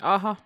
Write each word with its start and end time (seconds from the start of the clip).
Jaha, 0.00 0.36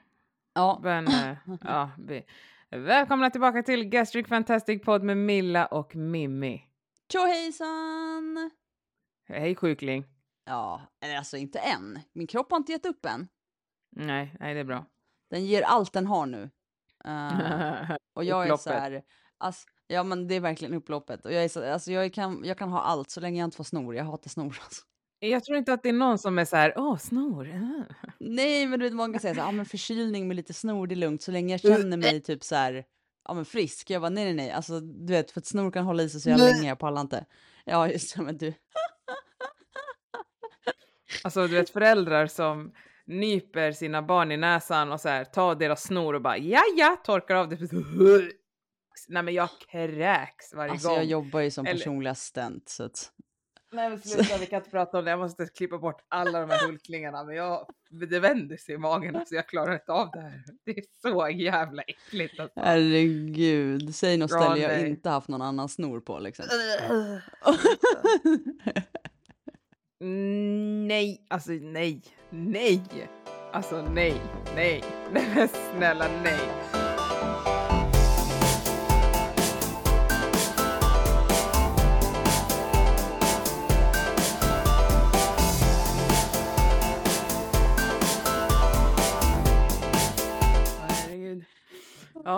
Ja, 0.54 0.80
men 0.82 1.06
ja, 1.60 1.90
vi. 1.98 2.26
Välkomna 2.70 3.30
tillbaka 3.30 3.62
till 3.62 3.84
Gastric 3.84 4.28
Fantastic 4.28 4.82
Podd 4.82 5.02
med 5.02 5.16
Milla 5.16 5.66
och 5.66 5.96
Mimmi. 5.96 6.62
tjohejsan! 7.12 8.50
Hej 9.28 9.54
sjukling. 9.54 10.04
Ja, 10.44 10.80
eller 11.00 11.16
alltså 11.16 11.36
inte 11.36 11.58
än. 11.58 11.98
Min 12.12 12.26
kropp 12.26 12.50
har 12.50 12.56
inte 12.56 12.72
gett 12.72 12.86
upp 12.86 13.06
än. 13.06 13.28
Nej, 13.96 14.36
nej 14.40 14.54
det 14.54 14.60
är 14.60 14.64
bra. 14.64 14.86
Den 15.30 15.44
ger 15.46 15.62
allt 15.62 15.92
den 15.92 16.06
har 16.06 16.26
nu. 16.26 16.50
Eh, 17.06 17.96
och 18.14 18.24
jag 18.24 18.48
är 18.48 18.56
så 18.56 18.70
här, 18.70 19.02
alltså, 19.38 19.68
ja 19.86 20.02
men 20.02 20.28
det 20.28 20.34
är 20.34 20.40
verkligen 20.40 20.74
upploppet. 20.74 21.24
Och 21.24 21.32
jag 21.32 21.44
är 21.44 21.48
så, 21.48 21.72
alltså 21.72 21.92
jag 21.92 22.12
kan, 22.14 22.44
jag 22.44 22.58
kan 22.58 22.68
ha 22.68 22.80
allt 22.80 23.10
så 23.10 23.20
länge 23.20 23.40
jag 23.40 23.46
inte 23.46 23.56
får 23.56 23.64
snor. 23.64 23.96
Jag 23.96 24.04
hatar 24.04 24.30
snor 24.30 24.58
alltså. 24.64 24.82
Jag 25.30 25.44
tror 25.44 25.58
inte 25.58 25.72
att 25.72 25.82
det 25.82 25.88
är 25.88 25.92
någon 25.92 26.18
som 26.18 26.38
är 26.38 26.44
så 26.44 26.56
här, 26.56 26.72
åh 26.76 26.96
snor. 26.96 27.48
ah." 27.54 27.94
Nej, 28.18 28.66
men 28.66 28.78
du 28.78 28.84
vet 28.84 28.94
många 28.94 29.18
säger 29.18 29.34
så 29.34 29.40
här, 29.40 29.48
ah, 29.48 29.52
men 29.52 29.66
förkylning 29.66 30.28
med 30.28 30.36
lite 30.36 30.52
snor, 30.54 30.86
det 30.86 30.94
är 30.94 30.96
lugnt 30.96 31.22
så 31.22 31.30
länge 31.30 31.54
jag 31.54 31.60
känner 31.60 31.96
mig 31.96 32.20
typ 32.20 32.44
så 32.44 32.54
här, 32.54 32.84
ja 33.28 33.34
men 33.34 33.44
frisk. 33.44 33.90
Jag 33.90 34.02
bara 34.02 34.10
nej 34.10 34.24
nej 34.24 34.34
nej, 34.34 34.50
alltså 34.50 34.80
du 34.80 35.12
vet 35.12 35.30
för 35.30 35.40
att 35.40 35.46
snor 35.46 35.70
kan 35.70 35.84
hålla 35.84 36.02
i 36.02 36.08
sig 36.08 36.20
så 36.20 36.28
jävla 36.28 36.44
länge, 36.44 36.68
jag 36.68 36.78
pallar 36.78 37.00
inte. 37.00 37.24
Ja 37.64 37.88
just 37.88 38.16
det, 38.16 38.22
men 38.22 38.38
du. 38.38 38.54
Alltså 41.24 41.46
du 41.46 41.54
vet 41.54 41.70
föräldrar 41.70 42.26
som 42.26 42.72
nyper 43.06 43.72
sina 43.72 44.02
barn 44.02 44.32
i 44.32 44.36
näsan 44.36 44.92
och 44.92 45.00
så 45.00 45.08
här 45.08 45.24
tar 45.24 45.54
deras 45.54 45.82
snor 45.82 46.14
och 46.14 46.22
bara 46.22 46.38
ja 46.38 46.62
ja 46.76 46.96
torkar 47.04 47.34
av 47.34 47.48
det. 47.48 47.58
Nej 49.08 49.22
men 49.22 49.34
jag 49.34 49.48
kräks 49.70 50.54
varje 50.54 50.70
Alltså 50.72 50.88
gång. 50.88 50.96
jag 50.96 51.04
jobbar 51.06 51.40
ju 51.40 51.50
som 51.50 51.66
Eller- 51.66 51.78
personlig 51.78 52.10
assistent 52.10 52.68
så 52.68 52.84
att. 52.84 53.12
Nej 53.74 53.88
men 53.88 54.00
sluta, 54.00 54.38
vi 54.40 54.46
kan 54.46 54.58
inte 54.58 54.70
prata 54.70 54.98
om 54.98 55.04
det. 55.04 55.10
Jag 55.10 55.20
måste 55.20 55.46
klippa 55.46 55.78
bort 55.78 56.04
alla 56.08 56.40
de 56.40 56.50
här 56.50 56.58
hulkningarna. 56.66 57.24
Men 57.24 57.36
jag, 57.36 57.66
det 57.90 58.20
vänder 58.20 58.56
sig 58.56 58.74
i 58.74 58.78
magen. 58.78 59.16
Alltså 59.16 59.34
jag 59.34 59.48
klarar 59.48 59.74
inte 59.74 59.92
av 59.92 60.10
det 60.12 60.20
här. 60.20 60.44
Det 60.64 60.78
är 60.78 60.84
så 61.02 61.28
jävla 61.30 61.82
äckligt. 61.82 62.40
Alltså. 62.40 62.60
Herregud, 62.60 63.94
säg 63.94 64.16
något 64.16 64.30
ställe 64.30 64.58
jag 64.58 64.70
nej. 64.70 64.88
inte 64.88 65.10
haft 65.10 65.28
någon 65.28 65.42
annan 65.42 65.68
snor 65.68 66.00
på 66.00 66.18
liksom. 66.18 66.44
Nej, 70.86 71.26
alltså 71.28 71.52
nej, 71.52 72.02
nej. 72.30 73.08
Alltså 73.52 73.82
nej, 73.82 74.22
nej. 74.54 74.84
Nej 75.12 75.48
snälla 75.48 76.08
nej. 76.22 76.83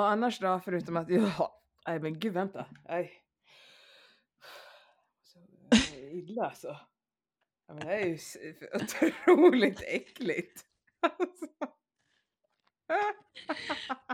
Ja, 0.07 0.11
annars 0.11 0.39
då, 0.39 0.61
förutom 0.65 0.97
att... 0.97 1.11
Ja, 1.11 1.63
nej 1.87 2.01
men 2.01 2.19
gud, 2.19 2.33
vänta. 2.33 2.67
Nej. 2.89 3.13
Så, 5.25 5.39
jag 5.71 5.79
är 5.99 6.15
illa 6.15 6.45
alltså. 6.45 6.77
Ja, 7.67 7.75
men 7.75 7.79
det 7.79 7.87
här 7.87 7.99
är 7.99 8.07
ju 8.07 8.19
otroligt 8.75 9.83
äckligt. 9.83 10.65
Alltså. 11.01 11.47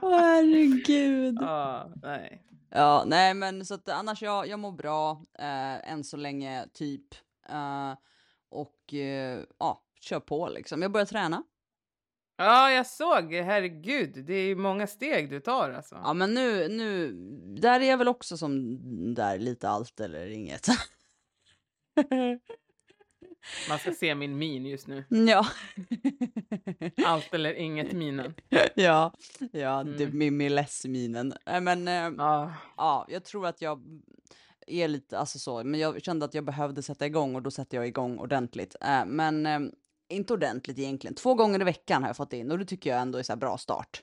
Åh 0.03 0.21
herregud. 0.21 1.39
Ja, 1.41 1.93
nej. 2.03 2.47
Ja, 2.71 3.05
nej 3.07 3.35
men 3.35 3.67
så 3.67 3.75
att 3.75 3.89
annars 3.89 4.23
jag, 4.23 4.47
jag 4.47 4.59
mår 4.59 4.73
bra 4.73 5.23
eh, 5.39 5.93
än 5.93 6.05
så 6.05 6.17
länge 6.17 6.69
typ. 6.73 7.15
Eh, 7.49 7.95
och 8.49 8.95
eh, 8.95 9.45
ja, 9.59 9.85
kör 10.01 10.21
på 10.21 10.49
liksom. 10.49 10.83
Jag 10.83 10.93
börjar 10.93 11.07
träna. 11.07 11.43
Ja, 12.37 12.71
jag 12.73 12.87
såg. 12.87 13.33
Herregud, 13.35 14.25
det 14.27 14.35
är 14.35 14.47
ju 14.47 14.57
många 14.57 14.87
steg 14.87 15.31
du 15.31 15.41
tar 15.41 15.71
alltså. 15.71 15.95
Ja 16.05 16.13
men 16.15 16.35
nu, 16.35 16.69
nu, 16.69 17.13
där 17.61 17.81
är 17.81 17.85
jag 17.91 17.99
väl 17.99 18.09
också 18.09 18.37
som 18.37 18.79
där 19.15 19.39
lite 19.39 19.69
allt 19.69 20.01
eller 20.01 20.27
inget. 20.27 20.67
Man 23.69 23.79
ska 23.79 23.93
se 23.93 24.15
min 24.15 24.39
min 24.39 24.67
just 24.67 24.87
nu. 24.87 25.05
ja. 25.09 25.47
Allt 27.07 27.35
eller 27.35 27.55
inget 27.55 27.93
minen. 27.93 28.35
ja, 28.75 29.13
ja, 29.53 29.81
Mm. 29.81 29.97
det 29.99 30.07
Mimmi 30.13 30.49
less-minen. 30.49 31.35
Nej 31.47 31.61
men 31.61 31.89
eh, 31.89 31.95
Ja, 32.19 32.55
ja, 32.77 33.07
jag 33.09 33.25
tror 33.25 33.47
att 33.47 33.63
jag 33.63 33.83
är 34.67 34.89
lite, 34.89 35.19
alltså 35.19 35.39
så, 35.39 35.65
men 35.65 35.81
jag 35.81 36.03
kände 36.03 36.25
att 36.25 36.35
jag 36.35 36.45
behövde 36.45 36.83
sätta 36.83 37.07
igång 37.07 37.35
och 37.35 37.43
då 37.43 37.51
sätter 37.51 37.77
jag 37.77 37.87
igång 37.87 38.19
ordentligt. 38.19 38.77
Eh, 38.81 39.05
men 39.07 39.47
inte 40.13 40.33
ordentligt 40.33 40.79
egentligen. 40.79 41.15
Två 41.15 41.35
gånger 41.35 41.61
i 41.61 41.65
veckan 41.65 42.03
har 42.03 42.09
jag 42.09 42.17
fått 42.17 42.33
in 42.33 42.51
och 42.51 42.59
det 42.59 42.65
tycker 42.65 42.91
jag 42.91 43.01
ändå 43.01 43.19
är 43.19 43.23
så 43.23 43.37
bra 43.37 43.59
start. 43.59 44.03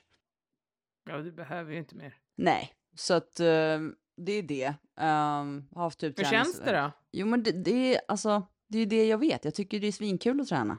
ja, 1.10 1.16
du 1.18 1.32
behöver 1.32 1.72
ju 1.72 1.78
inte 1.78 1.96
mer. 1.96 2.14
Nej, 2.36 2.74
så 2.96 3.14
att 3.14 3.40
eh, 3.40 3.78
det 4.16 4.32
är 4.32 4.42
det. 4.42 4.68
Um, 4.96 5.68
har 5.74 5.82
haft 5.82 5.98
typ 6.00 6.18
Hur 6.18 6.24
känns 6.24 6.60
det 6.60 6.72
då? 6.80 6.90
Jo 7.12 7.26
men 7.26 7.42
det, 7.42 7.52
det 7.52 7.94
är 7.94 8.00
alltså, 8.08 8.46
det 8.68 8.78
är 8.78 8.86
det 8.86 9.06
jag 9.06 9.18
vet. 9.18 9.44
Jag 9.44 9.54
tycker 9.54 9.80
det 9.80 9.86
är 9.86 9.92
svinkul 9.92 10.40
att 10.40 10.48
träna. 10.48 10.78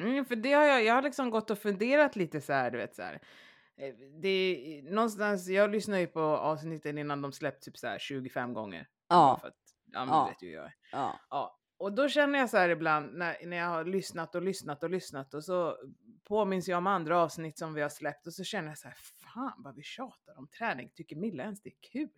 Mm, 0.00 0.24
för 0.24 0.36
det 0.36 0.52
har 0.52 0.64
jag, 0.64 0.84
jag 0.84 0.94
har 0.94 1.02
liksom 1.02 1.30
gått 1.30 1.50
och 1.50 1.58
funderat 1.58 2.16
lite 2.16 2.40
så 2.40 2.52
här, 2.52 2.70
du 2.70 2.78
vet 2.78 2.94
så 2.94 3.02
här. 3.02 3.20
Eh, 3.76 3.94
Det 4.22 4.28
är, 4.28 4.82
någonstans, 4.82 5.48
jag 5.48 5.70
lyssnar 5.70 5.98
ju 5.98 6.06
på 6.06 6.20
avsnitten 6.20 6.98
innan 6.98 7.22
de 7.22 7.32
släpps 7.32 7.64
typ 7.64 7.76
så 7.78 7.86
här 7.86 7.98
25 7.98 8.54
gånger. 8.54 8.88
Ja, 9.08 9.38
För 9.40 9.48
att, 9.48 9.54
ja, 9.92 10.04
men 10.04 10.14
Ja. 10.14 10.26
vet 10.28 10.42
ju 10.42 10.50
jag 10.52 10.72
ja, 10.92 11.20
Ja. 11.30 11.58
Och 11.82 11.92
då 11.92 12.08
känner 12.08 12.38
jag 12.38 12.50
så 12.50 12.56
här 12.56 12.68
ibland 12.68 13.14
när, 13.14 13.36
när 13.46 13.56
jag 13.56 13.66
har 13.66 13.84
lyssnat 13.84 14.34
och 14.34 14.42
lyssnat 14.42 14.82
och 14.82 14.90
lyssnat 14.90 15.34
och 15.34 15.44
så 15.44 15.76
påminns 16.24 16.68
jag 16.68 16.78
om 16.78 16.86
andra 16.86 17.18
avsnitt 17.18 17.58
som 17.58 17.74
vi 17.74 17.82
har 17.82 17.88
släppt 17.88 18.26
och 18.26 18.34
så 18.34 18.44
känner 18.44 18.68
jag 18.68 18.78
så 18.78 18.88
här, 18.88 18.96
fan 19.34 19.62
vad 19.62 19.74
vi 19.74 19.82
tjatar 19.82 20.38
om 20.38 20.48
träning. 20.48 20.90
Tycker 20.94 21.16
Milla 21.16 21.42
ens 21.42 21.62
det 21.62 21.68
är 21.68 21.90
kul? 21.92 22.10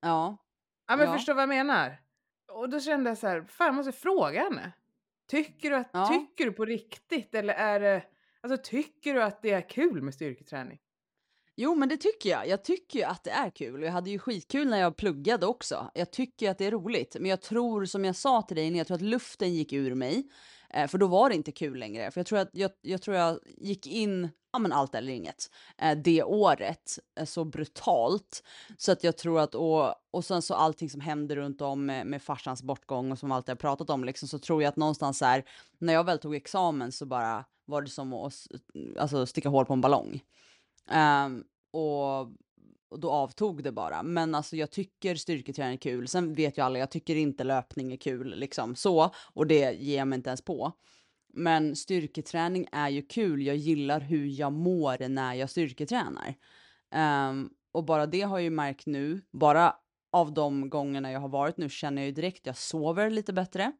ja. 0.00 0.36
Ja 0.86 0.96
men 0.96 1.06
Ja. 1.06 1.12
förstår 1.12 1.34
vad 1.34 1.42
jag 1.42 1.48
menar? 1.48 1.96
Och 2.52 2.68
då 2.70 2.80
kände 2.80 3.10
jag 3.10 3.18
så 3.18 3.26
här, 3.26 3.42
fan 3.44 3.66
jag 3.66 3.74
måste 3.74 3.92
fråga 3.92 4.42
henne. 4.42 4.72
Tycker 5.26 5.70
du, 5.70 5.76
att, 5.76 5.90
Ja. 5.92 6.06
tycker 6.06 6.44
du 6.44 6.52
på 6.52 6.64
riktigt 6.64 7.34
eller 7.34 7.54
är 7.54 7.80
det, 7.80 8.04
alltså 8.40 8.70
tycker 8.70 9.14
du 9.14 9.22
att 9.22 9.42
det 9.42 9.50
är 9.50 9.68
kul 9.68 10.02
med 10.02 10.14
styrketräning? 10.14 10.80
Jo, 11.56 11.74
men 11.74 11.88
det 11.88 11.96
tycker 11.96 12.30
jag. 12.30 12.48
Jag 12.48 12.64
tycker 12.64 12.98
ju 12.98 13.04
att 13.04 13.24
det 13.24 13.30
är 13.30 13.50
kul 13.50 13.80
och 13.80 13.86
jag 13.86 13.92
hade 13.92 14.10
ju 14.10 14.18
skitkul 14.18 14.68
när 14.68 14.80
jag 14.80 14.96
pluggade 14.96 15.46
också. 15.46 15.90
Jag 15.94 16.10
tycker 16.10 16.50
att 16.50 16.58
det 16.58 16.66
är 16.66 16.70
roligt, 16.70 17.16
men 17.20 17.30
jag 17.30 17.40
tror 17.40 17.84
som 17.84 18.04
jag 18.04 18.16
sa 18.16 18.42
till 18.42 18.56
dig, 18.56 18.70
när 18.70 18.78
jag 18.78 18.86
tror 18.86 18.94
att 18.94 19.02
luften 19.02 19.54
gick 19.54 19.72
ur 19.72 19.94
mig, 19.94 20.24
eh, 20.70 20.88
för 20.88 20.98
då 20.98 21.06
var 21.06 21.28
det 21.28 21.34
inte 21.34 21.52
kul 21.52 21.78
längre. 21.78 22.10
För 22.10 22.20
jag 22.20 22.26
tror 22.26 22.38
att 22.38 22.50
jag, 22.52 22.70
jag 22.80 23.02
tror 23.02 23.16
jag 23.16 23.38
gick 23.44 23.86
in, 23.86 24.28
ja 24.52 24.58
men 24.58 24.72
allt 24.72 24.94
eller 24.94 25.12
inget, 25.12 25.50
eh, 25.78 25.98
det 25.98 26.22
året 26.22 26.98
eh, 27.20 27.24
så 27.24 27.44
brutalt 27.44 28.42
så 28.78 28.92
att 28.92 29.04
jag 29.04 29.18
tror 29.18 29.40
att 29.40 29.54
och 29.54 29.94
och 30.10 30.24
sen 30.24 30.42
så 30.42 30.54
allting 30.54 30.90
som 30.90 31.00
hände 31.00 31.36
runt 31.36 31.60
om 31.60 31.86
med, 31.86 32.06
med 32.06 32.22
farsans 32.22 32.62
bortgång 32.62 33.12
och 33.12 33.18
som 33.18 33.32
alltid 33.32 33.50
har 33.50 33.56
pratat 33.56 33.90
om 33.90 34.04
liksom 34.04 34.28
så 34.28 34.38
tror 34.38 34.62
jag 34.62 34.68
att 34.68 34.76
någonstans 34.76 35.18
så 35.18 35.24
här 35.24 35.44
när 35.78 35.92
jag 35.92 36.04
väl 36.04 36.18
tog 36.18 36.34
examen 36.34 36.92
så 36.92 37.06
bara 37.06 37.44
var 37.64 37.82
det 37.82 37.88
som 37.88 38.12
att 38.12 38.34
alltså 38.98 39.26
sticka 39.26 39.48
hål 39.48 39.66
på 39.66 39.72
en 39.72 39.80
ballong. 39.80 40.20
Um, 40.90 41.44
och, 41.70 42.20
och 42.88 43.00
då 43.00 43.10
avtog 43.10 43.62
det 43.62 43.72
bara. 43.72 44.02
Men 44.02 44.34
alltså 44.34 44.56
jag 44.56 44.70
tycker 44.70 45.14
styrketräning 45.14 45.74
är 45.74 45.78
kul. 45.78 46.08
Sen 46.08 46.34
vet 46.34 46.58
ju 46.58 46.62
alla, 46.62 46.78
jag 46.78 46.90
tycker 46.90 47.16
inte 47.16 47.44
löpning 47.44 47.92
är 47.92 47.96
kul 47.96 48.34
liksom 48.36 48.74
så. 48.74 49.10
Och 49.16 49.46
det 49.46 49.72
ger 49.72 49.98
jag 49.98 50.08
mig 50.08 50.16
inte 50.16 50.30
ens 50.30 50.42
på. 50.42 50.72
Men 51.34 51.76
styrketräning 51.76 52.66
är 52.72 52.88
ju 52.88 53.02
kul. 53.02 53.42
Jag 53.42 53.56
gillar 53.56 54.00
hur 54.00 54.26
jag 54.26 54.52
mår 54.52 55.08
när 55.08 55.34
jag 55.34 55.50
styrketränar. 55.50 56.34
Um, 57.30 57.50
och 57.72 57.84
bara 57.84 58.06
det 58.06 58.20
har 58.20 58.38
jag 58.38 58.44
ju 58.44 58.50
märkt 58.50 58.86
nu. 58.86 59.20
Bara 59.30 59.76
av 60.12 60.34
de 60.34 60.70
gångerna 60.70 61.12
jag 61.12 61.20
har 61.20 61.28
varit 61.28 61.56
nu 61.56 61.68
känner 61.68 62.02
jag 62.02 62.06
ju 62.06 62.12
direkt 62.12 62.46
jag 62.46 62.56
sover 62.56 63.10
lite 63.10 63.32
bättre. 63.32 63.72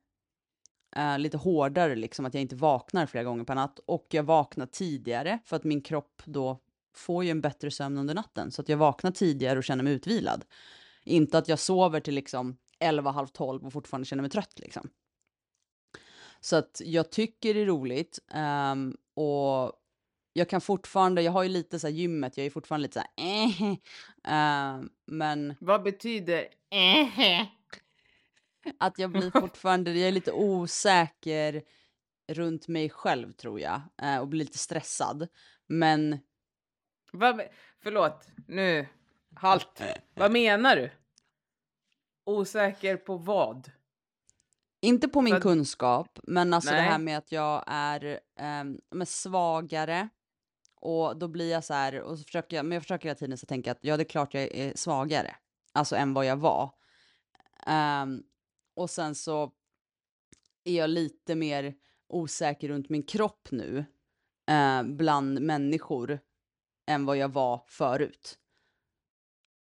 Uh, 0.97 1.19
lite 1.19 1.37
hårdare 1.37 1.95
liksom, 1.95 2.27
att 2.27 2.35
jag 2.35 2.41
inte 2.41 2.57
vaknar 2.57 3.07
flera 3.07 3.25
gånger 3.25 3.45
per 3.45 3.55
natt. 3.55 3.79
Och 3.87 4.07
jag 4.11 4.23
vaknar 4.23 4.67
tidigare 4.67 5.39
för 5.45 5.57
att 5.57 5.65
min 5.65 5.83
kropp 5.83 6.23
då 6.25 6.61
får 6.95 7.25
ju 7.25 7.31
en 7.31 7.41
bättre 7.41 7.71
sömn 7.71 7.99
under 7.99 8.15
natten. 8.15 8.51
Så 8.53 8.63
att 8.63 8.69
jag 8.69 8.77
vaknar 8.77 9.11
tidigare 9.11 9.59
och 9.59 9.65
känner 9.65 9.85
mig 9.85 9.93
utvilad. 9.93 10.45
Inte 11.05 11.39
att 11.39 11.49
jag 11.49 11.59
sover 11.59 12.01
till 12.01 12.15
liksom 12.15 12.57
11, 12.81 13.11
halv 13.11 13.27
12 13.27 13.67
och 13.67 13.73
fortfarande 13.73 14.07
känner 14.07 14.23
mig 14.23 14.31
trött 14.31 14.59
liksom. 14.59 14.91
Så 16.41 16.57
att 16.57 16.81
jag 16.85 17.11
tycker 17.11 17.55
det 17.55 17.61
är 17.61 17.67
roligt. 17.67 18.19
ehm, 18.35 18.97
och 19.15 19.73
jag 20.33 20.49
kan 20.49 20.61
fortfarande, 20.61 21.23
jag 21.23 21.33
har 21.33 21.43
ju 21.43 21.49
lite 21.49 21.79
så 21.79 21.87
här 21.87 21.95
gymmet, 21.95 22.37
jag 22.37 22.47
är 22.47 22.51
fortfarande 22.51 22.83
lite 22.83 23.01
så 23.01 23.23
här 23.23 23.27
eh, 23.27 23.77
ehm, 24.25 24.89
men 25.07 25.55
Vad 25.61 25.83
betyder 25.83 26.49
eh? 26.71 27.47
att 28.79 28.99
jag 28.99 29.11
blir 29.11 29.31
fortfarande, 29.41 29.93
jag 29.93 30.09
är 30.09 30.13
lite 30.13 30.33
osäker 30.33 31.63
runt 32.33 32.69
mig 32.69 32.91
själv 32.91 33.33
tror 33.33 33.61
jag 33.61 33.81
eh, 34.03 34.19
och 34.19 34.29
blir 34.29 34.41
lite 34.41 34.59
stressad. 34.59 35.29
Men 35.67 36.19
Me- 37.13 37.49
förlåt, 37.83 38.27
nu, 38.49 38.89
halt. 39.35 39.83
Vad 40.15 40.33
menar 40.33 40.77
du? 40.77 40.91
Osäker 42.25 42.97
på 42.97 43.17
vad? 43.17 43.71
inte 44.85 45.09
på 45.09 45.21
min 45.21 45.35
För 45.35 45.41
kunskap, 45.41 46.19
men 46.23 46.55
alltså 46.55 46.71
det 46.71 46.77
Nej. 46.77 46.91
här 46.91 46.99
med 46.99 47.19
att 47.19 47.33
jag 47.33 47.65
är 47.67 48.21
men 48.91 49.07
svagare 49.07 50.09
Och 50.85 51.17
då 51.17 51.29
blir 51.29 51.51
jag 51.51 51.65
så 51.65 51.75
här, 51.75 52.01
och 52.01 52.19
så 52.19 52.25
försöker 52.25 52.57
jag, 52.57 52.67
men 52.67 52.73
jag 52.77 52.83
försöker 52.83 53.09
hela 53.09 53.19
tiden 53.19 53.39
så 53.39 53.47
tänka 53.47 53.73
att 53.73 53.79
ja, 53.81 53.97
det 53.97 54.03
är 54.03 54.09
klart 54.09 54.35
jag 54.35 54.43
är 54.43 54.73
svagare, 54.77 55.37
alltså 55.73 55.97
än 55.97 56.15
vad 56.15 56.27
jag 56.27 56.37
var. 56.37 56.75
Um, 57.67 58.23
och 58.77 58.91
sen 58.91 59.15
så 59.15 59.53
är 60.65 60.77
jag 60.77 60.91
lite 60.91 61.35
mer 61.35 61.75
osäker 62.09 62.69
runt 62.69 62.89
min 62.89 63.03
kropp 63.03 63.49
nu 63.51 63.85
uh, 64.51 64.83
bland 64.83 65.41
människor 65.41 66.21
än 66.87 67.05
vad 67.07 67.17
jag 67.17 67.33
var 67.33 67.65
förut. 67.67 68.39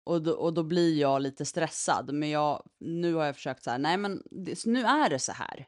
Och 0.04 0.22
då, 0.22 0.32
och 0.32 0.54
då 0.54 0.62
blir 0.62 0.98
jag 1.00 1.22
lite 1.22 1.44
stressad. 1.44 2.14
Men 2.14 2.30
jag, 2.30 2.62
nu 2.80 3.14
har 3.14 3.24
jag 3.24 3.34
försökt 3.34 3.62
så 3.62 3.70
här, 3.70 3.78
nej 3.78 3.96
men 3.96 4.22
det, 4.30 4.66
nu 4.66 4.82
är 4.82 5.10
det 5.10 5.18
så 5.18 5.32
här. 5.32 5.66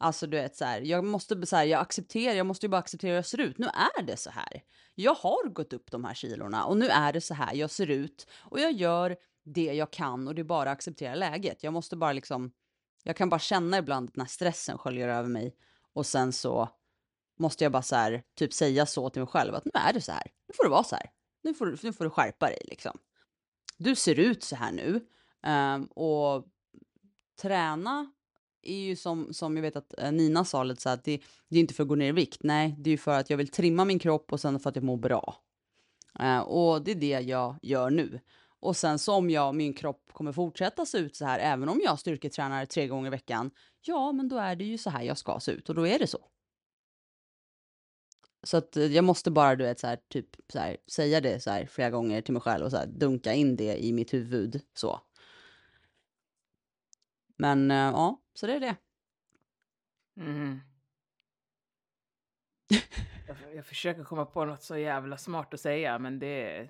Alltså 0.00 0.26
du 0.26 0.36
vet 0.36 0.56
så 0.56 0.64
här, 0.64 0.80
jag 0.80 1.04
måste 1.04 1.46
så 1.46 1.56
här, 1.56 1.64
jag 1.64 1.80
accepterar, 1.80 2.34
jag 2.34 2.46
måste 2.46 2.66
ju 2.66 2.70
bara 2.70 2.80
acceptera 2.80 3.10
hur 3.10 3.16
jag 3.16 3.26
ser 3.26 3.40
ut. 3.40 3.58
Nu 3.58 3.66
är 3.66 4.02
det 4.02 4.16
så 4.16 4.30
här. 4.30 4.62
Jag 4.94 5.14
har 5.14 5.48
gått 5.48 5.72
upp 5.72 5.90
de 5.90 6.04
här 6.04 6.14
kilorna 6.14 6.64
och 6.64 6.76
nu 6.76 6.88
är 6.88 7.12
det 7.12 7.20
så 7.20 7.34
här 7.34 7.54
jag 7.54 7.70
ser 7.70 7.90
ut 7.90 8.26
och 8.38 8.60
jag 8.60 8.72
gör 8.72 9.16
det 9.44 9.74
jag 9.74 9.90
kan 9.90 10.28
och 10.28 10.34
det 10.34 10.42
är 10.42 10.44
bara 10.44 10.70
att 10.70 10.76
acceptera 10.76 11.14
läget. 11.14 11.62
Jag 11.62 11.72
måste 11.72 11.96
bara 11.96 12.12
liksom, 12.12 12.52
jag 13.04 13.16
kan 13.16 13.28
bara 13.28 13.40
känna 13.40 13.78
ibland 13.78 14.10
när 14.14 14.24
stressen 14.24 14.78
sköljer 14.78 15.08
över 15.08 15.28
mig 15.28 15.56
och 15.92 16.06
sen 16.06 16.32
så 16.32 16.68
måste 17.38 17.64
jag 17.64 17.72
bara 17.72 17.82
så 17.82 17.96
här, 17.96 18.22
typ 18.34 18.52
säga 18.52 18.86
så 18.86 19.10
till 19.10 19.22
mig 19.22 19.28
själv 19.28 19.54
att 19.54 19.64
nu 19.64 19.70
är 19.74 19.92
det 19.92 20.00
så 20.00 20.12
här. 20.12 20.32
Nu 20.48 20.54
får 20.56 20.64
det 20.64 20.70
vara 20.70 20.84
så 20.84 20.96
här. 20.96 21.10
Nu 21.42 21.54
får, 21.54 21.78
nu 21.82 21.92
får 21.92 22.04
du 22.04 22.10
skärpa 22.10 22.46
dig 22.46 22.60
liksom. 22.64 22.98
Du 23.76 23.94
ser 23.94 24.18
ut 24.18 24.42
så 24.42 24.56
här 24.56 24.72
nu 24.72 25.06
um, 25.46 25.84
och 25.84 26.44
träna 27.42 28.12
är 28.62 28.78
ju 28.78 28.96
som, 28.96 29.34
som 29.34 29.56
jag 29.56 29.62
vet 29.62 29.76
att 29.76 29.98
eh, 29.98 30.12
Nina 30.12 30.44
sa 30.44 30.62
lite 30.62 30.82
så 30.82 30.88
här 30.88 30.96
att 30.96 31.04
det, 31.04 31.22
det 31.48 31.56
är 31.56 31.60
inte 31.60 31.74
för 31.74 31.82
att 31.82 31.88
gå 31.88 31.94
ner 31.94 32.08
i 32.08 32.12
vikt. 32.12 32.42
Nej, 32.42 32.74
det 32.78 32.90
är 32.90 32.92
ju 32.92 32.98
för 32.98 33.18
att 33.18 33.30
jag 33.30 33.36
vill 33.36 33.48
trimma 33.48 33.84
min 33.84 33.98
kropp 33.98 34.32
och 34.32 34.40
sen 34.40 34.60
för 34.60 34.70
att 34.70 34.76
jag 34.76 34.84
mår 34.84 34.96
bra. 34.96 35.36
Uh, 36.22 36.38
och 36.38 36.82
det 36.82 36.90
är 36.90 36.94
det 36.94 37.20
jag 37.20 37.56
gör 37.62 37.90
nu. 37.90 38.20
Och 38.60 38.76
sen 38.76 38.98
så 38.98 39.14
om 39.14 39.30
jag, 39.30 39.54
min 39.54 39.74
kropp 39.74 40.10
kommer 40.12 40.32
fortsätta 40.32 40.86
se 40.86 40.98
ut 40.98 41.16
så 41.16 41.24
här, 41.24 41.38
även 41.38 41.68
om 41.68 41.80
jag 41.84 41.98
styrketränar 41.98 42.66
tre 42.66 42.86
gånger 42.86 43.06
i 43.06 43.10
veckan, 43.10 43.50
ja, 43.80 44.12
men 44.12 44.28
då 44.28 44.36
är 44.36 44.56
det 44.56 44.64
ju 44.64 44.78
så 44.78 44.90
här 44.90 45.02
jag 45.02 45.18
ska 45.18 45.40
se 45.40 45.52
ut 45.52 45.68
och 45.68 45.74
då 45.74 45.86
är 45.86 45.98
det 45.98 46.06
så. 46.06 46.18
Så 48.42 48.56
att 48.56 48.76
eh, 48.76 48.84
jag 48.84 49.04
måste 49.04 49.30
bara, 49.30 49.56
du 49.56 49.64
vet, 49.64 49.80
så 49.80 49.86
här, 49.86 49.98
typ 50.08 50.36
så 50.52 50.58
här, 50.58 50.76
säga 50.86 51.20
det 51.20 51.40
så 51.40 51.50
här 51.50 51.66
flera 51.66 51.90
gånger 51.90 52.22
till 52.22 52.32
mig 52.32 52.42
själv 52.42 52.64
och 52.64 52.70
så 52.70 52.76
här, 52.76 52.86
dunka 52.86 53.32
in 53.32 53.56
det 53.56 53.84
i 53.84 53.92
mitt 53.92 54.14
huvud 54.14 54.62
så. 54.74 55.00
Men 57.36 57.70
uh, 57.70 57.76
ja, 57.76 58.22
så 58.34 58.46
det 58.46 58.52
är 58.52 58.60
det. 58.60 58.76
Mm. 60.20 60.60
jag, 63.26 63.54
jag 63.54 63.66
försöker 63.66 64.04
komma 64.04 64.26
på 64.26 64.44
något 64.44 64.62
så 64.62 64.76
jävla 64.76 65.18
smart 65.18 65.54
att 65.54 65.60
säga, 65.60 65.98
men 65.98 66.18
det... 66.18 66.68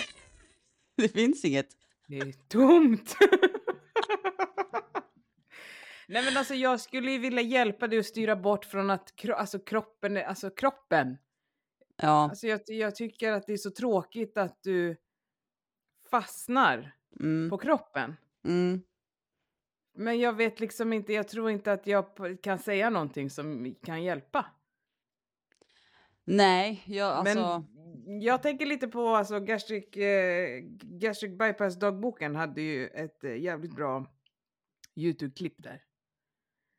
det 0.96 1.08
finns 1.08 1.44
inget. 1.44 1.76
Det 2.06 2.18
är 2.18 2.32
tomt. 2.48 3.16
Nej 6.08 6.24
men 6.24 6.36
alltså 6.36 6.54
jag 6.54 6.80
skulle 6.80 7.10
ju 7.10 7.18
vilja 7.18 7.42
hjälpa 7.42 7.86
dig 7.88 7.98
att 7.98 8.06
styra 8.06 8.36
bort 8.36 8.64
från 8.64 8.90
att 8.90 9.16
kro 9.16 9.34
alltså, 9.34 9.58
kroppen, 9.58 10.16
alltså 10.16 10.50
kroppen. 10.50 11.18
Ja. 11.96 12.08
Alltså 12.30 12.46
jag, 12.46 12.60
jag 12.66 12.96
tycker 12.96 13.32
att 13.32 13.46
det 13.46 13.52
är 13.52 13.56
så 13.56 13.70
tråkigt 13.70 14.38
att 14.38 14.62
du 14.62 14.96
fastnar 16.10 16.92
Mm. 17.20 17.50
på 17.50 17.58
kroppen. 17.58 18.16
Mm. 18.44 18.82
Men 19.94 20.20
jag 20.20 20.32
vet 20.32 20.60
liksom 20.60 20.92
inte, 20.92 21.12
jag 21.12 21.28
tror 21.28 21.50
inte 21.50 21.72
att 21.72 21.86
jag 21.86 22.06
kan 22.42 22.58
säga 22.58 22.90
någonting 22.90 23.30
som 23.30 23.74
kan 23.82 24.02
hjälpa. 24.02 24.46
Nej, 26.24 26.82
jag 26.86 27.08
alltså. 27.08 27.64
Men 28.06 28.20
jag 28.20 28.42
tänker 28.42 28.66
lite 28.66 28.88
på 28.88 29.08
alltså 29.08 29.40
gastric, 29.40 29.96
eh, 29.96 30.60
gastric 30.82 31.38
bypass 31.38 31.78
dagboken 31.78 32.36
hade 32.36 32.62
ju 32.62 32.86
ett 32.88 33.24
eh, 33.24 33.36
jävligt 33.36 33.76
bra 33.76 34.06
Youtube-klipp 34.94 35.54
där. 35.62 35.82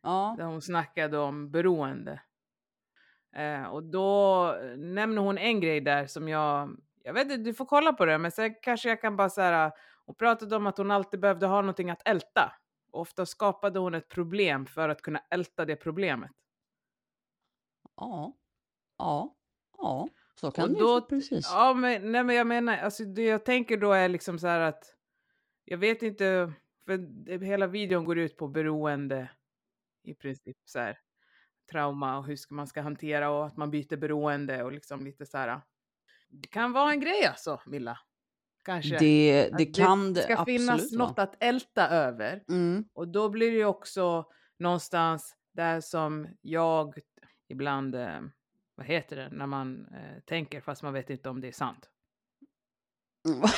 Ja. 0.07 0.35
Där 0.37 0.45
hon 0.45 0.61
snackade 0.61 1.17
om 1.17 1.51
beroende. 1.51 2.21
Eh, 3.35 3.63
och 3.63 3.83
då 3.83 4.45
nämner 4.77 5.21
hon 5.21 5.37
en 5.37 5.59
grej 5.59 5.81
där 5.81 6.07
som 6.07 6.27
jag, 6.29 6.77
jag 7.03 7.13
vet 7.13 7.23
inte, 7.23 7.37
du 7.37 7.53
får 7.53 7.65
kolla 7.65 7.93
på 7.93 8.05
det, 8.05 8.17
men 8.17 8.31
sen 8.31 8.55
kanske 8.61 8.89
jag 8.89 9.01
kan 9.01 9.15
bara 9.17 9.29
säga, 9.29 9.71
hon 10.05 10.15
pratade 10.15 10.55
om 10.55 10.67
att 10.67 10.77
hon 10.77 10.91
alltid 10.91 11.19
behövde 11.19 11.45
ha 11.47 11.61
någonting 11.61 11.89
att 11.89 12.07
älta. 12.07 12.53
Och 12.91 13.01
ofta 13.01 13.25
skapade 13.25 13.79
hon 13.79 13.93
ett 13.93 14.09
problem 14.09 14.65
för 14.65 14.89
att 14.89 15.01
kunna 15.01 15.19
älta 15.31 15.65
det 15.65 15.75
problemet. 15.75 16.31
Ja. 17.95 18.33
Ja. 18.97 19.35
Ja. 19.77 20.09
Så 20.35 20.51
kan 20.51 20.63
Och 20.63 20.69
det 20.75 20.79
då- 20.79 20.95
ju 20.95 21.01
precis. 21.01 21.49
Ja, 21.53 21.73
men, 21.73 22.11
nej, 22.11 22.23
men 22.23 22.35
jag 22.35 22.47
menar, 22.47 22.77
alltså, 22.77 23.03
det 23.03 23.21
jag 23.23 23.45
tänker 23.45 23.77
då 23.77 23.91
är 23.91 24.09
liksom 24.09 24.39
så 24.39 24.47
här 24.47 24.59
att 24.59 24.83
jag 25.65 25.77
vet 25.77 26.03
inte, 26.03 26.53
för 26.85 26.97
det- 26.97 27.45
hela 27.45 27.67
videon 27.67 28.05
går 28.05 28.17
ut 28.17 28.37
på 28.37 28.47
beroende 28.47 29.29
i 30.03 30.13
princip 30.13 30.57
så 30.65 30.79
här 30.79 30.99
trauma 31.71 32.17
och 32.17 32.25
hur 32.25 32.35
ska 32.35 32.55
man 32.55 32.67
ska 32.67 32.81
hantera 32.81 33.29
och 33.29 33.45
att 33.45 33.57
man 33.57 33.71
byter 33.71 33.95
beroende 33.97 34.63
och 34.63 34.71
liksom 34.71 35.05
lite 35.05 35.25
så 35.25 35.37
här. 35.37 35.61
Det 36.29 36.47
kan 36.47 36.73
vara 36.73 36.91
en 36.91 36.99
grej 36.99 37.25
alltså, 37.25 37.61
Milla. 37.65 37.99
Kanske. 38.63 38.97
Det, 38.97 39.49
det 39.57 39.65
kan 39.65 40.13
det 40.13 40.21
ska 40.21 40.45
finnas 40.45 40.91
något 40.91 41.19
att 41.19 41.35
älta 41.39 41.89
över. 41.89 42.43
Mm. 42.49 42.85
Och 42.93 43.07
då 43.07 43.29
blir 43.29 43.51
det 43.51 43.57
ju 43.57 43.65
också 43.65 44.31
någonstans 44.59 45.35
där 45.51 45.81
som 45.81 46.27
jag 46.41 46.99
ibland, 47.47 47.95
eh, 47.95 48.21
vad 48.75 48.85
heter 48.85 49.15
det, 49.15 49.29
när 49.29 49.47
man 49.47 49.87
eh, 49.93 50.19
tänker 50.25 50.61
fast 50.61 50.83
man 50.83 50.93
vet 50.93 51.09
inte 51.09 51.29
om 51.29 51.41
det 51.41 51.47
är 51.47 51.51
sant. 51.51 51.89
Mm. 53.27 53.41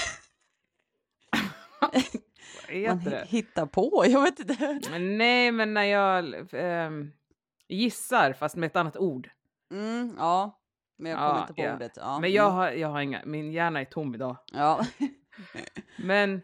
Man 2.87 3.03
det? 3.03 3.25
hittar 3.27 3.65
på, 3.65 4.03
jag 4.07 4.21
vet 4.21 4.39
inte. 4.39 4.79
Men 4.91 5.17
nej, 5.17 5.51
men 5.51 5.73
när 5.73 5.83
jag 5.83 6.47
ehm, 6.53 7.11
gissar 7.67 8.33
fast 8.33 8.55
med 8.55 8.67
ett 8.67 8.75
annat 8.75 8.97
ord. 8.97 9.29
Mm, 9.71 10.15
ja, 10.17 10.59
men 10.97 11.11
jag 11.11 11.19
kommer 11.19 11.35
Ja, 11.35 11.41
inte 11.41 11.53
på 11.53 11.61
ja. 11.61 11.75
ordet. 11.75 11.91
Ja. 11.95 12.19
Men 12.19 12.31
jag 12.31 12.45
mm. 12.45 12.55
har, 12.55 12.71
jag 12.71 12.87
har 12.87 13.01
inga, 13.01 13.21
min 13.25 13.51
hjärna 13.51 13.81
är 13.81 13.85
tom 13.85 14.15
idag. 14.15 14.37
Ja. 14.51 14.85
Men 15.97 16.41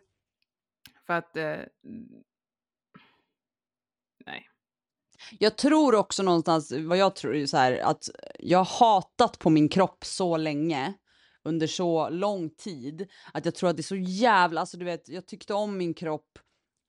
för 1.05 1.13
att, 1.13 1.37
eh, 1.37 1.57
nej. 4.25 4.49
Jag 5.39 5.57
tror 5.57 5.95
också 5.95 6.23
någonstans, 6.23 6.71
vad 6.71 6.97
jag 6.97 7.15
tror 7.15 7.35
är 7.35 7.45
så 7.45 7.57
här, 7.57 7.77
att 7.77 8.09
jag 8.39 8.57
har 8.57 8.79
hatat 8.79 9.39
på 9.39 9.49
min 9.49 9.69
kropp 9.69 10.05
så 10.05 10.37
länge, 10.37 10.93
under 11.45 11.67
så 11.67 12.09
lång 12.09 12.49
tid, 12.49 13.11
att 13.33 13.45
jag 13.45 13.55
tror 13.55 13.69
att 13.69 13.77
det 13.77 13.81
är 13.81 13.83
så 13.83 13.95
jävla, 13.95 14.61
alltså 14.61 14.77
du 14.77 14.85
vet, 14.85 15.09
jag 15.09 15.25
tyckte 15.25 15.53
om 15.53 15.77
min 15.77 15.93
kropp 15.93 16.39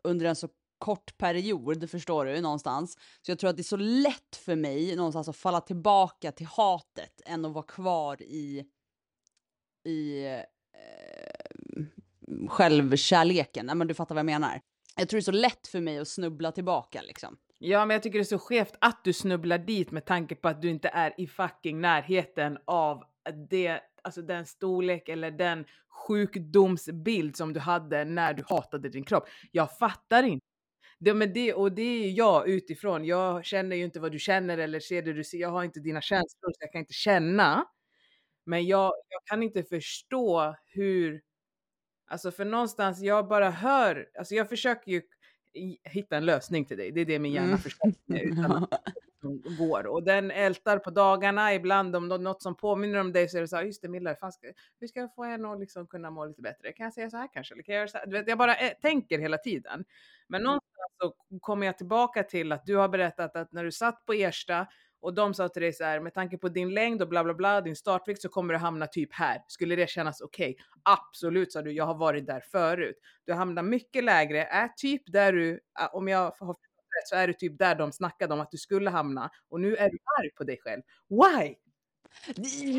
under 0.04 0.26
en 0.26 0.36
så 0.36 0.48
kort 0.78 1.18
period, 1.18 1.90
förstår 1.90 2.24
du, 2.24 2.40
någonstans. 2.40 2.96
Så 3.22 3.30
jag 3.30 3.38
tror 3.38 3.50
att 3.50 3.56
det 3.56 3.62
är 3.62 3.64
så 3.64 3.76
lätt 3.76 4.36
för 4.36 4.56
mig 4.56 4.96
någonstans 4.96 5.28
att 5.28 5.36
falla 5.36 5.60
tillbaka 5.60 6.32
till 6.32 6.46
hatet 6.46 7.20
än 7.26 7.44
att 7.44 7.52
vara 7.52 7.64
kvar 7.66 8.22
i, 8.22 8.64
i 9.84 10.26
eh, 10.26 10.40
självkärleken. 12.48 13.66
Nej, 13.66 13.74
men 13.74 13.86
du 13.86 13.94
fattar 13.94 14.14
vad 14.14 14.20
jag 14.20 14.26
menar. 14.26 14.60
Jag 14.96 15.08
tror 15.08 15.18
det 15.18 15.20
är 15.20 15.24
så 15.24 15.32
lätt 15.32 15.66
för 15.66 15.80
mig 15.80 15.98
att 15.98 16.08
snubbla 16.08 16.52
tillbaka 16.52 17.02
liksom. 17.02 17.36
Ja, 17.58 17.86
men 17.86 17.94
jag 17.94 18.02
tycker 18.02 18.18
det 18.18 18.22
är 18.22 18.24
så 18.24 18.38
skevt 18.38 18.74
att 18.80 19.04
du 19.04 19.12
snubblar 19.12 19.58
dit 19.58 19.90
med 19.90 20.04
tanke 20.04 20.34
på 20.34 20.48
att 20.48 20.62
du 20.62 20.70
inte 20.70 20.88
är 20.88 21.20
i 21.20 21.26
fucking 21.26 21.80
närheten 21.80 22.58
av 22.64 23.04
det, 23.50 23.80
alltså 24.06 24.22
den 24.22 24.46
storlek 24.46 25.08
eller 25.08 25.30
den 25.30 25.64
sjukdomsbild 25.88 27.36
som 27.36 27.52
du 27.52 27.60
hade 27.60 28.04
när 28.04 28.34
du 28.34 28.42
hatade 28.48 28.88
din 28.88 29.04
kropp. 29.04 29.28
Jag 29.52 29.78
fattar 29.78 30.22
inte. 30.22 30.46
Det, 30.98 31.14
men 31.14 31.32
det, 31.32 31.54
och 31.54 31.72
det 31.72 31.82
är 31.82 32.10
jag 32.10 32.48
utifrån. 32.48 33.04
Jag 33.04 33.44
känner 33.44 33.76
ju 33.76 33.84
inte 33.84 34.00
vad 34.00 34.12
du 34.12 34.18
känner 34.18 34.58
eller 34.58 34.80
ser 34.80 35.02
det 35.02 35.12
du 35.12 35.24
ser. 35.24 35.38
Jag 35.38 35.48
har 35.48 35.64
inte 35.64 35.80
dina 35.80 36.00
känslor 36.00 36.50
så 36.52 36.56
jag 36.60 36.72
kan 36.72 36.78
inte 36.78 36.92
känna. 36.92 37.64
Men 38.44 38.66
jag, 38.66 38.92
jag 39.08 39.24
kan 39.24 39.42
inte 39.42 39.62
förstå 39.62 40.56
hur, 40.66 41.22
alltså 42.06 42.30
för 42.30 42.44
någonstans 42.44 43.00
jag 43.02 43.28
bara 43.28 43.50
hör, 43.50 44.08
alltså 44.18 44.34
jag 44.34 44.48
försöker 44.48 44.90
ju 44.92 45.02
hitta 45.84 46.16
en 46.16 46.24
lösning 46.26 46.64
till 46.64 46.76
dig. 46.76 46.90
Det 46.92 47.00
är 47.00 47.04
det 47.04 47.18
min 47.18 47.32
hjärna 47.32 47.46
Mm. 47.46 47.58
försöker 47.58 47.92
utan 48.08 48.66
som 49.26 49.56
går. 49.56 49.86
Och 49.86 50.02
den 50.02 50.30
ältar 50.30 50.78
på 50.78 50.90
dagarna, 50.90 51.54
ibland 51.54 51.96
om 51.96 52.08
nå- 52.08 52.16
något 52.16 52.42
som 52.42 52.56
påminner 52.56 53.00
om 53.00 53.12
dig 53.12 53.28
så 53.28 53.36
är 53.36 53.40
det 53.40 53.48
så 53.48 53.56
här, 53.56 53.62
just 53.62 53.82
det 53.82 53.88
Milla, 53.88 54.14
fan 54.14 54.32
ska, 54.32 54.46
hur 54.80 54.86
ska 54.86 55.00
jag 55.00 55.14
få 55.14 55.24
henne 55.24 55.52
att 55.52 55.60
liksom 55.60 55.86
kunna 55.86 56.10
må 56.10 56.24
lite 56.24 56.42
bättre? 56.42 56.72
Kan 56.72 56.84
jag 56.84 56.94
säga 56.94 57.10
så 57.10 57.16
här 57.16 57.28
kanske? 57.32 57.54
Eller 57.54 57.62
kan 57.62 57.74
jag, 57.74 57.80
göra 57.80 57.88
så 57.88 57.98
här? 57.98 58.06
Du 58.06 58.12
vet, 58.12 58.28
jag 58.28 58.38
bara 58.38 58.56
eh, 58.56 58.72
tänker 58.82 59.18
hela 59.18 59.38
tiden. 59.38 59.84
Men 60.28 60.42
någonstans 60.42 60.92
så 61.00 61.38
kommer 61.40 61.66
jag 61.66 61.78
tillbaka 61.78 62.22
till 62.22 62.52
att 62.52 62.66
du 62.66 62.76
har 62.76 62.88
berättat 62.88 63.36
att 63.36 63.52
när 63.52 63.64
du 63.64 63.72
satt 63.72 64.06
på 64.06 64.12
Ersta 64.12 64.66
och 65.00 65.14
de 65.14 65.34
sa 65.34 65.48
till 65.48 65.62
dig 65.62 65.72
så 65.72 65.84
här, 65.84 66.00
med 66.00 66.14
tanke 66.14 66.38
på 66.38 66.48
din 66.48 66.74
längd 66.74 67.02
och 67.02 67.08
bla 67.08 67.24
bla 67.24 67.34
bla, 67.34 67.60
din 67.60 67.76
startvikt 67.76 68.22
så 68.22 68.28
kommer 68.28 68.54
du 68.54 68.58
hamna 68.58 68.86
typ 68.86 69.12
här. 69.12 69.42
Skulle 69.46 69.76
det 69.76 69.90
kännas 69.90 70.20
okej? 70.20 70.56
Absolut 70.82 71.52
sa 71.52 71.62
du, 71.62 71.72
jag 71.72 71.84
har 71.84 71.94
varit 71.94 72.26
där 72.26 72.40
förut. 72.40 72.96
Du 73.24 73.32
hamnar 73.32 73.62
mycket 73.62 74.04
lägre, 74.04 74.44
är 74.44 74.68
typ 74.68 75.02
där 75.06 75.32
du, 75.32 75.60
om 75.92 76.08
jag 76.08 76.32
har 76.38 76.56
så 77.04 77.16
är 77.16 77.26
du 77.26 77.32
typ 77.34 77.58
där 77.58 77.74
de 77.74 77.92
snackade 77.92 78.34
om 78.34 78.40
att 78.40 78.50
du 78.50 78.58
skulle 78.58 78.90
hamna. 78.90 79.30
Och 79.48 79.60
nu 79.60 79.76
är 79.76 79.90
du 79.90 79.98
arg 80.20 80.30
på 80.30 80.44
dig 80.44 80.58
själv. 80.60 80.82
Why? 81.08 81.54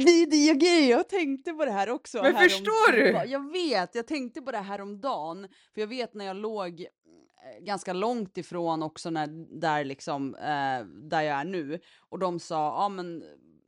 Det 0.06 0.54
det 0.54 0.88
jag 0.88 1.10
tänkte 1.10 1.54
på 1.54 1.66
det 1.66 1.72
här 1.72 1.90
också. 1.90 2.22
Men 2.24 2.36
härom- 2.36 2.50
förstår 2.50 2.92
du? 2.92 3.32
Jag 3.32 3.52
vet, 3.52 3.96
jag 3.96 4.08
tänkte 4.08 4.42
på 4.42 4.52
det 4.52 4.58
här 4.58 4.82
om 4.82 5.02
dagen. 5.02 5.48
För 5.74 5.82
jag 5.82 5.88
vet 5.88 6.14
när 6.14 6.26
jag 6.26 6.36
låg 6.36 6.82
eh, 6.82 7.64
ganska 7.66 7.94
långt 7.94 8.38
ifrån 8.38 8.84
också 8.84 9.10
när, 9.10 9.28
där 9.62 9.84
liksom, 9.86 10.36
eh, 10.36 10.86
där 11.10 11.22
jag 11.22 11.40
är 11.40 11.46
nu. 11.46 11.80
Och 12.10 12.20
de 12.20 12.40
sa, 12.40 12.56
ja 12.56 12.90
men 12.90 13.24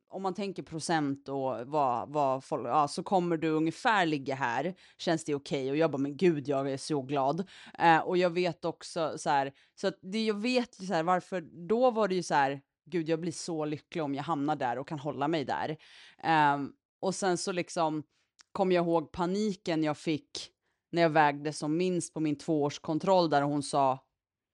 om 0.09 0.21
man 0.21 0.33
tänker 0.33 0.63
procent 0.63 1.29
och 1.29 1.67
vad, 1.67 2.09
vad 2.09 2.43
folk, 2.43 2.67
ja, 2.67 2.87
så 2.87 3.03
kommer 3.03 3.37
du 3.37 3.49
ungefär 3.49 4.05
ligga 4.05 4.35
här. 4.35 4.75
Känns 4.97 5.23
det 5.23 5.35
okej? 5.35 5.71
Och 5.71 5.77
jag 5.77 5.91
bara, 5.91 5.97
men 5.97 6.17
gud, 6.17 6.47
jag 6.47 6.71
är 6.71 6.77
så 6.77 7.01
glad. 7.01 7.47
Eh, 7.79 7.99
och 7.99 8.17
jag 8.17 8.29
vet 8.29 8.65
också 8.65 9.17
så 9.17 9.29
här, 9.29 9.53
så 9.75 9.87
att 9.87 9.99
det, 10.01 10.25
jag 10.25 10.41
vet 10.41 10.81
ju 10.81 10.87
så 10.87 10.93
här 10.93 11.03
varför, 11.03 11.41
då 11.67 11.91
var 11.91 12.07
det 12.07 12.15
ju 12.15 12.23
så 12.23 12.33
här, 12.33 12.61
gud, 12.85 13.09
jag 13.09 13.19
blir 13.19 13.31
så 13.31 13.65
lycklig 13.65 14.03
om 14.03 14.15
jag 14.15 14.23
hamnar 14.23 14.55
där 14.55 14.77
och 14.77 14.87
kan 14.87 14.99
hålla 14.99 15.27
mig 15.27 15.45
där. 15.45 15.77
Eh, 16.23 16.57
och 16.99 17.15
sen 17.15 17.37
så 17.37 17.51
liksom 17.51 18.03
kom 18.51 18.71
jag 18.71 18.85
ihåg 18.85 19.11
paniken 19.11 19.83
jag 19.83 19.97
fick 19.97 20.51
när 20.91 21.01
jag 21.01 21.09
vägde 21.09 21.53
som 21.53 21.77
minst 21.77 22.13
på 22.13 22.19
min 22.19 22.37
tvåårskontroll 22.37 23.29
där 23.29 23.41
hon 23.41 23.63
sa, 23.63 23.99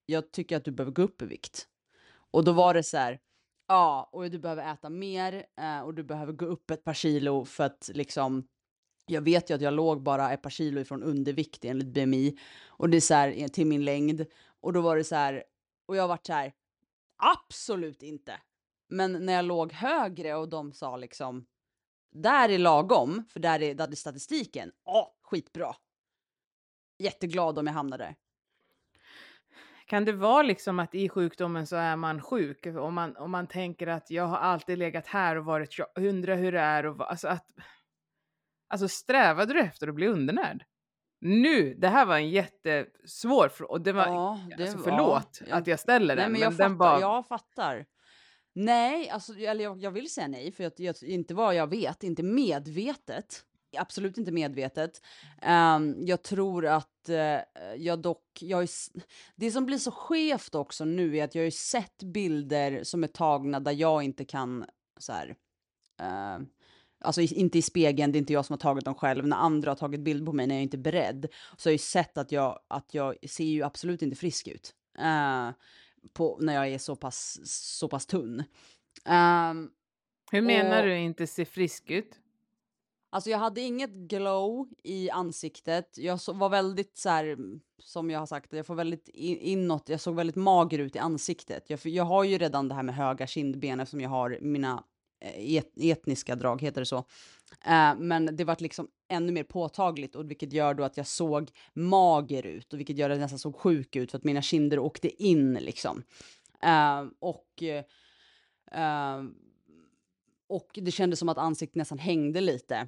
jag 0.06 0.32
tycker 0.32 0.58
att 0.58 0.66
du 0.66 0.72
behöver 0.72 0.94
gå 0.94 1.02
upp 1.02 1.22
i 1.22 1.26
vikt. 1.26 1.68
Och 2.32 2.44
då 2.44 2.52
var 2.52 2.74
det 2.74 2.84
så 2.84 2.98
här, 2.98 3.20
ja, 3.68 4.10
och 4.12 4.32
du 4.32 4.40
behöver 4.40 4.74
äta 4.74 4.90
mer 4.90 5.46
eh, 5.58 5.80
och 5.80 5.94
du 5.94 6.04
behöver 6.04 6.34
gå 6.34 6.46
upp 6.46 6.72
ett 6.72 6.84
par 6.84 6.94
kilo 6.94 7.46
för 7.46 7.64
att 7.64 7.90
liksom, 7.94 8.48
jag 9.06 9.22
vet 9.22 9.50
ju 9.50 9.54
att 9.54 9.62
jag 9.62 9.74
låg 9.74 10.04
bara 10.04 10.32
ett 10.32 10.42
par 10.42 10.50
kilo 10.50 10.82
ifrån 10.82 11.04
undervikt 11.04 11.66
enligt 11.66 11.88
BMI 11.88 12.38
och 12.68 12.90
det 12.90 12.98
är 12.98 13.02
så 13.02 13.14
här 13.14 13.34
eh, 13.38 13.48
till 13.48 13.68
min 13.68 13.86
längd. 13.86 14.26
Och 14.62 14.74
då 14.74 14.82
var 14.82 14.98
det 14.98 15.04
så 15.04 15.16
här, 15.16 15.44
och 15.86 15.96
jag 15.96 16.08
vart 16.08 16.26
så 16.26 16.34
här, 16.34 16.54
absolut 17.18 18.04
inte. 18.04 18.42
Men 18.90 19.26
när 19.26 19.34
jag 19.34 19.46
låg 19.46 19.74
högre 19.74 20.36
och 20.36 20.50
de 20.50 20.74
sa 20.74 20.98
liksom, 20.98 21.46
där 22.12 22.50
är 22.50 22.58
lagom, 22.58 23.24
för 23.30 23.40
där 23.40 23.62
är, 23.62 23.76
där 23.76 23.88
är 23.88 23.96
statistiken, 23.96 24.72
ja, 24.86 25.16
skitbra. 25.22 25.76
Jätteglad 27.00 27.60
om 27.60 27.68
jag 27.68 27.74
hamnar 27.74 27.98
där. 27.98 28.16
Kan 29.86 30.06
det 30.06 30.12
vara 30.14 30.42
liksom 30.44 30.80
att 30.80 30.96
i 30.96 31.10
sjukdomen 31.10 31.68
så 31.68 31.76
är 31.76 31.96
man 31.96 32.22
sjuk? 32.22 32.66
Om 32.66 32.94
man, 32.94 33.18
om 33.18 33.32
man 33.32 33.48
tänker 33.48 33.88
att 33.88 34.12
jag 34.12 34.24
har 34.28 34.38
alltid 34.38 34.78
legat 34.78 35.08
här 35.08 35.36
och 35.36 35.46
varit, 35.46 35.78
jag 35.78 35.88
undrar 35.96 36.36
hur 36.36 36.52
det 36.52 36.60
är 36.60 36.86
och 36.86 37.10
alltså 37.10 37.28
att... 37.28 37.46
Alltså 38.70 38.88
strävade 38.88 39.54
du 39.54 39.60
efter 39.60 39.88
att 39.88 39.96
bli 39.96 40.08
undernärd? 40.08 40.64
Nu, 41.22 41.74
det 41.74 41.88
här 41.88 42.06
var 42.06 42.16
en 42.16 42.30
jättesvår 42.30 43.50
fråga 43.50 43.72
och 43.72 43.82
det 43.82 43.92
var, 43.94 44.06
Ja, 44.06 44.40
det 44.58 44.64
alltså 44.64 44.78
var- 44.78 44.84
förlåt 44.84 45.42
ja. 45.48 45.56
att 45.56 45.68
jag 45.68 45.80
ställer 45.80 46.16
Nej, 46.16 46.24
den, 46.24 46.32
men 46.32 46.40
men, 46.40 46.42
jag 46.42 46.58
den 46.58 46.78
fattar, 46.78 46.92
var... 46.94 47.02
jag 47.02 47.28
fattar. 47.28 47.86
Nej, 48.56 49.10
alltså, 49.10 49.34
eller 49.38 49.64
jag, 49.64 49.82
jag 49.82 49.92
vill 49.92 50.14
säga 50.14 50.28
nej, 50.28 50.52
för 50.52 50.64
jag, 50.64 50.72
jag, 50.78 50.96
inte 51.04 51.34
vad 51.34 51.56
jag 51.56 51.68
vet, 51.70 52.04
inte 52.04 52.24
medvetet. 52.24 53.44
Absolut 53.78 54.18
inte 54.18 54.32
medvetet. 54.32 55.02
Ehm, 55.42 55.96
jag 56.06 56.22
tror 56.24 56.66
att 56.66 57.10
eh, 57.10 57.40
jag 57.78 58.00
dock, 58.00 58.38
jag 58.42 58.64
s- 58.64 58.92
det 59.36 59.52
som 59.52 59.66
blir 59.66 59.78
så 59.78 59.92
skevt 59.92 60.56
också 60.56 60.86
nu 60.86 61.18
är 61.18 61.24
att 61.24 61.36
jag 61.36 61.42
har 61.42 61.46
ju 61.46 61.52
sett 61.52 62.04
bilder 62.04 62.84
som 62.84 63.04
är 63.04 63.08
tagna 63.08 63.60
där 63.60 63.72
jag 63.72 64.04
inte 64.04 64.26
kan 64.26 64.66
så 65.00 65.14
här, 65.14 65.36
eh, 66.02 66.46
alltså 67.00 67.22
inte 67.22 67.58
i 67.58 67.62
spegeln, 67.62 68.12
det 68.12 68.18
är 68.18 68.20
inte 68.20 68.34
jag 68.34 68.46
som 68.46 68.54
har 68.54 68.58
tagit 68.60 68.86
dem 68.86 68.96
själv, 68.96 69.28
när 69.28 69.38
andra 69.38 69.72
har 69.72 69.76
tagit 69.76 70.00
bild 70.02 70.26
på 70.26 70.34
mig 70.34 70.48
när 70.48 70.56
jag 70.56 70.64
inte 70.64 70.78
är 70.78 70.82
beredd, 70.82 71.28
så 71.58 71.68
har 71.70 71.72
jag 71.72 71.74
ju 71.74 71.78
sett 71.78 72.18
att 72.18 72.32
jag, 72.32 72.60
att 72.68 72.94
jag 72.94 73.16
ser 73.30 73.44
ju 73.46 73.64
absolut 73.64 74.02
inte 74.02 74.16
frisk 74.16 74.48
ut. 74.48 74.74
Eh, 75.00 75.50
på, 76.14 76.38
när 76.42 76.54
jag 76.54 76.68
är 76.68 76.78
så 76.78 76.96
pass, 76.96 77.40
så 77.78 77.88
pass 77.88 78.06
tunn. 78.06 78.44
Ehm, 79.06 79.70
Hur 80.32 80.42
menar 80.42 80.80
och- 80.80 80.86
du 80.86 80.98
inte 80.98 81.28
se 81.28 81.46
frisk 81.46 81.90
ut? 81.92 82.20
Alltså 83.16 83.30
jag 83.30 83.38
hade 83.38 83.62
inget 83.62 83.90
glow 83.90 84.68
i 84.84 85.10
ansiktet. 85.10 85.98
Jag 85.98 86.20
så, 86.20 86.34
var 86.34 86.50
väldigt 86.50 86.98
så 86.98 87.10
här, 87.10 87.26
mm, 87.26 87.60
som 87.80 88.10
jag 88.10 88.20
har 88.20 88.26
sagt, 88.26 88.54
jag 88.54 88.66
får 88.66 88.76
väldigt 88.76 89.10
in, 89.10 89.38
inåt, 89.38 89.90
jag 89.90 90.02
såg 90.02 90.16
väldigt 90.16 90.36
mager 90.36 90.80
ut 90.80 90.96
i 90.96 91.00
ansiktet. 91.00 91.70
Jag, 91.70 91.86
jag 91.86 92.04
har 92.04 92.24
ju 92.24 92.38
redan 92.38 92.68
det 92.68 92.76
här 92.76 92.84
med 92.84 92.96
höga 92.96 93.28
kindben 93.28 93.80
eftersom 93.80 94.02
jag 94.02 94.10
har 94.10 94.38
mina 94.42 94.84
eh, 95.20 95.56
et, 95.56 95.74
etniska 95.78 96.36
drag, 96.36 96.62
heter 96.62 96.82
det 96.82 96.86
så. 96.86 96.98
Uh, 96.98 97.96
men 97.98 98.36
det 98.36 98.44
vart 98.44 98.62
liksom 98.62 98.88
ännu 99.08 99.32
mer 99.32 99.44
påtagligt 99.44 100.16
och 100.16 100.30
vilket 100.30 100.54
gör 100.54 100.74
då 100.74 100.84
att 100.84 100.98
jag 100.98 101.08
såg 101.08 101.52
mager 101.74 102.46
ut 102.46 102.74
och 102.74 102.80
vilket 102.80 102.98
gör 102.98 103.10
att 103.10 103.16
jag 103.16 103.22
nästan 103.22 103.40
såg 103.40 103.56
sjuk 103.56 103.96
ut 103.96 104.12
för 104.12 104.18
att 104.18 104.24
mina 104.24 104.42
kinder 104.42 104.80
åkte 104.80 105.24
in 105.24 105.54
liksom. 105.54 106.04
Uh, 106.66 107.12
och 107.20 107.64
uh, 108.76 109.24
och 110.48 110.70
det 110.74 110.92
kändes 110.92 111.20
som 111.20 111.30
att 111.30 111.38
ansiktet 111.38 111.76
nästan 111.76 111.98
hängde 111.98 112.42
lite. 112.42 112.88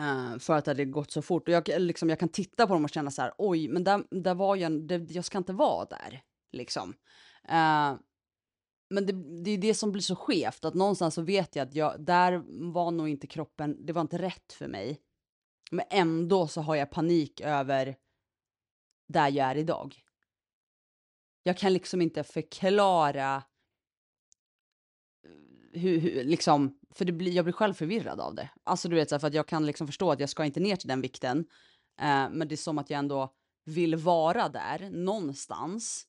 Uh, 0.00 0.38
för 0.38 0.56
att 0.56 0.64
det 0.64 0.70
hade 0.70 0.84
gått 0.84 1.10
så 1.10 1.22
fort. 1.22 1.48
Och 1.48 1.54
jag, 1.54 1.68
eh, 1.68 1.80
liksom, 1.80 2.08
jag 2.08 2.18
kan 2.18 2.28
titta 2.28 2.66
på 2.66 2.72
dem 2.72 2.84
och 2.84 2.90
känna 2.90 3.10
så 3.10 3.22
här, 3.22 3.32
oj, 3.38 3.68
men 3.68 3.84
där, 3.84 4.04
där 4.10 4.34
var 4.34 4.56
jag, 4.56 4.88
det, 4.88 5.10
jag 5.10 5.24
ska 5.24 5.38
inte 5.38 5.52
vara 5.52 5.84
där. 5.84 6.22
Liksom. 6.52 6.90
Uh, 7.44 7.98
men 8.90 9.06
det, 9.06 9.42
det 9.44 9.50
är 9.50 9.58
det 9.58 9.74
som 9.74 9.92
blir 9.92 10.02
så 10.02 10.16
skevt, 10.16 10.64
att 10.64 10.74
någonstans 10.74 11.14
så 11.14 11.22
vet 11.22 11.56
jag 11.56 11.68
att 11.68 11.74
jag, 11.74 12.00
där 12.00 12.42
var 12.72 12.90
nog 12.90 13.08
inte 13.08 13.26
kroppen, 13.26 13.86
det 13.86 13.92
var 13.92 14.00
inte 14.00 14.18
rätt 14.18 14.52
för 14.52 14.68
mig. 14.68 15.00
Men 15.70 15.86
ändå 15.90 16.48
så 16.48 16.60
har 16.60 16.76
jag 16.76 16.90
panik 16.90 17.40
över 17.40 17.96
där 19.08 19.30
jag 19.30 19.50
är 19.50 19.56
idag. 19.56 20.02
Jag 21.42 21.58
kan 21.58 21.72
liksom 21.72 22.02
inte 22.02 22.24
förklara 22.24 23.42
hur, 25.72 25.98
hur, 25.98 26.24
liksom, 26.24 26.77
för 26.94 27.04
det 27.04 27.12
blir, 27.12 27.32
jag 27.32 27.44
blir 27.44 27.52
själv 27.52 27.74
förvirrad 27.74 28.20
av 28.20 28.34
det. 28.34 28.50
Alltså 28.64 28.88
du 28.88 28.96
vet, 28.96 29.08
så 29.08 29.14
här, 29.14 29.20
för 29.20 29.26
att 29.26 29.34
jag 29.34 29.46
kan 29.46 29.66
liksom 29.66 29.86
förstå 29.86 30.12
att 30.12 30.20
jag 30.20 30.28
ska 30.28 30.44
inte 30.44 30.60
ner 30.60 30.76
till 30.76 30.88
den 30.88 31.00
vikten. 31.00 31.38
Eh, 32.00 32.30
men 32.30 32.48
det 32.48 32.54
är 32.54 32.56
som 32.56 32.78
att 32.78 32.90
jag 32.90 32.98
ändå 32.98 33.34
vill 33.64 33.96
vara 33.96 34.48
där 34.48 34.90
någonstans. 34.90 36.06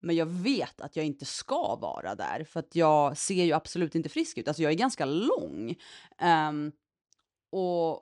Men 0.00 0.16
jag 0.16 0.26
vet 0.26 0.80
att 0.80 0.96
jag 0.96 1.06
inte 1.06 1.24
ska 1.24 1.76
vara 1.76 2.14
där 2.14 2.44
för 2.44 2.60
att 2.60 2.76
jag 2.76 3.16
ser 3.16 3.44
ju 3.44 3.52
absolut 3.52 3.94
inte 3.94 4.08
frisk 4.08 4.38
ut. 4.38 4.48
Alltså 4.48 4.62
jag 4.62 4.72
är 4.72 4.76
ganska 4.76 5.04
lång. 5.04 5.74
Ehm, 6.18 6.72
och, 7.52 7.92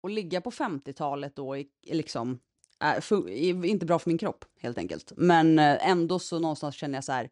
och 0.00 0.10
ligga 0.10 0.40
på 0.40 0.50
50-talet 0.50 1.36
då 1.36 1.56
är, 1.56 1.66
liksom 1.82 2.38
är, 2.80 3.00
för, 3.00 3.28
är 3.28 3.64
inte 3.64 3.86
bra 3.86 3.98
för 3.98 4.10
min 4.10 4.18
kropp 4.18 4.44
helt 4.60 4.78
enkelt. 4.78 5.12
Men 5.16 5.58
eh, 5.58 5.88
ändå 5.88 6.18
så 6.18 6.38
någonstans 6.38 6.74
känner 6.74 6.94
jag 6.94 7.04
så 7.04 7.12
här. 7.12 7.30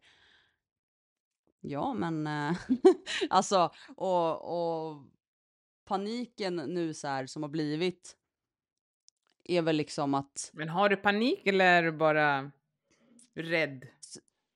Ja, 1.69 1.93
men 1.93 2.27
eh, 2.27 2.57
alltså 3.29 3.71
och, 3.95 4.91
och 4.91 5.03
paniken 5.85 6.55
nu 6.55 6.93
så 6.93 7.07
här 7.07 7.25
som 7.25 7.43
har 7.43 7.49
blivit 7.49 8.15
är 9.43 9.61
väl 9.61 9.75
liksom 9.75 10.13
att 10.13 10.49
Men 10.53 10.69
har 10.69 10.89
du 10.89 10.95
panik 10.95 11.47
eller 11.47 11.65
är 11.65 11.83
du 11.83 11.91
bara 11.91 12.51
rädd? 13.33 13.87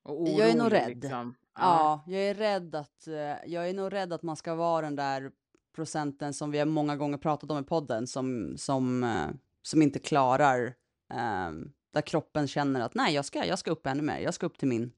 Och 0.04 0.22
orolig, 0.22 0.40
Jag 0.40 0.50
är 0.50 0.58
nog 0.58 0.72
rädd. 0.72 0.90
Liksom? 0.90 1.36
Ja, 1.56 2.04
jag 2.08 2.22
är 2.22 2.34
rädd 2.34 2.76
att 2.76 3.08
eh, 3.08 3.14
jag 3.46 3.70
är 3.70 3.74
nog 3.74 3.94
rädd 3.94 4.14
att 4.14 4.24
man 4.24 4.36
ska 4.36 4.56
vara 4.56 4.82
den 4.82 4.96
där 4.96 5.32
procenten 5.76 6.34
som 6.34 6.52
vi 6.52 6.60
har 6.60 6.66
många 6.66 6.96
gånger 6.96 7.18
pratat 7.18 7.52
om 7.52 7.60
i 7.60 7.64
podden 7.64 8.08
som 8.08 8.58
som 8.58 9.04
eh, 9.04 9.28
som 9.62 9.82
inte 9.82 10.00
klarar 10.00 10.66
eh, 11.14 11.52
där 11.94 12.02
kroppen 12.02 12.48
känner 12.48 12.82
att 12.82 12.94
nej, 12.94 13.14
jag 13.14 13.26
ska 13.26 13.46
jag 13.46 13.60
ska 13.60 13.72
upp 13.72 13.88
ännu 13.88 14.02
mer. 14.04 14.20
Jag 14.20 14.34
ska 14.34 14.46
upp 14.46 14.58
till 14.58 14.68
min. 14.68 14.92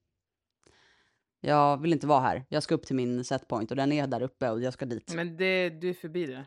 Jag 1.44 1.82
vill 1.82 1.94
inte 1.94 2.08
vara 2.08 2.20
här. 2.20 2.46
Jag 2.50 2.64
ska 2.64 2.76
upp 2.76 2.86
till 2.86 2.96
min 2.96 3.24
setpoint 3.24 3.72
och 3.72 3.78
den 3.78 3.92
är 3.92 4.08
där 4.08 4.22
uppe 4.22 4.50
och 4.50 4.62
jag 4.62 4.74
ska 4.74 4.86
dit. 4.86 5.14
Men 5.16 5.38
det, 5.38 5.70
du 5.70 5.90
är 5.90 5.94
förbi 5.94 6.26
det. 6.26 6.46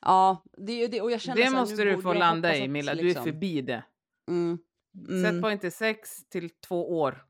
Ja, 0.00 0.44
det 0.56 0.72
är 0.72 0.88
det 0.88 1.00
och 1.00 1.10
jag 1.10 1.20
känner 1.20 1.36
Det 1.36 1.46
så 1.46 1.52
här, 1.54 1.60
måste 1.60 1.84
du 1.84 2.02
få 2.02 2.12
landa 2.12 2.56
i 2.56 2.68
Milla, 2.68 2.94
du 2.94 3.00
är 3.00 3.04
liksom- 3.04 3.24
förbi 3.24 3.62
det. 3.62 3.84
Mm, 4.28 4.58
Mm. 5.08 5.42
På 5.42 5.50
inte 5.50 5.70
sex 5.70 6.28
till 6.28 6.50
två 6.50 6.98
år. 7.00 7.26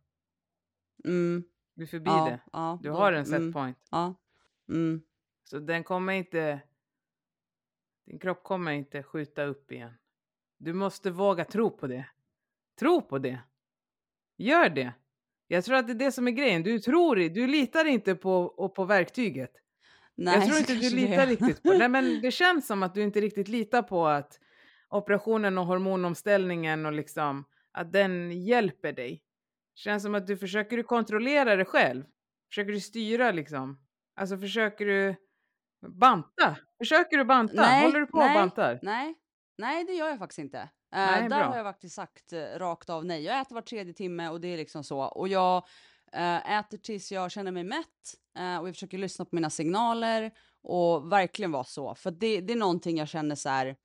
mm, 1.05 1.45
Du 1.75 1.83
är 1.83 1.87
förbi 1.87 2.11
ja, 2.11 2.25
det. 2.25 2.41
ja, 2.53 2.79
Du 2.83 2.89
då- 2.89 2.95
har 2.95 3.13
en 3.13 3.27
set 3.27 3.37
mm. 3.39 3.75
Ja. 3.91 4.15
Mm. 4.69 5.03
Så 5.45 5.59
den 5.59 5.85
kommer 5.85 6.13
inte... 6.13 6.61
Din 8.07 8.19
kropp 8.19 8.43
kommer 8.43 8.73
inte 8.73 9.03
skjuta 9.03 9.45
upp 9.45 9.73
igen. 9.73 9.93
Du 10.59 10.73
måste 10.73 11.11
våga 11.11 11.45
tro 11.45 11.71
på 11.71 11.87
det. 11.87 12.07
Tro 12.79 13.03
på 13.03 13.19
det. 13.19 13.41
Gör 14.37 14.69
det. 14.69 14.93
Jag 15.49 15.65
tror 15.65 15.77
att 15.77 15.87
det 15.87 15.93
är 15.93 15.95
det 15.95 16.13
som 16.13 16.29
är 16.29 16.33
grejen. 16.33 16.63
Du 16.63 16.79
tror 16.79 17.17
du 17.17 17.47
litar 17.47 17.85
inte 17.85 18.15
på, 18.15 18.69
på 18.77 18.85
verktyget. 18.85 19.51
Nej, 20.15 20.35
jag 20.35 20.47
tror 20.47 20.59
inte 20.59 20.75
du 20.75 20.97
litar 20.97 21.17
det. 21.17 21.27
riktigt 21.27 21.63
på 21.63 21.73
Nej 21.73 21.89
men 21.89 22.21
det 22.23 22.31
känns 22.31 22.67
som 22.67 22.83
att 22.83 22.95
du 22.95 23.03
inte 23.03 23.21
riktigt 23.21 23.49
litar 23.49 23.83
på 23.83 24.07
att 24.07 24.39
operationen 24.89 25.59
och 25.59 25.67
hormonomställningen 25.67 26.87
och 26.87 26.93
liksom 26.93 27.45
att 27.73 27.93
den 27.93 28.43
hjälper 28.43 28.93
dig. 28.93 29.23
Känns 29.75 30.03
som 30.03 30.15
att 30.15 30.27
du 30.27 30.37
försöker 30.37 30.77
du 30.77 30.83
kontrollera 30.83 31.57
det 31.57 31.65
själv. 31.65 32.05
Försöker 32.51 32.73
du 32.73 32.81
styra 32.81 33.31
liksom. 33.31 33.79
Alltså 34.17 34.39
försöker 34.39 34.87
du 34.87 35.17
banta? 35.89 36.57
Försöker 36.79 37.19
du 37.19 37.25
banta? 37.25 37.63
Nej, 37.63 37.85
Håller 37.85 38.01
du 38.01 38.07
på 38.07 38.19
nej, 38.19 38.29
och 38.29 38.35
bantar? 38.35 38.79
Nej, 38.83 39.15
nej 39.59 39.85
det 39.85 39.93
gör 39.93 40.09
jag 40.09 40.19
faktiskt 40.19 40.39
inte. 40.39 40.69
Eh, 40.93 40.99
Nej, 40.99 41.23
där 41.23 41.29
bra. 41.29 41.45
har 41.45 41.57
jag 41.57 41.67
faktiskt 41.67 41.95
sagt 41.95 42.33
eh, 42.33 42.39
rakt 42.41 42.91
av 42.91 43.05
nej. 43.05 43.23
Jag 43.23 43.41
äter 43.41 43.55
var 43.55 43.63
tredje 43.63 43.93
timme 43.93 44.29
och 44.29 44.41
det 44.41 44.49
är 44.49 44.57
liksom 44.57 44.85
så. 44.85 45.01
Och 45.01 45.29
jag 45.29 45.65
Eh, 46.13 46.59
äter 46.59 46.79
tills 46.79 47.13
jag 47.13 47.31
känner 47.31 47.53
mig 47.53 47.65
mätt 47.65 48.15
och 48.61 48.69
jag 48.69 48.75
försöker 48.75 48.99
lyssna 48.99 49.25
på 49.25 49.37
mina 49.37 49.51
signaler 49.51 50.33
och 50.63 51.13
verkligen 51.13 51.53
vara 51.53 51.65
så. 51.65 51.95
För 51.95 52.11
det, 52.11 52.41
det 52.41 52.53
är 52.53 52.57
någonting 52.57 52.99
jag 52.99 53.09
känner 53.09 53.35
så 53.35 53.49
här. 53.49 53.77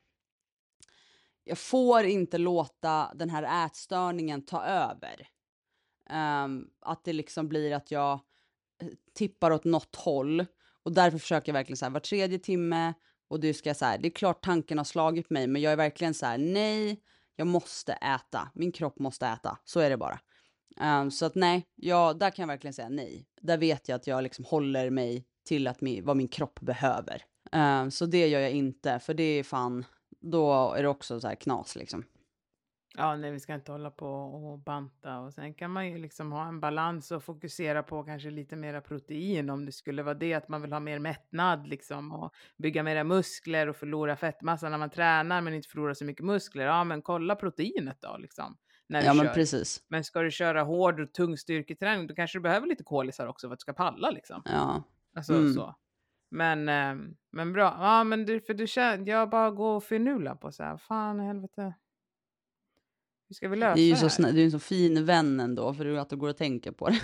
Jag 1.43 1.57
får 1.57 2.03
inte 2.03 2.37
låta 2.37 3.11
den 3.15 3.29
här 3.29 3.65
ätstörningen 3.65 4.45
ta 4.45 4.63
över. 4.63 5.27
Um, 6.09 6.69
att 6.81 7.03
det 7.03 7.13
liksom 7.13 7.49
blir 7.49 7.73
att 7.73 7.91
jag 7.91 8.19
tippar 9.13 9.51
åt 9.51 9.63
något 9.63 9.95
håll 9.95 10.45
och 10.83 10.91
därför 10.91 11.17
försöker 11.17 11.49
jag 11.49 11.53
verkligen 11.53 11.77
så 11.77 11.85
här 11.85 11.89
var 11.89 11.99
tredje 11.99 12.39
timme 12.39 12.93
och 13.27 13.39
du 13.39 13.53
ska 13.53 13.73
så 13.73 13.85
här, 13.85 13.97
det 13.97 14.07
är 14.07 14.11
klart 14.11 14.43
tanken 14.43 14.77
har 14.77 14.85
slagit 14.85 15.29
mig, 15.29 15.47
men 15.47 15.61
jag 15.61 15.73
är 15.73 15.77
verkligen 15.77 16.13
så 16.13 16.25
här, 16.25 16.37
nej, 16.37 17.01
jag 17.35 17.47
måste 17.47 17.93
äta, 17.93 18.51
min 18.53 18.71
kropp 18.71 18.99
måste 18.99 19.27
äta, 19.27 19.57
så 19.63 19.79
är 19.79 19.89
det 19.89 19.97
bara. 19.97 20.19
Um, 20.81 21.11
så 21.11 21.25
att 21.25 21.35
nej, 21.35 21.67
jag, 21.75 22.19
där 22.19 22.29
kan 22.29 22.43
jag 22.43 22.47
verkligen 22.47 22.73
säga 22.73 22.89
nej. 22.89 23.25
Där 23.41 23.57
vet 23.57 23.89
jag 23.89 23.95
att 23.95 24.07
jag 24.07 24.23
liksom 24.23 24.45
håller 24.45 24.89
mig 24.89 25.25
till 25.45 25.67
att 25.67 25.81
min, 25.81 26.05
vad 26.05 26.17
min 26.17 26.27
kropp 26.27 26.59
behöver. 26.59 27.23
Um, 27.51 27.91
så 27.91 28.05
det 28.05 28.27
gör 28.27 28.39
jag 28.39 28.51
inte, 28.51 28.99
för 28.99 29.13
det 29.13 29.23
är 29.23 29.43
fan, 29.43 29.85
då 30.19 30.73
är 30.73 30.83
det 30.83 30.89
också 30.89 31.19
så 31.19 31.27
här 31.27 31.35
knas 31.35 31.75
liksom. 31.75 32.03
Ja, 32.97 33.15
nej, 33.15 33.31
vi 33.31 33.39
ska 33.39 33.53
inte 33.53 33.71
hålla 33.71 33.91
på 33.91 34.07
och 34.07 34.59
banta 34.59 35.19
och 35.19 35.33
sen 35.33 35.53
kan 35.53 35.71
man 35.71 35.87
ju 35.89 35.97
liksom 35.97 36.31
ha 36.31 36.47
en 36.47 36.59
balans 36.59 37.11
och 37.11 37.23
fokusera 37.23 37.83
på 37.83 38.03
kanske 38.03 38.29
lite 38.29 38.55
mera 38.55 38.81
protein 38.81 39.49
om 39.49 39.65
det 39.65 39.71
skulle 39.71 40.03
vara 40.03 40.13
det 40.15 40.33
att 40.33 40.49
man 40.49 40.61
vill 40.61 40.73
ha 40.73 40.79
mer 40.79 40.99
mättnad 40.99 41.67
liksom 41.67 42.11
och 42.11 42.33
bygga 42.57 42.83
mera 42.83 43.03
muskler 43.03 43.69
och 43.69 43.75
förlora 43.75 44.15
fettmassa 44.15 44.69
när 44.69 44.77
man 44.77 44.89
tränar 44.89 45.41
men 45.41 45.53
inte 45.53 45.67
förlora 45.69 45.95
så 45.95 46.05
mycket 46.05 46.25
muskler. 46.25 46.65
Ja, 46.65 46.83
men 46.83 47.01
kolla 47.01 47.35
proteinet 47.35 48.01
då 48.01 48.17
liksom. 48.17 48.57
När 48.87 49.01
du 49.01 49.07
Ja, 49.07 49.13
men 49.13 49.25
kör. 49.25 49.33
precis. 49.33 49.83
Men 49.87 50.03
ska 50.03 50.21
du 50.21 50.31
köra 50.31 50.63
hård 50.63 50.99
och 50.99 51.13
tung 51.13 51.37
styrketräning 51.37 52.07
då 52.07 52.15
kanske 52.15 52.37
du 52.37 52.41
behöver 52.41 52.67
lite 52.67 52.83
kolisar 52.83 53.27
också 53.27 53.47
för 53.47 53.53
att 53.53 53.59
du 53.59 53.61
ska 53.61 53.73
palla 53.73 54.09
liksom. 54.09 54.41
Ja. 54.45 54.83
Alltså 55.15 55.33
Mm. 55.33 55.53
så. 55.53 55.75
Men, 56.31 56.69
ehm, 56.69 57.15
men 57.31 57.53
bra. 57.53 57.77
Ja, 57.79 58.03
men 58.03 58.25
du, 58.25 58.41
för 58.41 58.53
du 58.53 58.67
känner, 58.67 59.07
jag 59.11 59.29
bara 59.29 59.51
går 59.51 59.75
och 59.75 59.83
finurlar 59.83 60.35
på 60.35 60.51
så 60.51 60.63
här, 60.63 60.77
fan 60.77 61.19
helvete. 61.19 61.73
Hur 63.33 63.35
ska 63.35 63.49
vi 63.49 63.55
lösa 63.55 63.75
Det 63.75 63.81
är 63.81 63.85
ju 63.85 63.93
det 63.93 64.09
så, 64.09 64.23
här? 64.23 64.33
du 64.33 64.41
är 64.41 64.45
en 64.45 64.51
så 64.51 64.59
fin 64.59 65.05
vän 65.05 65.39
ändå, 65.39 65.73
för 65.73 65.95
att 65.95 66.09
du 66.09 66.15
går 66.15 66.29
och 66.29 66.37
tänker 66.37 66.71
på 66.71 66.89
det. 66.89 66.99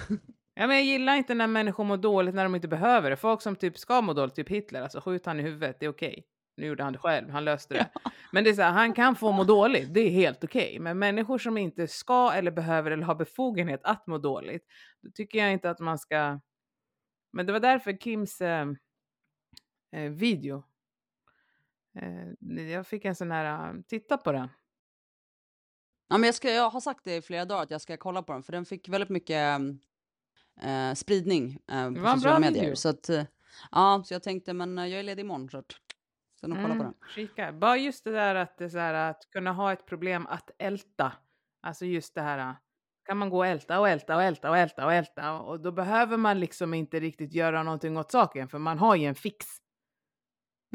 Ja, 0.54 0.68
men 0.68 0.76
jag 0.76 0.86
gillar 0.86 1.16
inte 1.16 1.34
när 1.34 1.48
människor 1.48 1.84
mår 1.84 1.98
dåligt 1.98 2.36
när 2.36 2.44
de 2.44 2.56
inte 2.56 2.68
behöver 2.68 3.10
det. 3.10 3.18
Folk 3.18 3.42
som 3.42 3.56
typ 3.56 3.78
ska 3.78 4.02
må 4.02 4.14
dåligt, 4.14 4.36
typ 4.36 4.50
Hitler, 4.50 4.82
alltså 4.82 5.02
skjut 5.02 5.26
han 5.26 5.40
i 5.40 5.44
huvudet, 5.44 5.78
det 5.80 5.86
är 5.86 5.90
okej. 5.90 6.26
Nu 6.58 6.66
gjorde 6.66 6.84
han 6.84 6.94
det 6.94 7.00
själv, 7.00 7.30
han 7.30 7.46
löste 7.46 7.74
det. 7.74 7.90
Men 8.32 8.44
det 8.44 8.50
är 8.50 8.54
så 8.54 8.62
här, 8.62 8.72
han 8.72 8.94
kan 8.94 9.16
få 9.16 9.32
må 9.32 9.44
dåligt, 9.44 9.94
det 9.94 10.00
är 10.00 10.10
helt 10.10 10.44
okej. 10.44 10.80
Men 10.80 11.00
människor 11.00 11.38
som 11.38 11.58
inte 11.58 11.88
ska 11.88 12.32
eller 12.32 12.52
behöver 12.52 12.92
eller 12.92 13.04
har 13.04 13.16
befogenhet 13.16 13.82
att 13.84 14.08
må 14.08 14.18
dåligt, 14.18 14.64
då 15.02 15.12
tycker 15.12 15.40
jag 15.40 15.54
inte 15.54 15.70
att 15.70 15.80
man 15.80 15.98
ska... 16.00 16.40
Men 17.34 17.46
det 17.46 17.54
var 17.54 17.60
därför 17.60 17.94
Kims 17.94 18.42
eh, 18.42 18.68
eh, 19.96 20.12
video, 20.12 20.64
eh, 22.00 22.64
jag 22.64 22.88
fick 22.88 23.06
en 23.06 23.16
sån 23.16 23.32
här, 23.32 23.70
eh, 23.70 23.82
titta 23.88 24.18
på 24.18 24.32
den. 24.32 24.50
Ja, 26.10 26.18
men 26.18 26.28
jag, 26.28 26.36
ska, 26.36 26.52
jag 26.52 26.70
har 26.70 26.80
sagt 26.80 27.04
det 27.04 27.16
i 27.16 27.22
flera 27.22 27.46
dagar 27.46 27.64
att 27.64 27.72
jag 27.72 27.82
ska 27.82 27.98
kolla 27.98 28.24
på 28.24 28.34
den, 28.34 28.44
för 28.44 28.52
den 28.52 28.66
fick 28.66 28.90
väldigt 28.90 29.10
mycket 29.10 29.60
eh, 30.62 30.94
spridning 30.94 31.58
eh, 31.72 31.94
på 31.94 32.08
sociala 32.16 32.40
medier. 32.40 32.62
video. 32.62 32.76
Så 32.76 32.90
att, 32.90 33.10
eh, 33.10 33.24
ja, 33.72 34.04
så 34.06 34.14
jag 34.14 34.24
tänkte, 34.24 34.54
men 34.54 34.78
jag 34.78 35.00
är 35.00 35.04
ledig 35.04 35.24
imorgon, 35.24 35.50
så 35.50 35.58
att, 35.58 35.72
ska 36.38 36.48
nog 36.48 36.58
kolla 36.62 36.76
på 36.76 36.84
den. 36.84 36.94
Kika. 37.16 37.52
Bara 37.52 37.78
just 37.78 38.04
det 38.04 38.12
där 38.12 38.36
att, 38.36 38.58
det 38.58 38.70
så 38.70 38.78
här, 38.78 38.94
att 38.94 39.30
kunna 39.32 39.52
ha 39.52 39.74
ett 39.74 39.86
problem 39.86 40.28
att 40.28 40.52
älta. 40.58 41.12
Alltså 41.62 41.86
just 41.86 42.16
det 42.16 42.22
här. 42.22 42.56
Kan 43.06 43.18
man 43.18 43.30
gå 43.30 43.38
och 43.38 43.48
älta 43.48 43.80
och 43.80 43.90
älta 43.90 44.16
och 44.16 44.24
älta 44.24 44.50
och 44.50 44.58
älta 44.58 44.86
och 44.86 44.94
älta 44.94 45.40
och 45.40 45.60
då 45.60 45.72
behöver 45.72 46.18
man 46.18 46.40
liksom 46.40 46.74
inte 46.74 47.00
riktigt 47.00 47.34
göra 47.34 47.64
någonting 47.64 47.98
åt 47.98 48.12
saken 48.12 48.48
för 48.48 48.60
man 48.60 48.80
har 48.80 48.96
ju 48.96 49.06
en 49.06 49.16
fix. 49.16 49.46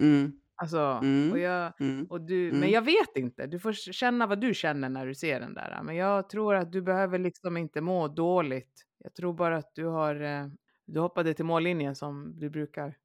Mm, 0.00 0.40
Alltså, 0.56 0.78
Mm. 0.78 1.32
och 1.32 1.38
jag, 1.38 1.80
mm. 1.80 2.06
och 2.10 2.20
du, 2.20 2.48
Mm. 2.48 2.60
men 2.60 2.70
jag 2.70 2.82
vet 2.82 3.16
inte. 3.16 3.46
Du 3.46 3.58
får 3.58 3.72
känna 3.72 4.26
vad 4.26 4.40
du 4.40 4.54
känner 4.54 4.88
när 4.88 5.06
du 5.06 5.14
ser 5.14 5.40
den 5.40 5.54
där. 5.54 5.80
Men 5.82 5.96
jag 5.96 6.28
tror 6.28 6.54
att 6.54 6.72
du 6.72 6.82
behöver 6.82 7.18
liksom 7.18 7.56
inte 7.56 7.80
må 7.80 8.08
dåligt. 8.08 8.84
Jag 8.98 9.14
tror 9.14 9.32
bara 9.32 9.56
att 9.56 9.74
du 9.74 9.84
har, 9.86 10.20
eh, 10.20 10.46
du 10.86 11.00
hoppade 11.00 11.34
till 11.34 11.44
mållinjen 11.44 11.96
som 11.96 12.32
du 12.38 12.50
brukar. 12.50 12.96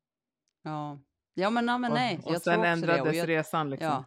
Ja. 0.63 0.99
ja, 1.33 1.49
men, 1.49 1.67
ja, 1.67 1.77
men 1.77 1.91
nej. 1.93 2.17
och, 2.17 2.27
och 2.27 2.33
jag 2.33 2.41
sen 2.41 2.53
tror 2.53 2.63
det. 2.63 2.69
ändrades 2.69 3.15
jag, 3.15 3.29
resan 3.29 3.69
liksom. 3.69 3.87
ja. 3.87 4.03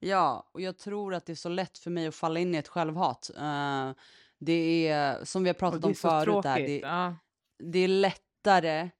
ja, 0.00 0.50
och 0.52 0.60
jag 0.60 0.78
tror 0.78 1.14
att 1.14 1.26
det 1.26 1.32
är 1.32 1.34
så 1.36 1.48
lätt 1.48 1.78
för 1.78 1.90
mig 1.90 2.06
att 2.06 2.14
falla 2.14 2.40
in 2.40 2.54
i 2.54 2.58
ett 2.58 2.68
självhat. 2.68 3.30
Eh, 3.36 3.90
det 4.38 4.88
är, 4.88 5.24
som 5.24 5.42
vi 5.42 5.48
har 5.48 5.54
pratat 5.54 5.82
det 5.82 5.88
om 5.88 5.94
förut, 5.94 6.24
tråkigt. 6.24 6.42
där, 6.42 6.60
det, 6.60 6.78
ja. 6.78 7.16
det 7.58 7.78
är 7.78 7.88
lättare 7.88 8.90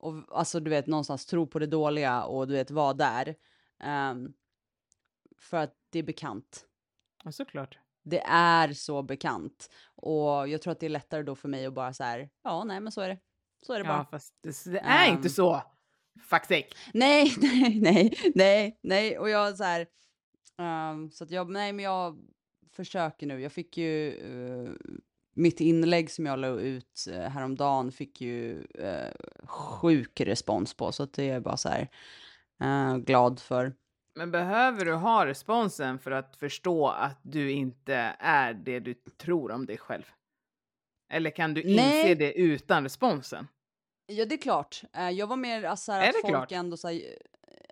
och 0.00 0.38
alltså 0.38 0.60
du 0.60 0.70
vet 0.70 0.86
någonstans 0.86 1.26
tro 1.26 1.46
på 1.46 1.58
det 1.58 1.66
dåliga 1.66 2.24
och 2.24 2.48
du 2.48 2.54
vet 2.54 2.70
vara 2.70 2.92
där. 2.92 3.34
Ehm, 3.80 4.32
för 5.38 5.56
att 5.56 5.74
det 5.90 5.98
är 5.98 6.02
bekant. 6.02 6.66
ja, 7.24 7.32
såklart. 7.32 7.78
Det 8.02 8.20
är 8.26 8.72
så 8.72 9.02
bekant. 9.02 9.70
Och 9.94 10.48
jag 10.48 10.62
tror 10.62 10.72
att 10.72 10.80
det 10.80 10.86
är 10.86 10.90
lättare 10.90 11.22
då 11.22 11.34
för 11.34 11.48
mig 11.48 11.66
att 11.66 11.74
bara 11.74 11.92
så 11.92 12.04
här, 12.04 12.30
ja 12.42 12.64
nej 12.64 12.80
men 12.80 12.92
så 12.92 13.00
är 13.00 13.08
det. 13.08 13.18
Så 13.66 13.72
är 13.72 13.78
det 13.78 13.84
bara. 13.84 13.96
Ja, 13.98 14.06
fast 14.10 14.34
det, 14.42 14.64
det 14.72 14.78
är 14.78 15.08
Ehm. 15.08 15.16
inte 15.16 15.30
så. 15.30 15.62
Fuck 16.22 16.44
sake. 16.44 16.68
Nej, 16.94 17.32
nej, 17.40 17.80
nej, 17.80 18.32
nej, 18.34 18.78
nej. 18.82 19.18
Och 19.18 19.30
jag 19.30 19.56
så 19.56 19.64
här, 19.64 19.86
ehm, 20.58 21.10
så 21.10 21.24
att 21.24 21.30
jag, 21.30 21.50
nej 21.50 21.72
men 21.72 21.84
jag 21.84 22.18
försöker 22.72 23.26
nu. 23.26 23.40
Jag 23.40 23.52
fick 23.52 23.76
ju 23.76 24.08
eh, 24.14 24.70
mitt 25.40 25.60
inlägg 25.60 26.10
som 26.10 26.26
jag 26.26 26.38
la 26.38 26.48
ut 26.48 27.04
uh, 27.10 27.18
häromdagen 27.18 27.92
fick 27.92 28.20
ju 28.20 28.66
uh, 28.78 29.46
sjuk 29.46 30.20
respons 30.20 30.74
på. 30.74 30.92
Så 30.92 31.04
det 31.04 31.30
är 31.30 31.40
bara 31.40 31.56
så 31.56 31.68
här 31.68 31.88
eh, 32.60 32.96
glad 32.96 33.40
för. 33.40 33.72
Men 34.14 34.30
behöver 34.30 34.84
du 34.84 34.92
ha 34.92 35.26
responsen 35.26 35.98
för 35.98 36.10
att 36.10 36.36
förstå 36.36 36.88
att 36.88 37.20
du 37.22 37.50
inte 37.50 37.94
är 38.18 38.54
det 38.54 38.80
du 38.80 38.94
tror 38.94 39.52
om 39.52 39.66
dig 39.66 39.78
själv? 39.78 40.04
Eller 41.12 41.30
kan 41.30 41.54
du 41.54 41.62
inse 41.62 41.82
Nej. 41.82 42.14
det 42.14 42.32
utan 42.32 42.82
responsen? 42.82 43.48
Ja, 44.06 44.24
det 44.24 44.34
är 44.34 44.38
klart. 44.38 44.82
Eh, 44.92 45.10
jag 45.10 45.26
var 45.26 45.36
mer 45.36 45.64
alltså, 45.64 45.84
så 45.84 45.92
här, 45.92 46.02
Är 46.02 46.08
att 46.08 46.14
det 46.14 46.20
folk 46.20 46.32
klart? 46.32 46.52
ändå 46.52 46.76
säger, 46.76 47.18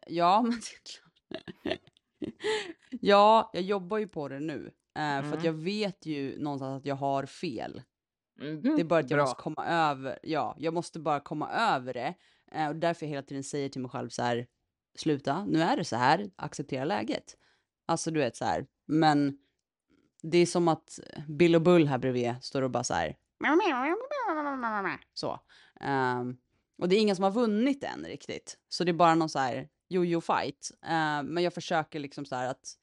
ja, 0.07 0.43
men 0.43 0.51
det 0.51 0.57
är 0.57 0.81
klart. 0.93 1.81
ja, 3.01 3.51
jag 3.53 3.63
jobbar 3.63 3.99
ju 3.99 4.09
på 4.09 4.29
det 4.29 4.41
nu. 4.41 4.73
Eh, 4.99 5.23
För 5.23 5.29
att 5.29 5.45
Mm. 5.45 5.45
jag 5.45 5.53
vet 5.53 6.07
ju 6.07 6.39
någonstans 6.39 6.81
att 6.81 6.87
jag 6.87 6.95
har 6.97 7.27
fel. 7.27 7.83
Mhm, 8.41 8.63
Det 8.63 8.83
är 8.83 8.85
bara 8.85 9.01
att 9.01 9.11
jag 9.11 9.17
bra. 9.17 9.25
måste 9.25 9.43
komma 9.43 9.67
över, 9.67 10.19
ja, 10.23 10.57
jag 10.59 10.75
måste 10.75 10.99
bara 11.01 11.21
komma 11.21 11.51
över 11.51 11.95
det. 11.95 12.15
Eh, 12.53 12.69
och 12.69 12.77
därför 12.77 13.07
jag 13.07 13.11
hela 13.11 13.23
tiden 13.23 13.45
säger 13.45 13.69
till 13.69 13.81
mig 13.81 13.91
själv 13.91 14.09
så 14.09 14.23
här, 14.23 14.47
sluta, 14.99 15.45
nu 15.45 15.61
är 15.63 15.77
det 15.77 15.85
så 15.85 15.97
här, 15.97 16.31
acceptera 16.37 16.85
läget. 16.85 17.37
Alltså 17.87 18.11
du 18.11 18.21
vet 18.21 18.37
så 18.37 18.45
här, 18.45 18.67
men 18.87 19.39
det 20.23 20.39
är 20.39 20.47
som 20.47 20.69
att 20.69 20.99
Bill 21.29 21.55
och 21.55 21.63
Bull 21.63 21.87
här 21.89 21.99
bredvid 21.99 22.35
står 22.43 22.63
och 22.63 22.71
bara 22.71 22.85
så 22.85 22.95
här, 22.95 23.17
så. 25.15 25.41
Ehm, 25.81 26.37
och 26.79 26.89
det 26.89 26.97
är 26.97 27.01
ingen 27.01 27.17
som 27.17 27.23
har 27.23 27.31
vunnit 27.31 27.85
än 27.85 28.05
riktigt. 28.05 28.59
Så 28.69 28.85
det 28.85 28.91
är 28.91 28.95
bara 28.95 29.15
någon 29.15 29.29
så 29.29 29.39
här 29.39 29.69
jojo 29.89 30.21
fight. 30.21 30.71
Ehm, 30.83 31.27
men 31.27 31.43
jag 31.45 31.55
försöker 31.55 31.99
liksom 32.01 32.25
så 32.25 32.35
här 32.37 32.51
att 32.51 32.75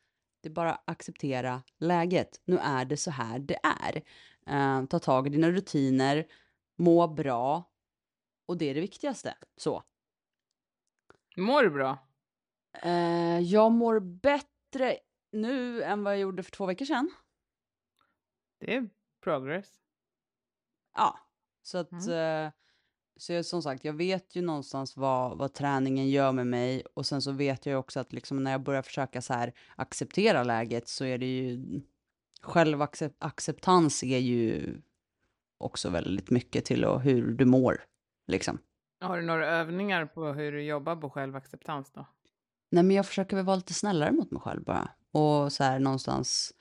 det 0.45 0.49
är 0.49 0.53
bara 0.53 0.81
acceptera 0.85 1.63
läget. 1.77 2.41
Nu 2.45 2.57
är 2.57 2.85
det 2.85 2.97
så 2.97 3.11
här 3.11 3.39
det 3.39 3.59
är. 3.63 4.03
Ehm, 4.45 4.87
ta 4.87 4.99
tag 4.99 5.27
i 5.27 5.29
dina 5.29 5.51
rutiner, 5.51 6.27
må 6.75 7.07
bra. 7.07 7.71
Och 8.45 8.57
det 8.57 8.65
är 8.65 8.73
det 8.75 8.81
viktigaste. 8.81 9.37
Så. 9.57 9.83
Mår 11.37 11.63
du 11.63 11.69
bra? 11.69 11.97
Eh, 12.83 13.39
jag 13.39 13.71
mår 13.71 13.99
bättre 13.99 14.97
nu 15.31 15.83
än 15.83 16.03
vad 16.03 16.13
jag 16.13 16.19
gjorde 16.19 16.43
för 16.43 16.51
två 16.51 16.65
veckor 16.65 16.85
sedan. 16.85 17.11
Det 18.59 18.75
är 18.75 18.89
progress. 19.23 19.79
Ja, 20.95 21.19
så 21.61 21.77
att 21.77 21.91
Mm. 21.91 22.45
eh, 22.45 22.51
så 23.17 23.33
jag, 23.33 23.45
som 23.45 23.61
sagt, 23.61 23.85
jag 23.85 23.93
vet 23.93 24.35
ju 24.35 24.41
någonstans 24.41 24.97
vad, 24.97 25.37
vad 25.37 25.53
träningen 25.53 26.09
gör 26.09 26.31
med 26.31 26.47
mig 26.47 26.83
och 26.93 27.05
sen 27.05 27.21
så 27.21 27.31
vet 27.31 27.65
jag 27.65 27.73
ju 27.73 27.77
också 27.77 27.99
att 27.99 28.13
liksom 28.13 28.43
när 28.43 28.51
jag 28.51 28.63
börjar 28.63 28.81
försöka 28.81 29.21
så 29.21 29.33
här 29.33 29.53
acceptera 29.75 30.43
läget 30.43 30.87
så 30.87 31.05
är 31.05 31.17
det 31.17 31.25
ju 31.25 31.61
självacceptans 32.41 34.03
är 34.03 34.17
ju 34.17 34.77
också 35.57 35.89
väldigt 35.89 36.29
mycket 36.29 36.65
till 36.65 36.85
och 36.85 37.01
hur 37.01 37.31
du 37.31 37.45
mår 37.45 37.83
liksom. 38.27 38.59
Har 38.99 39.17
du 39.17 39.25
några 39.25 39.47
övningar 39.47 40.05
på 40.05 40.33
hur 40.33 40.51
du 40.51 40.63
jobbar 40.63 40.95
på 40.95 41.09
självacceptans 41.09 41.91
då? 41.91 42.05
Nej, 42.71 42.83
men 42.83 42.95
jag 42.95 43.05
försöker 43.05 43.35
väl 43.35 43.45
vara 43.45 43.55
lite 43.55 43.73
snällare 43.73 44.11
mot 44.11 44.31
mig 44.31 44.41
själv 44.41 44.63
bara 44.63 44.91
och 45.11 45.53
så 45.53 45.63
här 45.63 45.79
någonstans 45.79 46.53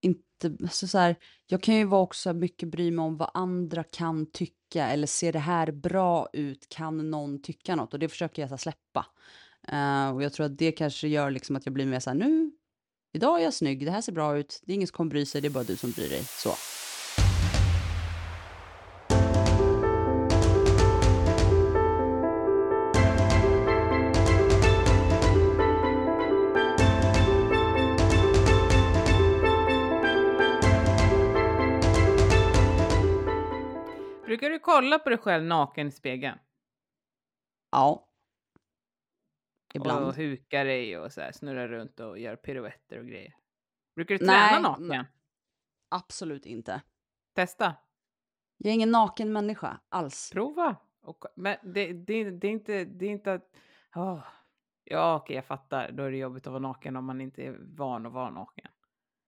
inte 0.00 0.56
alltså 0.62 0.86
så 0.86 0.98
här, 0.98 1.16
jag 1.46 1.62
kan 1.62 1.74
ju 1.74 1.84
vara 1.84 2.02
också 2.02 2.32
mycket 2.32 2.68
bry 2.68 2.90
mig 2.90 3.02
om 3.02 3.16
vad 3.16 3.30
andra 3.34 3.84
kan 3.84 4.30
tycka 4.30 4.59
eller 4.76 5.06
ser 5.06 5.32
det 5.32 5.38
här 5.38 5.72
bra 5.72 6.28
ut, 6.32 6.68
kan 6.68 7.10
någon 7.10 7.42
tycka 7.42 7.76
något? 7.76 7.92
Och 7.92 8.00
det 8.00 8.08
försöker 8.08 8.42
jag 8.42 8.48
så 8.48 8.54
här, 8.54 8.58
släppa. 8.58 9.06
Uh, 9.72 10.14
och 10.14 10.22
jag 10.22 10.32
tror 10.32 10.46
att 10.46 10.58
det 10.58 10.72
kanske 10.72 11.08
gör 11.08 11.30
liksom 11.30 11.56
att 11.56 11.66
jag 11.66 11.72
blir 11.72 11.86
mer 11.86 12.00
så 12.00 12.10
här, 12.10 12.16
nu, 12.16 12.50
idag 13.12 13.40
är 13.40 13.44
jag 13.44 13.54
snygg, 13.54 13.84
det 13.84 13.90
här 13.90 14.00
ser 14.00 14.12
bra 14.12 14.38
ut, 14.38 14.60
det 14.64 14.72
är 14.72 14.74
ingen 14.74 14.88
som 14.88 14.94
kommer 14.94 15.10
bry 15.10 15.26
sig, 15.26 15.40
det 15.40 15.48
är 15.48 15.50
bara 15.50 15.64
du 15.64 15.76
som 15.76 15.90
bryr 15.90 16.08
dig. 16.08 16.22
Så. 16.24 16.50
Kolla 34.62 34.98
på 34.98 35.08
dig 35.08 35.18
själv 35.18 35.44
naken 35.44 35.86
i 35.86 35.90
spegeln? 35.90 36.38
Ja. 37.70 38.06
Och 39.68 39.76
Ibland. 39.76 40.14
hukar 40.16 40.64
dig 40.64 40.98
och 40.98 41.12
så 41.12 41.20
här, 41.20 41.32
snurrar 41.32 41.68
runt 41.68 42.00
och 42.00 42.18
gör 42.18 42.36
piruetter 42.36 42.98
och 42.98 43.06
grejer. 43.06 43.34
Brukar 43.96 44.18
du 44.18 44.26
Nej, 44.26 44.48
träna 44.50 44.68
naken? 44.68 44.86
men- 44.86 45.04
Absolut 45.88 46.46
inte. 46.46 46.82
Testa. 47.34 47.74
Jag 48.56 48.70
är 48.70 48.74
ingen 48.74 48.90
naken 48.90 49.32
människa 49.32 49.80
alls. 49.88 50.30
Prova. 50.32 50.76
Och, 51.02 51.24
men 51.36 51.56
det, 51.62 51.92
det, 51.92 52.30
det 52.30 52.46
är 52.46 52.52
inte, 52.52 52.84
det 52.84 53.06
är 53.06 53.10
inte 53.10 53.32
att... 53.32 53.56
åh. 53.96 54.20
ja, 54.84 55.16
okej, 55.16 55.36
jag 55.36 55.44
fattar. 55.44 55.90
Då 55.92 56.02
är 56.02 56.10
det 56.10 56.16
jobbigt 56.16 56.46
att 56.46 56.52
vara 56.52 56.62
naken 56.62 56.96
om 56.96 57.04
man 57.04 57.20
inte 57.20 57.42
är 57.42 57.56
van 57.60 58.06
att 58.06 58.12
vara 58.12 58.30
naken. 58.30 58.70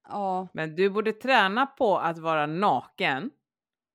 Ja, 0.08 0.48
Men 0.54 0.76
du 0.76 0.90
borde 0.90 1.12
träna 1.12 1.66
på 1.66 1.98
att 1.98 2.18
vara 2.18 2.46
naken 2.46 3.30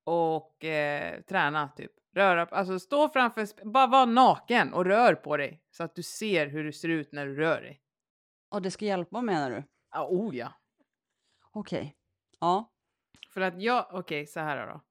och 0.08 0.65
eh, 0.65 1.22
träna 1.22 1.70
typ. 1.70 1.91
Röra, 2.15 2.46
alltså 2.46 2.80
stå 2.80 3.10
framför, 3.10 3.65
bara 3.72 3.88
vara 3.88 4.06
naken 4.06 4.74
och 4.74 4.86
rör 4.86 5.15
på 5.15 5.38
dig 5.38 5.62
så 5.72 5.84
att 5.84 5.96
du 5.96 6.04
ser 6.04 6.48
hur 6.48 6.63
det 6.63 6.74
ser 6.74 6.89
ut 6.89 7.12
när 7.12 7.26
du 7.26 7.36
rör 7.36 7.62
dig. 7.62 7.82
och 8.50 8.62
det 8.62 8.72
ska 8.72 8.86
hjälpa 8.86 9.22
menar 9.22 9.52
du? 9.52 9.63
Ja, 9.91 10.08
oh 10.08 10.36
ja. 10.36 10.54
Okej. 11.52 11.96
Ja. 12.39 12.72
För 13.34 13.41
att 13.41 13.62
jag, 13.62 13.88
okej 13.91 14.28
så 14.28 14.39
här 14.39 14.67
då. 14.67 14.82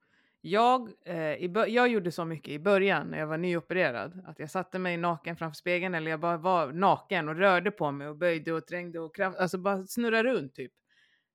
Jag, 0.41 0.93
eh, 1.05 1.17
i, 1.17 1.53
jag 1.69 1.89
gjorde 1.89 2.13
så 2.13 2.25
mycket 2.25 2.49
i 2.49 2.59
början 2.59 3.07
när 3.07 3.19
jag 3.19 3.27
var 3.27 3.39
nyopererad 3.39 4.23
att 4.27 4.39
jag 4.39 4.51
satte 4.51 4.79
mig 4.79 4.97
naken 4.97 5.37
framför 5.37 5.57
spegeln 5.57 5.95
eller 5.95 6.11
jag 6.11 6.21
bara 6.21 6.37
var 6.37 6.73
naken 6.73 7.29
och 7.29 7.37
rörde 7.37 7.71
på 7.71 7.91
mig 7.91 8.09
och 8.09 8.17
böjde 8.17 8.53
och 8.53 8.67
trängde 8.67 9.01
och 9.01 9.15
kraft, 9.15 9.39
alltså 9.39 9.59
bara 9.59 9.87
snurra 9.87 10.25
runt 10.25 10.55
typ. 10.55 10.73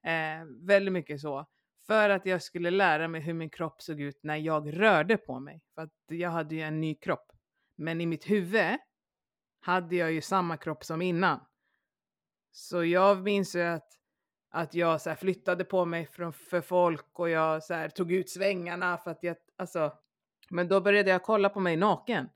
Eh, 0.05 0.45
väldigt 0.67 0.93
mycket 0.93 1.19
så. 1.19 1.47
För 1.91 2.09
att 2.09 2.25
jag 2.25 2.41
skulle 2.41 2.71
lära 2.71 3.07
mig 3.07 3.21
hur 3.21 3.33
min 3.33 3.49
kropp 3.49 3.81
såg 3.81 4.01
ut 4.01 4.19
när 4.23 4.35
jag 4.35 4.79
rörde 4.79 5.17
på 5.17 5.39
mig. 5.39 5.61
För 5.75 5.81
att 5.81 5.93
jag 6.07 6.29
hade 6.29 6.55
ju 6.55 6.61
en 6.61 6.81
ny 6.81 6.95
kropp. 6.95 7.31
Men 7.75 8.01
i 8.01 8.05
mitt 8.05 8.29
huvud 8.29 8.77
hade 9.61 9.95
jag 9.95 10.11
ju 10.11 10.21
samma 10.21 10.57
kropp 10.57 10.83
som 10.83 11.01
innan. 11.01 11.39
Så 12.51 12.83
jag 12.83 13.23
minns 13.23 13.55
ju 13.55 13.61
att, 13.61 13.87
att 14.49 14.73
jag 14.73 15.01
så 15.01 15.09
här 15.09 15.15
flyttade 15.15 15.63
på 15.63 15.85
mig 15.85 16.05
från, 16.05 16.33
för 16.33 16.61
folk 16.61 17.19
och 17.19 17.29
jag 17.29 17.63
så 17.63 17.73
här 17.73 17.89
tog 17.89 18.11
ut 18.11 18.29
svängarna 18.29 18.97
för 18.97 19.11
att 19.11 19.23
jag, 19.23 19.35
alltså. 19.57 19.93
Men 20.49 20.67
då 20.67 20.81
började 20.81 21.09
jag 21.09 21.23
kolla 21.23 21.49
på 21.49 21.59
mig 21.59 21.77
naken 21.77 22.29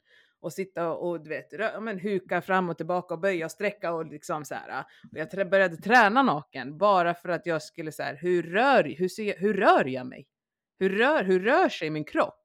och 0.45 0.53
sitta 0.53 0.91
och, 0.91 1.23
du 1.23 1.29
vet, 1.29 1.53
rö- 1.53 1.79
men, 1.79 1.99
huka 1.99 2.41
fram 2.41 2.69
och 2.69 2.77
tillbaka 2.77 3.13
och 3.13 3.19
böja 3.19 3.45
och 3.45 3.51
sträcka 3.51 3.93
och 3.93 4.05
liksom 4.05 4.45
så 4.45 4.55
här. 4.55 4.85
Och 5.11 5.17
jag 5.17 5.49
började 5.49 5.77
träna 5.77 6.23
naken 6.23 6.77
bara 6.77 7.13
för 7.13 7.29
att 7.29 7.45
jag 7.45 7.61
skulle 7.61 7.91
så 7.91 8.03
här, 8.03 8.15
hur 8.15 8.43
rör, 8.43 8.83
hur, 8.83 9.07
ser, 9.07 9.37
hur 9.37 9.53
rör 9.53 9.85
jag 9.85 10.07
mig? 10.07 10.27
Hur 10.79 10.89
rör, 10.89 11.23
hur 11.23 11.39
rör 11.39 11.69
sig 11.69 11.89
min 11.89 12.03
kropp? 12.03 12.41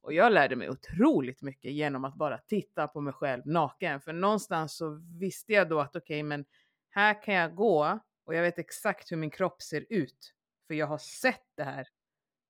Och 0.00 0.12
jag 0.12 0.32
lärde 0.32 0.56
mig 0.56 0.70
otroligt 0.70 1.42
mycket 1.42 1.72
genom 1.72 2.04
att 2.04 2.14
bara 2.14 2.38
titta 2.38 2.88
på 2.88 3.00
mig 3.00 3.12
själv 3.12 3.42
naken. 3.46 4.00
För 4.00 4.12
någonstans 4.12 4.76
så 4.76 5.02
visste 5.20 5.52
jag 5.52 5.68
då 5.68 5.80
att 5.80 5.96
okej, 5.96 6.22
men 6.22 6.44
här 6.90 7.22
kan 7.22 7.34
jag 7.34 7.54
gå 7.54 8.00
och 8.24 8.34
jag 8.34 8.42
vet 8.42 8.58
exakt 8.58 9.12
hur 9.12 9.16
min 9.16 9.30
kropp 9.30 9.62
ser 9.62 9.86
ut. 9.90 10.34
För 10.66 10.74
jag 10.74 10.86
har 10.86 10.98
sett 10.98 11.46
det 11.56 11.64
här. 11.64 11.88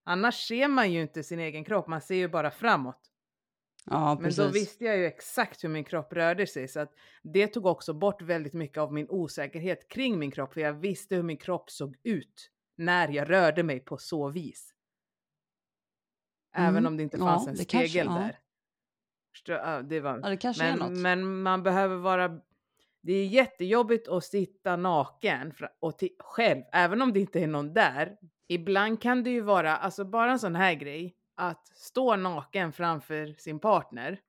Annars 0.05 0.35
ser 0.49 0.69
man 0.69 0.93
ju 0.93 1.03
inte 1.03 1.23
sin 1.23 1.41
egen 1.41 1.65
kropp, 1.65 1.87
man 1.87 2.01
ser 2.01 2.15
ju 2.15 2.29
bara 2.29 2.51
framåt. 2.51 3.08
Ja, 3.85 4.15
Men 4.15 4.25
precis. 4.25 4.37
då 4.45 4.49
visste 4.49 4.85
jag 4.85 4.97
ju 4.99 5.05
exakt 5.07 5.65
hur 5.65 5.69
min 5.69 5.85
kropp 5.85 6.13
rörde 6.13 6.47
sig 6.47 6.69
så 6.69 6.81
att 6.81 6.93
det 7.23 7.47
tog 7.47 7.67
också 7.67 7.93
bort 7.95 8.23
väldigt 8.23 8.55
mycket 8.55 8.79
av 8.79 8.93
min 8.93 9.07
osäkerhet 9.09 9.89
kring 9.89 10.19
min 10.19 10.31
kropp 10.31 10.53
för 10.55 10.61
jag 10.61 10.73
visste 10.73 11.17
hur 11.17 11.23
min 11.23 11.37
kropp 11.37 11.71
såg 11.71 11.97
ut 12.03 12.51
när 12.77 13.09
jag 13.09 13.31
rörde 13.31 13.63
mig 13.63 13.81
på 13.81 13.97
så 13.99 14.29
vis. 14.29 14.75
Även 16.55 16.69
Mm, 16.77 16.87
om 16.87 16.97
det 16.97 17.03
inte 17.03 17.17
ja, 17.17 17.25
fanns 17.25 17.49
en 17.49 17.55
det 17.55 17.65
kanske- 17.65 17.89
spegel 17.89 18.07
ja. 18.07 18.13
där. 18.13 18.39
Ja, 19.47 19.83
det 19.83 20.01
var, 20.01 20.21
Ja, 20.23 20.29
det 20.29 20.37
kanske 20.37 20.65
är 20.65 20.77
något. 20.77 20.91
men, 20.91 21.03
men 21.03 21.43
man 21.43 21.63
behöver 21.63 21.97
vara... 21.97 22.41
Det 23.01 23.13
är 23.13 23.27
jättejobbigt 23.27 24.09
att 24.09 24.25
sitta 24.25 24.77
naken 24.77 25.53
och 25.81 25.95
själv, 26.19 26.63
även 26.73 27.03
om 27.03 27.13
det 27.13 27.21
inte 27.21 27.41
är 27.41 27.47
någon 27.47 27.75
där. 27.75 28.17
Ibland 28.49 29.03
kan 29.03 29.23
det 29.25 29.31
ju 29.31 29.41
vara, 29.41 29.77
alltså 29.77 30.05
bara 30.05 30.33
en 30.33 30.39
sån 30.39 30.55
här 30.55 30.75
grej, 30.75 31.15
att 31.39 31.69
stå 31.69 32.17
naken 32.17 32.73
framför 32.73 33.35
sin 33.39 33.59
partner 33.61 34.21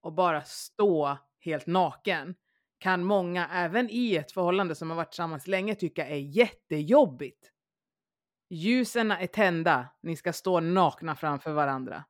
och 0.00 0.12
bara 0.12 0.42
stå 0.42 1.18
helt 1.38 1.66
naken 1.66 2.34
kan 2.78 3.04
många, 3.04 3.48
även 3.48 3.90
i 3.90 4.16
ett 4.16 4.32
förhållande 4.32 4.74
som 4.74 4.90
har 4.90 4.96
varit 4.96 5.10
tillsammans 5.10 5.46
länge, 5.46 5.74
tycka 5.74 6.06
är 6.06 6.16
jättejobbigt. 6.16 7.52
Ljusen 8.50 9.10
är 9.10 9.26
tända, 9.26 9.88
ni 10.02 10.16
ska 10.16 10.32
stå 10.32 10.60
nakna 10.60 11.16
framför 11.16 11.52
varandra. 11.52 12.04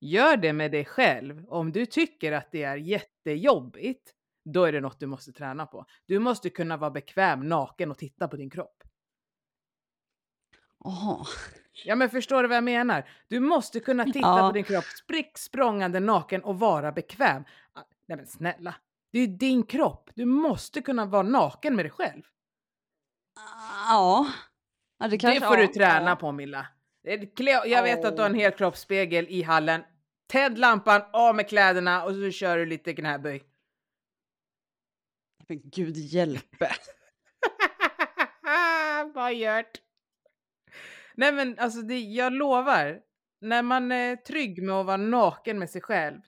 Gör 0.00 0.36
det 0.36 0.52
med 0.52 0.72
dig 0.72 0.84
själv. 0.84 1.46
Om 1.48 1.72
du 1.72 1.86
tycker 1.86 2.32
att 2.32 2.52
det 2.52 2.62
är 2.62 2.76
jättejobbigt, 2.76 4.14
då 4.44 4.64
är 4.64 4.72
det 4.72 4.80
något 4.80 5.00
du 5.00 5.06
måste 5.06 5.32
träna 5.32 5.66
på. 5.66 5.84
Du 6.06 6.18
måste 6.18 6.50
kunna 6.50 6.76
vara 6.76 6.90
bekväm 6.90 7.48
naken 7.48 7.90
och 7.90 7.98
titta 7.98 8.28
på 8.28 8.36
din 8.36 8.50
kropp. 8.50 8.82
Jaha. 10.84 11.26
Ja 11.72 11.96
men 11.96 12.10
förstår 12.10 12.42
du 12.42 12.48
vad 12.48 12.56
jag 12.56 12.64
menar? 12.64 13.08
Du 13.28 13.40
måste 13.40 13.80
kunna 13.80 14.04
titta 14.04 14.18
Ja. 14.18 14.48
på 14.48 14.52
din 14.52 14.64
kropp 14.64 14.84
sprick 14.84 15.38
språngande 15.38 16.00
naken 16.00 16.42
och 16.42 16.58
vara 16.58 16.92
bekväm. 16.92 17.44
Ah, 17.72 17.82
Nej 18.06 18.16
men 18.16 18.26
snälla. 18.26 18.74
Det 19.12 19.18
är 19.18 19.26
ju 19.26 19.36
din 19.36 19.62
kropp. 19.66 20.10
Du 20.14 20.24
måste 20.24 20.80
kunna 20.80 21.04
vara 21.06 21.22
naken 21.22 21.76
med 21.76 21.84
dig 21.84 21.90
själv. 21.90 22.22
Ja. 23.88 24.26
ja 24.98 25.08
det, 25.08 25.16
det 25.16 25.40
får 25.40 25.56
du 25.56 25.66
träna 25.66 26.10
ja. 26.10 26.16
på 26.16 26.32
Milla. 26.32 26.66
Jag 27.02 27.82
vet 27.82 28.04
att 28.04 28.16
du 28.16 28.22
har 28.22 28.28
en 28.30 28.34
Åh. 28.34 28.40
helkroppsspegel 28.40 29.26
i 29.28 29.42
hallen. 29.42 29.84
Tänd 30.26 30.58
lampan, 30.58 31.02
av 31.12 31.34
med 31.36 31.48
kläderna 31.48 32.04
och 32.04 32.14
så 32.14 32.30
kör 32.30 32.58
du 32.58 32.66
lite 32.66 32.94
knäböj. 32.94 33.42
Men 35.48 35.60
gud 35.64 35.96
hjälpe. 35.96 36.70
Vad 39.14 39.34
gjort? 39.34 39.89
Nej 41.14 41.32
men 41.32 41.58
alltså 41.58 41.82
det, 41.82 42.00
jag 42.00 42.32
lovar. 42.32 43.00
När 43.40 43.62
man 43.62 43.92
är 43.92 44.16
trygg 44.16 44.62
med 44.62 44.74
att 44.74 44.86
vara 44.86 44.96
naken 44.96 45.58
med 45.58 45.70
sig 45.70 45.80
själv. 45.82 46.20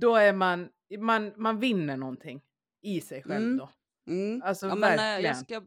Då 0.00 0.16
är 0.16 0.32
man, 0.32 0.68
man, 0.98 1.32
man 1.36 1.58
vinner 1.60 1.96
någonting 1.96 2.40
i 2.82 3.00
sig 3.00 3.22
själv 3.22 3.44
Mm. 3.44 3.56
då. 3.58 3.70
Mm. 4.08 4.42
Alltså 4.44 4.66
ja, 4.66 4.74
men, 4.74 4.90
eh, 4.92 4.96
verkligen. 4.96 5.36
jag 5.36 5.36
ska 5.36 5.62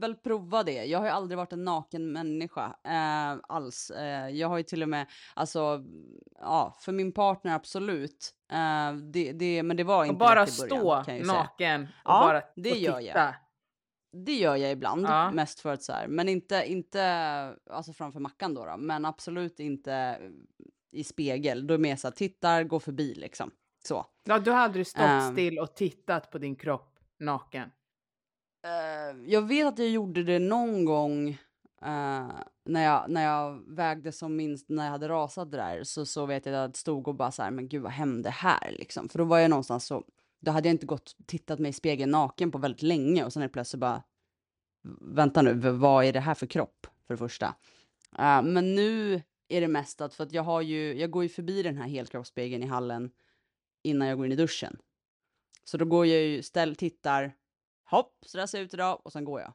väl 0.00 0.14
prova 0.14 0.62
det. 0.62 0.84
Jag 0.84 0.98
har 0.98 1.06
ju 1.06 1.12
aldrig 1.12 1.38
varit 1.38 1.52
en 1.52 1.64
naken 1.64 2.12
människa 2.12 2.76
eh, 2.84 3.36
alls. 3.48 3.90
Eh, 3.90 4.28
jag 4.28 4.48
har 4.48 4.56
ju 4.56 4.62
till 4.62 4.82
och 4.82 4.88
med, 4.88 5.06
alltså, 5.34 5.84
ja, 6.40 6.76
för 6.80 6.92
min 6.92 7.12
partner 7.12 7.54
absolut. 7.54 8.34
Eh, 8.52 8.92
det, 8.94 9.32
det, 9.32 9.62
men 9.62 9.76
det 9.76 9.84
var 9.84 9.98
Och 9.98 10.06
inte 10.06 10.18
bara 10.18 10.44
lätt 10.44 10.58
i 10.64 10.68
början, 10.68 11.04
stå 11.24 11.32
naken 11.32 11.82
och 11.82 11.88
Ja, 12.04 12.20
bara 12.20 12.42
det 12.56 12.70
gör 12.78 13.00
jag. 13.00 13.34
Det 14.12 14.32
gör 14.34 14.56
jag 14.56 14.72
ibland, 14.72 15.06
Ja. 15.06 15.30
mest 15.30 15.60
för 15.60 15.72
att 15.72 15.82
så 15.82 15.92
här, 15.92 16.06
men 16.08 16.28
inte, 16.28 16.64
inte 16.66 17.02
alltså 17.70 17.92
framför 17.92 18.20
Mackan 18.20 18.54
då, 18.54 18.64
då, 18.64 18.76
men 18.76 19.04
absolut 19.04 19.60
inte 19.60 20.18
i 20.92 21.04
spegel. 21.04 21.66
Då 21.66 21.74
är 21.74 21.78
det 21.78 21.82
mer 21.82 21.96
så 21.96 22.06
här, 22.08 22.12
tittar, 22.12 22.64
går 22.64 22.78
förbi 22.80 23.14
liksom. 23.14 23.50
Så. 23.84 24.06
Ja, 24.24 24.38
du 24.38 24.50
har 24.50 24.58
aldrig 24.58 24.86
stått 24.86 25.02
Ehm. 25.02 25.32
still 25.32 25.58
och 25.58 25.74
tittat 25.74 26.30
på 26.30 26.38
din 26.38 26.56
kropp 26.56 26.98
naken. 27.18 27.70
Eh, 28.64 29.16
jag 29.26 29.42
vet 29.42 29.66
att 29.66 29.78
jag 29.78 29.88
gjorde 29.88 30.22
det 30.22 30.38
någon 30.38 30.84
gång 30.84 31.28
eh, 31.82 32.28
när, 32.64 32.84
jag, 32.84 33.04
när 33.10 33.24
jag 33.24 33.62
vägde 33.76 34.12
som 34.12 34.36
minst, 34.36 34.68
när 34.68 34.84
jag 34.84 34.90
hade 34.90 35.08
rasat 35.08 35.50
där, 35.52 35.84
så, 35.84 36.06
så 36.06 36.26
vet 36.26 36.46
jag 36.46 36.54
att 36.54 36.60
jag 36.60 36.76
stod 36.76 37.08
och 37.08 37.14
bara 37.14 37.30
så 37.30 37.42
här, 37.42 37.50
men 37.50 37.68
gud 37.68 37.82
vad 37.82 37.92
hände 37.92 38.30
här 38.30 38.72
liksom? 38.78 39.08
För 39.08 39.18
då 39.18 39.24
var 39.24 39.38
jag 39.38 39.50
någonstans 39.50 39.86
så, 39.86 40.04
då 40.40 40.50
hade 40.50 40.68
jag 40.68 40.74
inte 40.74 40.86
gått 40.86 41.14
och 41.18 41.26
tittat 41.26 41.58
mig 41.58 41.68
i 41.68 41.72
spegeln 41.72 42.10
naken 42.10 42.50
på 42.50 42.58
väldigt 42.58 42.82
länge 42.82 43.24
och 43.24 43.32
sen 43.32 43.42
är 43.42 43.46
det 43.46 43.52
plötsligt 43.52 43.80
bara, 43.80 44.02
vänta 45.00 45.42
nu, 45.42 45.54
vad 45.54 46.04
är 46.04 46.12
det 46.12 46.20
här 46.20 46.34
för 46.34 46.46
kropp 46.46 46.86
för 47.06 47.14
det 47.14 47.18
första? 47.18 47.46
Uh, 48.18 48.42
men 48.42 48.74
nu 48.74 49.22
är 49.48 49.60
det 49.60 49.68
mest 49.68 50.00
att, 50.00 50.14
för 50.14 50.24
att 50.24 50.32
jag 50.32 50.42
har 50.42 50.60
ju, 50.60 50.94
jag 50.94 51.10
går 51.10 51.22
ju 51.22 51.28
förbi 51.28 51.62
den 51.62 51.76
här 51.76 51.88
helkroppsspegeln 51.88 52.62
i 52.62 52.66
hallen 52.66 53.10
innan 53.82 54.08
jag 54.08 54.16
går 54.16 54.26
in 54.26 54.32
i 54.32 54.36
duschen. 54.36 54.78
Så 55.64 55.76
då 55.76 55.84
går 55.84 56.06
jag 56.06 56.22
ju, 56.22 56.42
ställ, 56.42 56.76
tittar, 56.76 57.36
hopp, 57.84 58.24
så 58.26 58.38
där 58.38 58.46
ser 58.46 58.58
jag 58.58 58.64
ut 58.64 58.74
idag 58.74 59.00
och 59.04 59.12
sen 59.12 59.24
går 59.24 59.40
jag. 59.40 59.52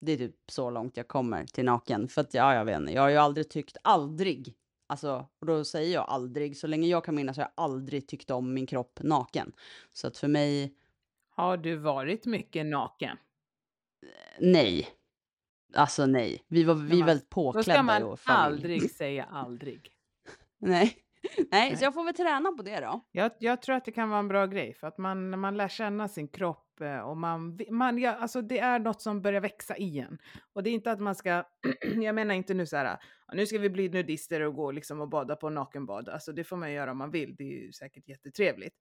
Det 0.00 0.12
är 0.12 0.16
typ 0.16 0.50
så 0.50 0.70
långt 0.70 0.96
jag 0.96 1.08
kommer 1.08 1.46
till 1.46 1.64
naken. 1.64 2.08
För 2.08 2.20
att 2.20 2.34
ja, 2.34 2.54
jag 2.54 2.64
vet 2.64 2.80
inte, 2.80 2.92
jag 2.92 3.02
har 3.02 3.08
ju 3.08 3.16
aldrig 3.16 3.50
tyckt, 3.50 3.76
aldrig, 3.82 4.54
alltså, 4.86 5.28
och 5.40 5.46
då 5.46 5.64
säger 5.64 5.94
jag 5.94 6.04
aldrig, 6.08 6.56
så 6.56 6.66
länge 6.66 6.88
jag 6.88 7.04
kan 7.04 7.14
minnas 7.14 7.36
har 7.36 7.44
jag 7.44 7.52
aldrig 7.64 8.08
tyckt 8.08 8.30
om 8.30 8.54
min 8.54 8.66
kropp 8.66 9.00
naken. 9.02 9.52
Så 9.92 10.06
att 10.06 10.18
för 10.18 10.28
mig, 10.28 10.74
Har 11.28 11.56
du 11.56 11.76
varit 11.76 12.26
mycket 12.26 12.66
naken? 12.66 13.16
nej. 14.38 14.88
Alltså 15.76 16.06
nej. 16.06 16.44
Vi 16.48 16.64
var, 16.64 16.74
vi 16.74 16.98
man- 16.98 17.06
väldigt 17.06 17.30
Då 17.30 17.34
påklädda 17.34 17.62
ska 17.62 17.80
i 17.80 17.82
man 17.82 18.16
familj. 18.16 18.16
aldrig 18.26 18.90
säga 18.90 19.24
aldrig. 19.24 19.90
Nej. 20.58 20.96
nej, 21.38 21.46
Nej. 21.50 21.76
så 21.76 21.84
jag 21.84 21.94
får 21.94 22.04
väl 22.04 22.14
träna 22.14 22.52
på 22.52 22.62
det 22.62 22.80
då. 22.80 23.00
Jag, 23.10 23.32
jag 23.38 23.62
tror 23.62 23.76
att 23.76 23.84
det 23.84 23.92
kan 23.92 24.08
vara 24.10 24.18
en 24.18 24.28
bra 24.28 24.46
grej 24.46 24.74
för 24.74 24.86
att 24.86 24.98
man, 24.98 25.30
när 25.30 25.36
man 25.38 25.56
lär 25.56 25.68
känna 25.68 26.08
sin 26.08 26.28
kropp 26.28 26.63
kropp 26.78 26.80
eh, 26.80 26.98
och 27.00 27.16
man, 27.16 27.58
man 27.70 27.98
ja, 27.98 28.10
alltså 28.14 28.42
det 28.42 28.58
är 28.58 28.78
något 28.78 29.02
som 29.02 29.22
börjar 29.22 29.40
växa 29.40 29.76
igen. 29.76 30.18
Och 30.52 30.62
det 30.62 30.70
är 30.70 30.74
inte 30.74 30.90
att 30.92 31.00
man 31.00 31.14
ska, 31.14 31.44
jag 32.02 32.14
menar 32.14 32.34
inte 32.34 32.54
nu 32.54 32.66
så 32.66 32.76
här, 32.76 32.98
"Ja, 33.26 33.34
nu 33.34 33.46
ska 33.46 33.58
vi 33.58 33.70
bli 33.70 33.88
nudister 33.88 34.40
och 34.40 34.54
gå 34.54 34.70
liksom 34.72 35.00
och 35.00 35.08
bada 35.08 35.36
på 35.36 35.50
nakenbad. 35.50 36.08
Alltså 36.08 36.32
det 36.32 36.44
får 36.44 36.56
man 36.56 36.72
göra 36.72 36.90
om 36.90 36.98
man 36.98 37.10
vill, 37.10 37.34
det 37.36 37.44
är 37.44 37.62
ju 37.64 37.72
säkert 37.72 38.08
jättetrevligt. 38.08 38.74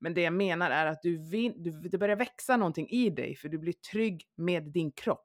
Men 0.00 0.14
det 0.14 0.22
jag 0.22 0.32
menar 0.32 0.70
är 0.70 0.86
att 0.86 1.02
du 1.02 1.30
vill, 1.30 1.62
du, 1.62 1.70
det 1.70 1.98
börjar 1.98 2.16
växa 2.16 2.56
någonting 2.56 2.88
i 2.88 3.10
dig 3.10 3.36
för 3.36 3.48
du 3.48 3.58
blir 3.58 3.72
trygg 3.72 4.22
med 4.36 4.62
din 4.72 4.92
kropp. 4.92 5.24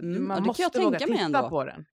Mm, 0.00 0.26
Man 0.28 0.42
måste 0.42 0.62
jag 0.62 0.82
våga 0.84 0.98
titta 0.98 1.18
ändå. 1.18 1.48
på 1.48 1.64
den. 1.64 1.84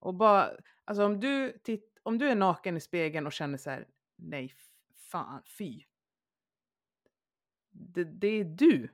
Och 0.00 0.14
bara, 0.14 0.50
alltså 0.84 1.04
om 1.04 1.20
du, 1.20 1.58
titt, 1.64 1.98
om 2.02 2.18
du 2.18 2.28
är 2.28 2.34
naken 2.34 2.76
i 2.76 2.80
spegeln 2.80 3.26
och 3.26 3.32
känner 3.32 3.58
så 3.58 3.70
här, 3.70 3.86
nej, 4.18 4.52
fan, 5.10 5.42
fy. 5.58 5.80
Det, 7.78 8.04
det 8.04 8.28
är 8.28 8.44
du. 8.44 8.88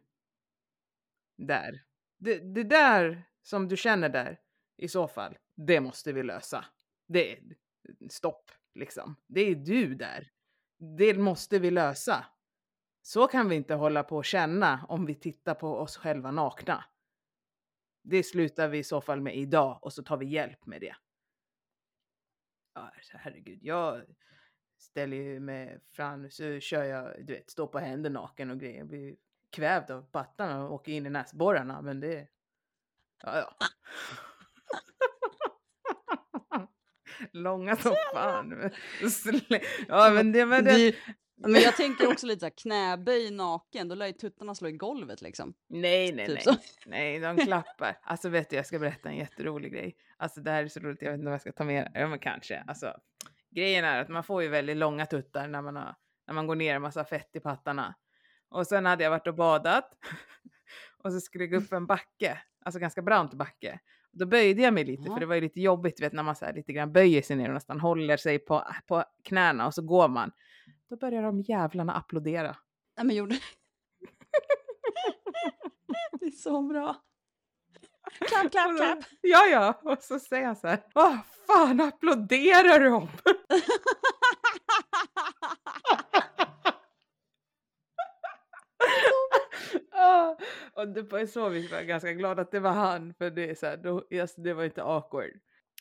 Där. 1.36 1.84
Det, 2.18 2.38
det 2.38 2.64
där 2.64 3.24
som 3.42 3.68
du 3.68 3.76
känner 3.76 4.08
där, 4.08 4.40
i 4.76 4.88
så 4.88 5.08
fall, 5.08 5.38
det 5.54 5.80
måste 5.80 6.12
vi 6.12 6.22
lösa. 6.22 6.64
Det 7.06 7.32
är 7.32 7.42
stopp, 8.10 8.50
liksom. 8.74 9.16
Det 9.26 9.40
är 9.40 9.54
du 9.54 9.94
där. 9.94 10.30
Det 10.78 11.14
måste 11.14 11.58
vi 11.58 11.70
lösa. 11.70 12.26
Så 13.02 13.26
kan 13.26 13.48
vi 13.48 13.56
inte 13.56 13.74
hålla 13.74 14.02
på 14.02 14.16
och 14.16 14.24
känna 14.24 14.86
om 14.88 15.06
vi 15.06 15.14
tittar 15.14 15.54
på 15.54 15.76
oss 15.76 15.96
själva 15.96 16.30
nakna. 16.30 16.84
Det 18.02 18.22
slutar 18.22 18.68
vi 18.68 18.78
i 18.78 18.84
så 18.84 19.00
fall 19.00 19.20
med 19.20 19.36
idag 19.36 19.78
och 19.82 19.92
så 19.92 20.02
tar 20.02 20.16
vi 20.16 20.26
hjälp 20.26 20.66
med 20.66 20.80
det. 20.80 20.96
Ja, 22.74 22.92
herregud, 23.12 23.58
jag 23.62 24.02
ställer 24.82 25.16
ju 25.16 25.40
mig 25.40 25.78
fram 25.90 26.30
så 26.30 26.60
kör 26.60 26.84
jag, 26.84 27.26
du 27.26 27.32
vet, 27.32 27.50
står 27.50 27.66
på 27.66 27.78
händer 27.78 28.10
naken 28.10 28.50
och 28.50 28.60
grejer. 28.60 28.84
Blir 28.84 29.16
kvävd 29.50 29.90
av 29.90 30.02
pattarna 30.02 30.64
och 30.64 30.74
åker 30.74 30.92
in 30.92 31.06
i 31.06 31.10
näsborrarna, 31.10 31.82
men 31.82 32.00
det... 32.00 32.28
Ja, 33.22 33.38
ja. 33.38 33.66
Långa 37.32 37.76
som 37.76 37.94
fan. 38.14 38.70
Ja, 39.88 40.10
men 40.10 40.32
det... 40.32 40.46
Men 40.46 40.64
Det 40.64 40.94
Men 41.36 41.60
jag 41.60 41.76
tänker 41.76 42.12
också 42.12 42.26
lite 42.26 42.40
så 42.40 42.46
här, 42.46 42.50
knäböj 42.50 43.30
naken, 43.30 43.88
då 43.88 43.94
lär 43.94 44.06
ju 44.06 44.12
tuttarna 44.12 44.54
slå 44.54 44.68
i 44.68 44.72
golvet 44.72 45.22
liksom. 45.22 45.54
nej, 45.68 46.12
nej, 46.12 46.26
Typ 46.26 46.34
nej. 46.34 46.42
så. 46.42 46.56
Nej, 46.86 47.20
de 47.20 47.36
klappar. 47.36 47.98
Alltså 48.02 48.28
vet 48.28 48.50
du, 48.50 48.56
jag 48.56 48.66
ska 48.66 48.78
berätta 48.78 49.08
en 49.08 49.16
jätterolig 49.16 49.72
grej. 49.72 49.96
Alltså 50.16 50.40
det 50.40 50.50
här 50.50 50.64
är 50.64 50.68
så 50.68 50.80
roligt, 50.80 51.02
jag 51.02 51.10
vet 51.10 51.18
inte 51.18 51.24
vad 51.24 51.34
jag 51.34 51.40
ska 51.40 51.52
ta 51.52 51.64
med 51.64 51.84
det. 51.84 52.00
Ja, 52.00 52.08
men 52.08 52.18
kanske. 52.18 52.64
Alltså, 52.66 52.96
grejen 53.54 53.84
är 53.84 54.00
att 54.00 54.08
man 54.08 54.24
får 54.24 54.42
ju 54.42 54.48
väldigt 54.48 54.76
långa 54.76 55.06
tuttar 55.06 55.48
när 55.48 55.62
man, 55.62 55.76
har, 55.76 55.94
när 56.26 56.34
man 56.34 56.46
går 56.46 56.54
ner 56.56 56.74
en 56.74 56.82
massa 56.82 57.04
fett 57.04 57.36
i 57.36 57.40
pattarna. 57.40 57.94
Och 58.48 58.66
sen 58.66 58.86
hade 58.86 59.04
jag 59.04 59.10
varit 59.10 59.26
och 59.26 59.34
badat 59.34 59.90
och 60.98 61.12
så 61.12 61.20
skulle 61.20 61.44
jag 61.44 61.50
gå 61.50 61.56
upp 61.56 61.72
en 61.72 61.86
backe, 61.86 62.38
alltså 62.64 62.78
ganska 62.80 63.02
brant 63.02 63.34
backe. 63.34 63.80
Då 64.12 64.26
böjde 64.26 64.62
jag 64.62 64.74
mig 64.74 64.84
lite, 64.84 65.02
Ja. 65.06 65.12
för 65.14 65.20
det 65.20 65.26
var 65.26 65.34
ju 65.34 65.40
lite 65.40 65.60
jobbigt 65.60 66.00
vet, 66.00 66.12
när 66.12 66.22
man 66.22 66.36
så 66.36 66.44
här, 66.44 66.52
lite 66.52 66.72
grann 66.72 66.92
böjer 66.92 67.22
sig 67.22 67.36
ner 67.36 67.48
och 67.48 67.54
nästan 67.54 67.80
håller 67.80 68.16
sig 68.16 68.38
på, 68.38 68.64
på 68.86 69.04
knäna 69.24 69.66
och 69.66 69.74
så 69.74 69.82
går 69.82 70.08
man. 70.08 70.32
Då 70.88 70.96
börjar 70.96 71.22
de 71.22 71.40
jävlarna 71.40 71.92
applådera. 71.92 72.56
Nej 72.96 73.06
men 73.06 73.16
gjorde... 73.16 73.34
det 76.20 76.26
är 76.26 76.30
så 76.30 76.62
bra. 76.62 76.96
Klapp, 78.28 78.50
klapp, 78.52 78.76
klapp. 78.76 78.98
Ja, 79.20 79.46
ja. 79.46 79.80
Och 79.82 80.02
så 80.02 80.18
säger 80.18 80.46
han 80.46 80.56
så 80.56 80.68
här. 80.68 80.78
Vad 80.94 81.18
fan 81.46 81.80
applåderar 81.80 82.78
du 82.80 82.90
om? 82.90 83.08
Och 90.74 90.88
det 90.88 91.02
var 91.02 91.26
så 91.26 91.48
vi 91.48 91.68
var 91.68 91.82
ganska 91.82 92.12
glada 92.12 92.42
att 92.42 92.50
det 92.50 92.60
var 92.60 92.70
han. 92.70 93.14
För 93.14 93.30
det, 93.30 93.50
är 93.50 93.54
så 93.54 93.66
här, 93.66 93.76
då, 93.76 94.04
yes, 94.10 94.34
det 94.36 94.54
var 94.54 94.64
inte 94.64 94.82
awkward. 94.82 95.30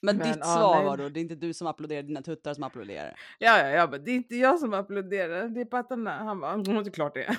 Men, 0.01 0.17
Men, 0.17 0.27
ditt 0.27 0.45
svar 0.45 0.75
nej. 0.75 0.85
var 0.85 0.97
då, 0.97 1.09
det 1.09 1.19
är 1.19 1.21
inte 1.21 1.35
du 1.35 1.53
som 1.53 1.67
applåderar, 1.67 2.03
dina 2.03 2.21
tuttar 2.21 2.53
som 2.53 2.63
applåderar. 2.63 3.19
Ja, 3.39 3.59
ja, 3.59 3.69
ja, 3.69 3.87
men 3.91 4.03
det 4.03 4.11
är 4.11 4.15
inte 4.15 4.35
jag 4.35 4.59
som 4.59 4.73
applåderar. 4.73 5.47
Det 5.47 5.61
är 5.61 5.65
pattarna. 5.65 6.11
Han 6.11 6.39
bara, 6.39 6.51
"Mm, 6.53 6.63
det 6.63 6.89
är 6.89 6.91
klart 6.91 7.13
det 7.13 7.23
är. 7.23 7.37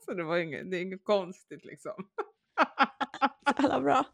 Så 0.04 0.14
det 0.14 0.24
var 0.24 0.36
inget, 0.36 0.70
det 0.70 0.76
är 0.76 0.82
inget 0.82 1.04
konstigt 1.04 1.64
liksom. 1.64 1.92
Alla 3.44 3.80
bra. 3.80 4.04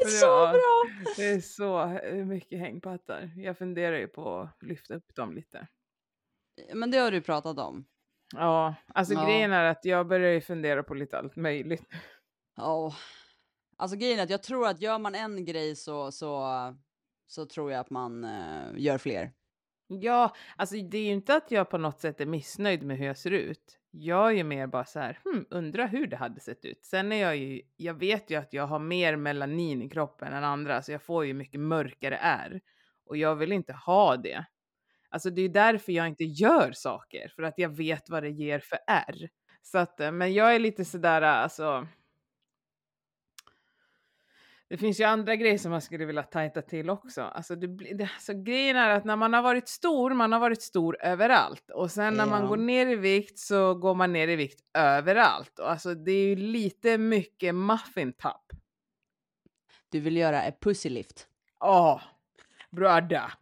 Det 0.00 0.04
är 0.04 0.08
så 0.08 0.26
ja, 0.26 0.52
bra. 0.52 0.84
Det 1.16 1.26
är 1.26 1.40
så 1.40 2.00
mycket 2.24 2.58
hängpattar. 2.58 3.30
Jag 3.36 3.58
funderar 3.58 3.96
ju 3.98 4.08
på 4.08 4.40
att 4.40 4.62
lyfta 4.62 4.94
upp 4.94 5.14
dem 5.14 5.34
lite. 5.34 5.66
Men 6.74 6.90
det 6.90 6.98
har 6.98 7.10
du 7.10 7.20
pratat 7.20 7.58
om. 7.58 7.86
Ja, 8.34 8.74
alltså 8.94 9.14
Ja. 9.14 9.24
grejen 9.24 9.52
är 9.52 9.64
att 9.64 9.84
jag 9.84 10.06
börjar 10.06 10.32
ju 10.32 10.40
fundera 10.40 10.82
på 10.82 10.94
lite 10.94 11.18
allt 11.18 11.36
möjligt. 11.36 11.84
Ja. 12.56 12.94
Alltså 13.76 13.96
grejen 13.96 14.18
är 14.18 14.22
att 14.22 14.30
jag 14.30 14.42
tror 14.42 14.66
att 14.68 14.80
gör 14.80 14.98
man 14.98 15.14
en 15.14 15.44
grej 15.44 15.76
så, 15.76 16.12
så, 16.12 16.50
så 17.26 17.46
tror 17.46 17.72
jag 17.72 17.80
att 17.80 17.90
man 17.90 18.24
eh, 18.24 18.66
gör 18.76 18.98
fler. 18.98 19.32
Ja, 19.88 20.36
alltså 20.56 20.76
det 20.76 20.98
är 20.98 21.02
ju 21.02 21.12
inte 21.12 21.34
att 21.34 21.50
jag 21.50 21.70
på 21.70 21.78
något 21.78 22.00
sätt 22.00 22.20
är 22.20 22.26
missnöjd 22.26 22.82
med 22.82 22.98
hur 22.98 23.06
jag 23.06 23.18
ser 23.18 23.30
ut. 23.30 23.78
Jag 23.98 24.28
är 24.28 24.32
ju 24.32 24.44
mer 24.44 24.66
bara 24.66 24.84
så 24.84 24.98
här, 24.98 25.18
hmm, 25.24 25.46
undra 25.50 25.86
hur 25.86 26.06
det 26.06 26.16
hade 26.16 26.40
sett 26.40 26.64
ut. 26.64 26.84
Sen 26.84 27.12
är 27.12 27.22
jag 27.22 27.36
ju, 27.36 27.62
jag 27.76 27.94
vet 27.94 28.30
ju 28.30 28.34
att 28.34 28.52
jag 28.52 28.66
har 28.66 28.78
mer 28.78 29.16
melanin 29.16 29.82
i 29.82 29.88
kroppen 29.88 30.32
än 30.32 30.44
andra, 30.44 30.82
så 30.82 30.92
jag 30.92 31.02
får 31.02 31.26
ju 31.26 31.34
mycket 31.34 31.60
mörkare 31.60 32.16
är. 32.16 32.60
Och 33.06 33.16
jag 33.16 33.36
vill 33.36 33.52
inte 33.52 33.72
ha 33.72 34.16
det. 34.16 34.44
Alltså 35.10 35.30
det 35.30 35.42
är 35.42 35.48
därför 35.48 35.92
jag 35.92 36.08
inte 36.08 36.24
gör 36.24 36.72
saker, 36.72 37.32
för 37.36 37.42
att 37.42 37.58
jag 37.58 37.68
vet 37.68 38.10
vad 38.10 38.22
det 38.22 38.30
ger 38.30 38.58
för 38.58 38.78
är. 38.86 39.28
Så 39.62 39.78
att, 39.78 40.00
eh, 40.00 40.12
men 40.12 40.34
jag 40.34 40.54
är 40.54 40.58
lite 40.58 40.84
sådär, 40.84 41.22
eh, 41.22 41.28
alltså. 41.28 41.88
Det 44.68 44.76
finns 44.76 45.00
ju 45.00 45.04
andra 45.04 45.36
grejer 45.36 45.58
som 45.58 45.70
man 45.70 45.80
skulle 45.80 46.04
vilja 46.04 46.22
tajta 46.22 46.62
till 46.62 46.90
också. 46.90 47.22
Alltså, 47.22 47.56
det, 47.56 47.66
det, 47.94 48.10
alltså 48.14 48.32
grejen 48.34 48.76
är 48.76 48.90
att 48.90 49.04
när 49.04 49.16
man 49.16 49.32
har 49.32 49.42
varit 49.42 49.68
stor, 49.68 50.10
man 50.14 50.32
har 50.32 50.40
varit 50.40 50.62
stor 50.62 50.96
överallt. 51.02 51.70
Och 51.70 51.90
sen 51.90 52.14
när 52.14 52.26
man 52.26 52.42
Ja. 52.42 52.48
går 52.48 52.56
ner 52.56 52.86
i 52.86 52.94
vikt 52.96 53.38
så 53.38 53.74
går 53.74 53.94
man 53.94 54.12
ner 54.12 54.28
i 54.28 54.36
vikt 54.36 54.60
överallt. 54.78 55.58
Och 55.58 55.70
alltså 55.70 55.94
det 55.94 56.12
är 56.12 56.26
ju 56.28 56.36
lite 56.36 56.98
mycket 56.98 57.54
muffin 57.54 58.12
top. 58.12 58.52
Du 59.88 60.00
vill 60.00 60.16
göra 60.16 60.42
ett 60.42 60.60
pussylift. 60.60 61.26
Åh, 61.60 62.00
bröda. 62.70 63.32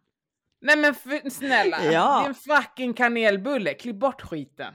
Nej 0.60 0.76
men 0.78 0.94
för, 0.94 1.30
snälla, 1.30 1.84
Ja. 1.92 2.18
det 2.20 2.24
är 2.24 2.28
en 2.28 2.34
fucking 2.34 2.94
kanelbulle. 2.94 3.74
Klipp 3.74 3.96
bort 3.96 4.22
skiten. 4.22 4.74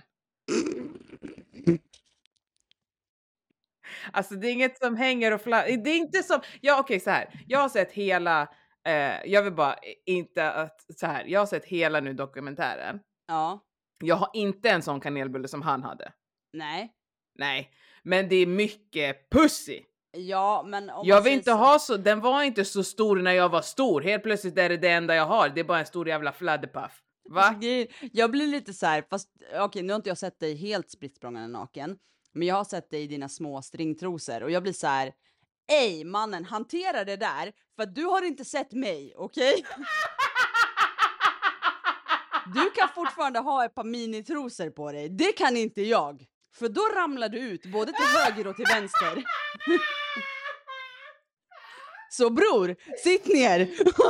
Alltså 4.14 4.36
det 4.36 4.48
är 4.48 4.52
inget 4.52 4.78
som 4.78 4.96
hänger 4.96 5.34
och 5.34 5.42
fladdrar. 5.42 5.78
Det 5.84 5.90
är 5.90 5.98
inte 5.98 6.24
som, 6.24 6.40
ja 6.62 6.80
okej 6.80 7.00
så 7.00 7.10
här. 7.10 7.44
Jag 7.48 7.60
har 7.60 7.70
sett 7.70 7.92
hela, 7.92 8.42
eh, 8.88 9.26
jag 9.26 9.44
vill 9.44 9.54
bara 9.54 9.76
inte 10.06 10.52
att, 10.52 10.86
så 11.00 11.06
här. 11.08 11.24
Jag 11.28 11.40
har 11.40 11.46
sett 11.46 11.66
hela 11.66 12.00
nu 12.00 12.14
dokumentären. 12.14 13.00
Ja. 13.28 13.60
Jag 14.04 14.16
har 14.16 14.30
inte 14.34 14.70
en 14.70 14.82
sån 14.82 15.00
kanelbulle 15.02 15.48
som 15.48 15.62
han 15.62 15.84
hade. 15.84 16.12
Nej. 16.54 16.92
Nej, 17.40 17.72
men 18.04 18.30
det 18.30 18.36
är 18.36 18.46
mycket 18.48 19.30
pussy. 19.30 19.82
Ja, 20.18 20.64
men 20.68 20.92
Jag 21.04 21.22
vill 21.22 21.34
inte 21.34 21.52
så- 21.52 21.58
ha 21.58 21.80
så, 21.80 21.98
den 21.98 22.20
var 22.22 22.44
inte 22.44 22.66
så 22.66 22.84
stor 22.84 23.16
när 23.16 23.32
jag 23.32 23.50
var 23.50 23.62
stor. 23.62 24.02
Helt 24.02 24.24
plötsligt 24.24 24.58
är 24.58 24.70
det 24.70 24.78
det 24.78 24.90
enda 24.90 25.16
jag 25.16 25.26
har. 25.26 25.50
Det 25.50 25.60
är 25.60 25.64
bara 25.64 25.80
en 25.80 25.86
stor 25.86 26.08
jävla 26.08 26.32
fladderpuff. 26.32 27.02
Va? 27.30 27.42
Alltså, 27.42 27.68
Jag 28.12 28.32
blir 28.32 28.48
lite 28.48 28.74
så 28.74 28.86
här, 28.86 29.04
fast 29.10 29.30
okej, 29.60 29.82
nu 29.84 29.94
har 29.94 29.96
inte 29.96 30.10
jag 30.10 30.18
sett 30.18 30.40
dig 30.40 30.56
helt 30.56 30.90
spritt 30.92 31.24
naken, 31.50 31.98
men 32.34 32.48
jag 32.48 32.56
har 32.56 32.64
sett 32.64 32.90
dig 32.90 33.04
i 33.04 33.08
dina 33.08 33.30
små 33.30 33.62
stringtrosor 33.62 34.44
och 34.44 34.52
jag 34.52 34.64
blir 34.64 34.74
så 34.74 34.88
här, 34.88 35.14
ej 35.72 36.04
mannen, 36.04 36.46
hantera 36.46 37.04
det 37.04 37.16
där, 37.16 37.54
för 37.76 37.86
du 37.86 38.04
har 38.04 38.22
inte 38.22 38.46
sett 38.46 38.72
mig, 38.74 39.14
okej? 39.16 39.66
Du 42.54 42.70
kan 42.70 42.90
fortfarande 42.96 43.40
ha 43.40 43.66
ett 43.66 43.76
par 43.76 43.84
minitrosor 43.84 44.70
på 44.70 44.92
dig, 44.92 45.10
det 45.10 45.32
kan 45.32 45.58
inte 45.58 45.82
jag. 45.82 46.26
För 46.56 46.70
då 46.70 46.82
ramlar 46.82 47.30
du 47.30 47.40
ut 47.40 47.66
både 47.66 47.92
till 47.92 48.06
höger 48.06 48.48
och 48.48 48.56
till 48.56 48.66
vänster. 48.66 49.24
Så 52.10 52.30
bror, 52.30 52.76
sitt 53.04 53.28
ner! 53.28 53.70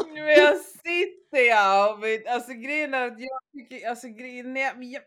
Men 0.14 0.28
jag 0.28 0.58
sitter 0.58 1.48
jag 1.48 2.28
alltså 2.28 2.54
grejen 2.54 2.94
är 2.94 3.08
att 3.08 3.20
jag 3.20 3.40
tycker, 3.54 3.90
alltså 3.90 4.08
grejen 4.08 4.58
är, 4.58 4.74
jag, 4.84 5.02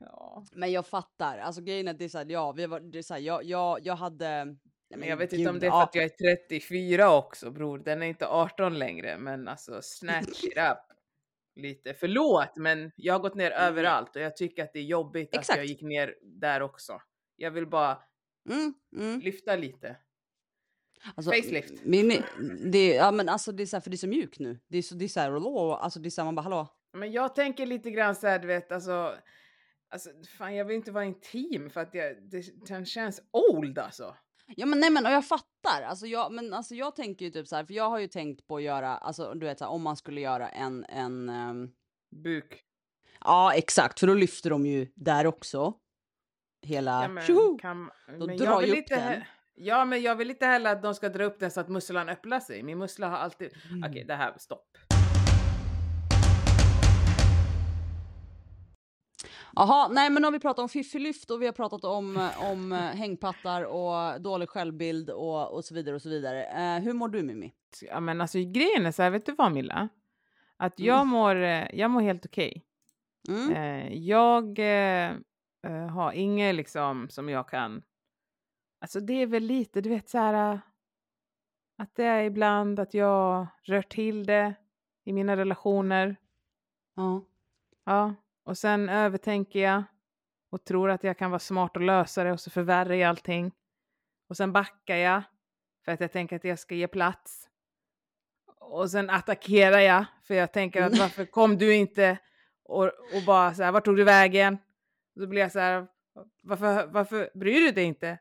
ja. 0.00 0.44
Men 0.52 0.72
jag 0.72 0.86
fattar, 0.86 1.38
alltså 1.38 1.62
grejen 1.62 1.88
är 1.88 1.92
att 1.92 1.98
det 1.98 2.04
är 2.04 2.08
såhär, 2.08 2.26
ja, 2.28 2.52
vi 2.52 2.66
var, 2.66 2.80
det 2.80 2.98
är 2.98 3.02
såhär, 3.02 3.20
jag, 3.20 3.44
jag, 3.44 3.86
jag 3.86 3.96
hade... 3.96 4.56
Men 4.96 5.08
jag 5.08 5.16
vet 5.16 5.32
inte 5.32 5.48
om 5.50 5.54
gud, 5.54 5.60
det 5.62 5.66
är 5.66 5.70
för 5.70 5.82
att 5.82 5.94
jag 5.94 6.04
är 6.04 6.36
34 6.48 7.16
också 7.16 7.50
bror. 7.50 7.78
Den 7.78 8.02
är 8.02 8.06
inte 8.06 8.26
18 8.26 8.78
längre, 8.78 9.18
men 9.18 9.48
alltså 9.48 9.78
snatch 9.82 10.44
it 10.44 10.56
up. 10.56 10.78
Lite. 11.56 11.94
Förlåt, 11.94 12.56
men 12.56 12.92
jag 12.96 13.14
har 13.14 13.20
gått 13.20 13.34
ner 13.34 13.50
Mm. 13.50 13.62
överallt 13.68 14.16
och 14.16 14.22
jag 14.22 14.36
tycker 14.36 14.64
att 14.64 14.72
det 14.72 14.78
är 14.78 14.82
jobbigt 14.84 15.28
att 15.28 15.48
jag 15.48 15.58
Exakt. 15.58 15.68
gick 15.68 15.82
ner 15.82 16.14
där 16.22 16.62
också. 16.62 17.00
Jag 17.36 17.50
vill 17.50 17.66
bara 17.66 17.98
Mm, 18.50 18.74
mm. 18.96 19.20
lyfta 19.20 19.56
lite. 19.56 19.96
Alltså, 21.14 21.32
Facelift. 21.32 21.84
Min, 21.84 22.22
det, 22.72 22.94
ja 22.94 23.10
men 23.12 23.28
alltså 23.28 23.52
det 23.52 23.62
är 23.62 23.66
såhär, 23.66 23.80
för 23.80 23.90
det 23.90 23.94
är 23.94 23.98
så 23.98 24.08
mjukt 24.08 24.38
nu. 24.38 24.58
Det 24.68 24.78
är 24.78 24.82
så, 24.82 24.94
det 24.94 25.04
är 25.04 25.08
såhär, 25.08 25.30
hallå, 25.30 25.74
alltså 25.74 26.00
det 26.00 26.08
är 26.08 26.10
såhär, 26.10 26.24
man 26.24 26.34
bara 26.34 26.42
hallå. 26.42 26.68
Men 26.92 27.12
jag 27.12 27.34
tänker 27.34 27.66
lite 27.66 27.90
grann 27.90 28.14
så 28.14 28.26
här, 28.26 28.38
du 28.38 28.46
vet, 28.46 28.72
alltså. 28.72 29.14
Alltså 29.92 30.10
fan 30.38 30.54
jag 30.54 30.64
vill 30.64 30.76
inte 30.76 30.92
vara 30.92 31.04
intim 31.04 31.70
för 31.70 31.80
att 31.80 31.94
jag, 31.94 32.16
det, 32.30 32.66
den 32.68 32.86
känns 32.86 33.20
old 33.30 33.78
alltså. 33.78 34.16
Ja 34.56 34.66
men 34.66 34.80
nej 34.80 34.90
men 34.90 35.06
och 35.06 35.12
jag 35.12 35.26
fattar. 35.26 35.82
Alltså 35.82 36.06
jag, 36.06 36.32
men 36.32 36.54
alltså 36.54 36.74
jag 36.74 36.96
tänker 36.96 37.24
ju 37.24 37.30
typ 37.30 37.48
så 37.48 37.56
här, 37.56 37.64
för 37.64 37.74
jag 37.74 37.90
har 37.90 37.98
ju 37.98 38.06
tänkt 38.08 38.46
på 38.46 38.56
att 38.56 38.62
göra, 38.62 38.96
alltså 38.96 39.34
du 39.34 39.46
vet 39.46 39.58
så 39.58 39.64
här, 39.64 39.72
om 39.72 39.82
man 39.82 39.96
skulle 39.96 40.20
göra 40.20 40.48
en, 40.48 40.84
en 40.88 41.28
ehm, 41.28 41.70
Buk. 42.24 42.62
ja 43.24 43.52
exakt, 43.54 44.00
för 44.00 44.06
då 44.06 44.14
lyfter 44.14 44.50
de 44.50 44.66
ju 44.66 44.86
där 44.94 45.26
också. 45.26 45.74
Hela, 46.66 47.02
Ja, 47.02 47.08
men, 47.08 47.24
tjoho! 47.26 47.58
kan, 47.58 47.90
Då 48.18 48.26
men 48.26 48.36
drar 48.36 48.46
jag 48.46 48.60
vill 48.60 48.68
ju 48.68 48.72
upp 48.72 48.78
inte, 48.78 48.96
den. 48.96 49.20
he- 49.22 49.24
Ja 49.54 49.84
men 49.84 50.02
jag 50.02 50.16
vill 50.16 50.30
inte 50.30 50.46
heller 50.46 50.72
att 50.72 50.82
de 50.82 50.94
ska 50.94 51.08
dra 51.08 51.24
upp 51.24 51.38
den 51.40 51.50
så 51.50 51.60
att 51.60 51.68
musslan 51.68 52.08
öppnar 52.08 52.40
sig. 52.40 52.62
Min 52.62 52.78
mussla 52.78 53.08
har 53.08 53.16
alltid... 53.16 53.54
Mm. 53.70 53.90
Okej 53.90 54.04
det 54.04 54.14
här, 54.14 54.34
stopp. 54.38 54.78
Jaha, 59.54 59.88
nej 59.88 60.10
men 60.10 60.24
har 60.24 60.30
vi 60.30 60.38
pratat 60.40 60.62
om 60.62 60.68
fiffelyft 60.68 61.30
och 61.30 61.42
vi 61.42 61.46
har 61.46 61.52
pratat 61.52 61.84
om, 61.84 62.16
eh, 62.16 62.50
om 62.52 62.72
eh, 62.72 62.78
hängpattar 62.78 63.62
och 63.62 64.20
dålig 64.20 64.48
självbild 64.48 65.10
och, 65.10 65.52
och 65.54 65.64
så 65.64 65.74
vidare 65.74 65.94
och 65.94 66.02
så 66.02 66.08
vidare. 66.08 66.44
Eh, 66.44 66.82
hur 66.82 66.92
mår 66.92 67.08
du 67.08 67.22
Mimmi? 67.22 67.52
Ja 67.82 68.00
men 68.00 68.20
alltså 68.20 68.38
grejen 68.38 68.86
är 68.86 68.92
så 68.92 69.02
här, 69.02 69.10
vet 69.10 69.26
du 69.26 69.32
vad 69.32 69.52
Milla? 69.52 69.88
Att 70.56 70.78
Mm. 70.80 70.88
jag 70.88 71.06
mår, 71.06 71.36
eh, 71.36 71.66
jag 71.74 71.90
mår 71.90 72.00
helt 72.00 72.26
okej. 72.26 72.64
Mm? 73.28 73.50
Eh, 73.52 73.92
jag 73.94 74.58
eh, 74.58 75.86
har 75.90 76.12
inget 76.12 76.54
liksom 76.54 77.08
som 77.08 77.28
jag 77.28 77.48
kan... 77.48 77.82
Alltså 78.80 79.00
det 79.00 79.12
är 79.22 79.26
väl 79.26 79.42
lite, 79.42 79.80
du 79.80 79.88
vet 79.88 80.08
så 80.08 80.18
här... 80.18 80.60
Att 81.78 81.94
det 81.94 82.04
är 82.04 82.22
ibland 82.24 82.80
att 82.80 82.94
jag 82.94 83.46
rör 83.62 83.82
till 83.82 84.26
det 84.26 84.54
i 85.04 85.12
mina 85.12 85.36
relationer. 85.36 86.16
Ja. 86.96 87.24
Ja, 87.84 88.14
och 88.44 88.58
sen 88.58 88.88
övertänker 88.88 89.60
jag 89.60 89.82
och 90.50 90.64
tror 90.64 90.90
att 90.90 91.04
jag 91.04 91.18
kan 91.18 91.30
vara 91.30 91.38
smart 91.38 91.76
och 91.76 91.82
lösa 91.82 92.24
det 92.24 92.32
och 92.32 92.40
så 92.40 92.50
förvärrar 92.50 92.94
jag 92.94 93.08
allting. 93.08 93.52
Och 94.28 94.36
sen 94.36 94.52
backar 94.52 94.96
jag 94.96 95.22
för 95.84 95.92
att 95.92 96.00
jag 96.00 96.12
tänker 96.12 96.36
att 96.36 96.44
jag 96.44 96.58
ska 96.58 96.74
ge 96.74 96.88
plats. 96.88 97.46
Och 98.60 98.90
sen 98.90 99.10
attackerar 99.10 99.78
jag 99.78 100.04
för 100.24 100.34
jag 100.34 100.52
tänker 100.52 100.82
att 100.82 100.98
varför 100.98 101.24
kom 101.24 101.58
du 101.58 101.74
inte 101.74 102.18
och, 102.64 102.84
och 102.84 103.22
bara 103.26 103.54
så 103.54 103.62
här, 103.62 103.72
vart 103.72 103.84
tog 103.84 103.96
du 103.96 104.04
vägen? 104.04 104.58
Då 105.14 105.26
blir 105.26 105.40
jag 105.40 105.52
så 105.52 105.58
här, 105.58 105.86
varför, 106.42 106.86
varför 106.86 107.30
bryr 107.34 107.60
du 107.60 107.70
dig 107.72 107.84
inte 107.84 108.18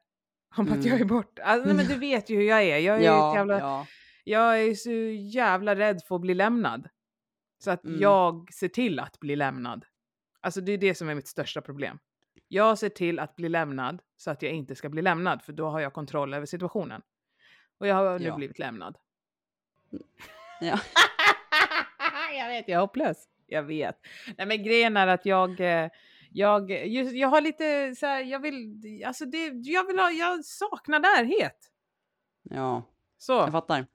om 0.57 0.71
att 0.71 0.85
jag 0.85 0.93
är 0.93 0.95
Mm. 0.95 1.07
borta? 1.07 1.43
Alltså, 1.43 1.67
nej, 1.67 1.75
men 1.75 1.85
du 1.85 1.95
vet 1.99 2.29
ju 2.29 2.35
hur 2.35 2.43
jag 2.43 2.63
är. 2.63 2.77
Jag 2.77 2.97
är, 2.97 3.01
Ja, 3.01 3.35
jävla, 3.35 3.59
ja. 3.59 3.87
jag 4.23 4.61
är 4.63 4.73
så 4.73 4.91
jävla 5.37 5.75
rädd 5.75 6.01
för 6.07 6.15
att 6.15 6.21
bli 6.21 6.33
lämnad. 6.33 6.89
Så 7.63 7.71
att 7.71 7.83
Mm. 7.85 7.99
jag 8.01 8.53
ser 8.53 8.67
till 8.67 8.99
att 8.99 9.19
bli 9.19 9.35
lämnad. 9.35 9.85
Alltså 10.41 10.61
det 10.61 10.71
är 10.71 10.77
det 10.77 10.95
som 10.95 11.09
är 11.09 11.15
mitt 11.15 11.27
största 11.27 11.61
problem. 11.61 11.99
Jag 12.47 12.77
ser 12.77 12.89
till 12.89 13.19
att 13.19 13.35
bli 13.35 13.49
lämnad 13.49 14.01
så 14.17 14.31
att 14.31 14.41
jag 14.41 14.51
inte 14.51 14.75
ska 14.75 14.89
bli 14.89 15.01
lämnad 15.01 15.41
för 15.41 15.53
då 15.53 15.69
har 15.69 15.79
jag 15.79 15.93
kontroll 15.93 16.33
över 16.33 16.45
situationen. 16.45 17.01
Och 17.79 17.87
jag 17.87 17.95
har 17.95 18.19
nu 18.19 18.25
Ja. 18.25 18.35
blivit 18.35 18.59
lämnad. 18.59 18.97
Ja. 20.61 20.79
jag 22.37 22.47
vet, 22.47 22.67
jag 22.67 22.75
är 22.75 22.79
hopplös. 22.81 23.27
Jag 23.47 23.63
vet. 23.63 23.99
Nej 24.37 24.47
men 24.47 24.63
grejen 24.63 24.97
är 24.97 25.07
att 25.07 25.25
jag, 25.25 25.59
eh, 25.59 25.89
jag, 26.31 26.71
just, 26.71 27.11
jag 27.13 27.27
har 27.27 27.41
lite 27.41 27.95
så 27.95 28.05
här, 28.05 28.21
jag 28.23 28.39
vill, 28.39 28.81
alltså 29.05 29.25
det, 29.25 29.51
jag 29.53 29.87
vill 29.87 29.99
ha, 29.99 30.11
jag 30.11 30.45
saknar 30.45 30.99
närhet. 30.99 31.71
ja, 32.43 32.83
Så. 33.17 33.33
jag 33.33 33.51
fattar. 33.51 33.85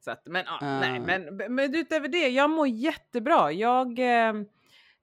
Så 0.00 0.10
att, 0.10 0.22
men, 0.26 0.44
ja, 0.46 0.58
nej, 0.60 0.96
Eh. 0.96 1.02
men, 1.06 1.54
men 1.54 1.74
utöver 1.74 2.08
det, 2.08 2.28
jag 2.28 2.50
mår 2.50 2.68
jättebra. 2.68 3.52
Jag 3.52 3.98
eh, 3.98 4.32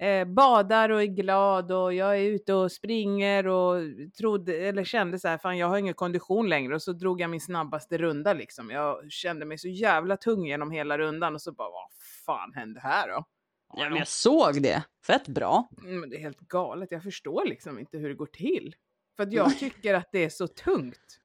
eh, 0.02 0.26
badar 0.26 0.90
och 0.90 1.02
är 1.02 1.06
glad 1.06 1.72
och 1.72 1.94
jag 1.94 2.18
är 2.18 2.22
ute 2.22 2.54
och 2.54 2.72
springer 2.72 3.48
och 3.48 3.82
trodde, 4.18 4.58
eller 4.58 4.84
kände 4.84 5.20
så 5.20 5.28
här, 5.28 5.38
fan 5.38 5.58
jag 5.58 5.68
har 5.68 5.78
ingen 5.78 5.94
kondition 5.94 6.50
längre 6.50 6.76
och 6.76 6.82
så 6.82 6.94
drog 6.94 7.22
jag 7.22 7.30
min 7.30 7.42
snabbaste 7.42 7.98
runda 7.98 8.34
liksom. 8.34 8.70
Jag 8.70 9.12
kände 9.12 9.46
mig 9.46 9.58
så 9.58 9.68
jävla 9.68 10.18
tung 10.18 10.46
genom 10.46 10.72
hela 10.72 10.98
rundan 10.98 11.36
och 11.36 11.42
så 11.42 11.52
bara, 11.52 11.70
vad 11.70 11.92
fan 12.26 12.54
hände 12.54 12.80
här 12.80 13.08
då? 13.08 13.26
Ja, 13.74 13.90
men 13.90 13.98
jag 13.98 14.08
såg 14.08 14.62
det. 14.62 14.84
Fett 15.06 15.28
bra. 15.28 15.70
Mm, 15.84 16.10
det 16.10 16.16
är 16.16 16.20
helt 16.20 16.40
galet, 16.40 16.92
jag 16.92 17.04
förstår 17.04 17.46
liksom 17.46 17.80
inte 17.80 17.98
hur 17.98 18.10
det 18.10 18.16
går 18.16 18.26
till. 18.26 18.76
För 19.16 19.24
att 19.24 19.34
jag 19.34 19.58
tycker 19.60 19.94
att 19.94 20.10
det 20.12 20.24
är 20.24 20.30
så 20.30 20.48
tungt. 20.48 21.20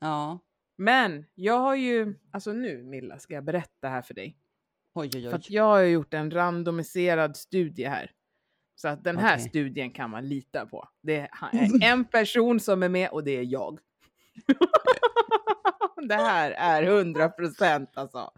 Ja. 0.00 0.38
Men 0.76 1.26
jag 1.34 1.58
har 1.58 1.74
ju, 1.74 2.14
alltså 2.32 2.52
nu 2.52 2.82
Milla 2.82 3.18
ska 3.18 3.34
jag 3.34 3.44
berätta 3.44 3.88
här 3.88 4.02
för 4.02 4.14
dig. 4.14 4.36
Oj, 5.00 5.10
oj, 5.14 5.22
För 5.22 5.28
oj. 5.30 5.34
att 5.34 5.50
jag 5.50 5.64
har 5.64 5.80
gjort 5.80 6.14
en 6.14 6.30
randomiserad 6.30 7.36
studie 7.36 7.84
här. 7.84 8.10
Så 8.74 8.88
att 8.88 9.04
den 9.04 9.18
här 9.18 9.36
Okej. 9.36 9.48
studien 9.48 9.90
kan 9.90 10.10
man 10.10 10.28
lita 10.28 10.66
på. 10.66 10.88
Det 11.02 11.16
är 11.16 11.28
en 11.84 12.04
person 12.04 12.60
som 12.60 12.82
är 12.82 12.88
med 12.88 13.10
och 13.10 13.24
det 13.24 13.36
är 13.36 13.44
jag. 13.44 13.78
det 16.08 16.14
här 16.14 16.50
är 16.50 16.82
100 16.82 17.28
procent 17.28 17.90
alltså. 17.94 18.30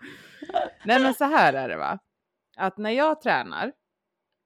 Nej 0.84 1.02
men 1.02 1.14
så 1.14 1.24
här 1.24 1.52
är 1.52 1.68
det 1.68 1.76
va. 1.76 1.98
Att 2.56 2.78
när 2.78 2.90
jag 2.90 3.20
tränar, 3.20 3.72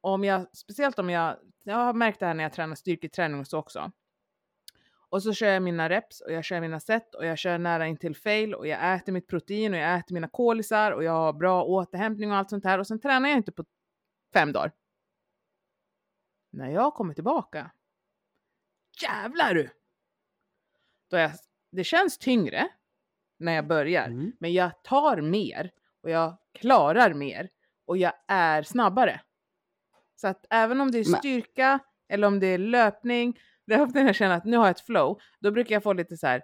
om 0.01 0.25
jag, 0.25 0.57
speciellt 0.57 0.99
om 0.99 1.11
jag, 1.11 1.37
jag 1.65 1.77
har 1.77 1.93
märkt 1.93 2.21
det 2.21 2.27
här 2.27 2.35
när 2.35 2.45
jag 2.45 2.53
tränar 2.53 2.75
styrketräning 2.75 3.41
och 3.41 3.47
så 3.47 3.59
också. 3.59 3.91
Och 5.17 5.23
så 5.23 5.33
kör 5.33 5.49
jag 5.49 5.63
mina 5.63 5.89
reps 5.89 6.21
och 6.21 6.33
jag 6.33 6.45
kör 6.45 6.61
mina 6.61 6.81
set 6.81 7.15
och 7.15 7.27
jag 7.27 7.39
kör 7.39 7.59
nära 7.59 7.87
in 7.87 7.97
till 7.97 8.17
fail 8.17 8.55
och 8.55 8.67
jag 8.67 8.95
äter 8.95 9.13
mitt 9.13 9.27
protein 9.27 9.75
och 9.75 9.81
jag 9.81 9.99
äter 9.99 10.15
mina 10.15 10.29
kolisar 10.29 10.93
och 10.93 11.05
jag 11.05 11.13
har 11.13 11.33
bra 11.33 11.65
återhämtning 11.65 12.31
och 12.31 12.37
allt 12.37 12.51
sånt 12.51 12.65
här 12.65 12.79
och 12.79 12.87
sen 12.87 13.01
tränar 13.01 13.29
jag 13.29 13.39
inte 13.39 13.53
på 13.53 13.65
fem 14.33 14.53
dagar. 14.53 14.73
När 16.51 16.71
jag 16.71 16.95
kommer 16.95 17.15
tillbaka, 17.15 17.71
jävlar 19.03 19.55
du! 19.55 19.71
Då 21.11 21.17
jag, 21.17 21.31
det 21.73 21.85
känns 21.85 22.19
tyngre 22.19 22.69
när 23.39 23.53
jag 23.53 23.67
börjar, 23.67 24.07
Mm. 24.07 24.33
men 24.41 24.53
jag 24.53 24.83
tar 24.83 25.21
mer 25.21 25.71
och 26.03 26.11
jag 26.11 26.37
klarar 26.53 27.15
mer 27.15 27.51
och 27.85 27.97
jag 27.97 28.13
är 28.29 28.63
snabbare. 28.63 29.21
Så 30.15 30.29
att 30.29 30.47
även 30.51 30.81
om 30.81 30.91
det 30.91 30.99
är 30.99 31.05
styrka 31.05 31.79
eller 32.09 32.27
om 32.27 32.41
det 32.41 32.47
är 32.47 32.59
löpning, 32.59 33.39
det 33.67 33.75
är 33.75 33.83
ofta 33.83 33.99
när 33.99 34.07
jag 34.07 34.15
känner 34.17 34.37
att 34.37 34.45
nu 34.45 34.57
har 34.57 34.65
jag 34.65 34.71
ett 34.71 34.81
flow, 34.87 35.19
då 35.41 35.51
brukar 35.51 35.75
jag 35.75 35.83
få 35.83 35.93
lite 35.93 36.17
så 36.17 36.27
här, 36.27 36.43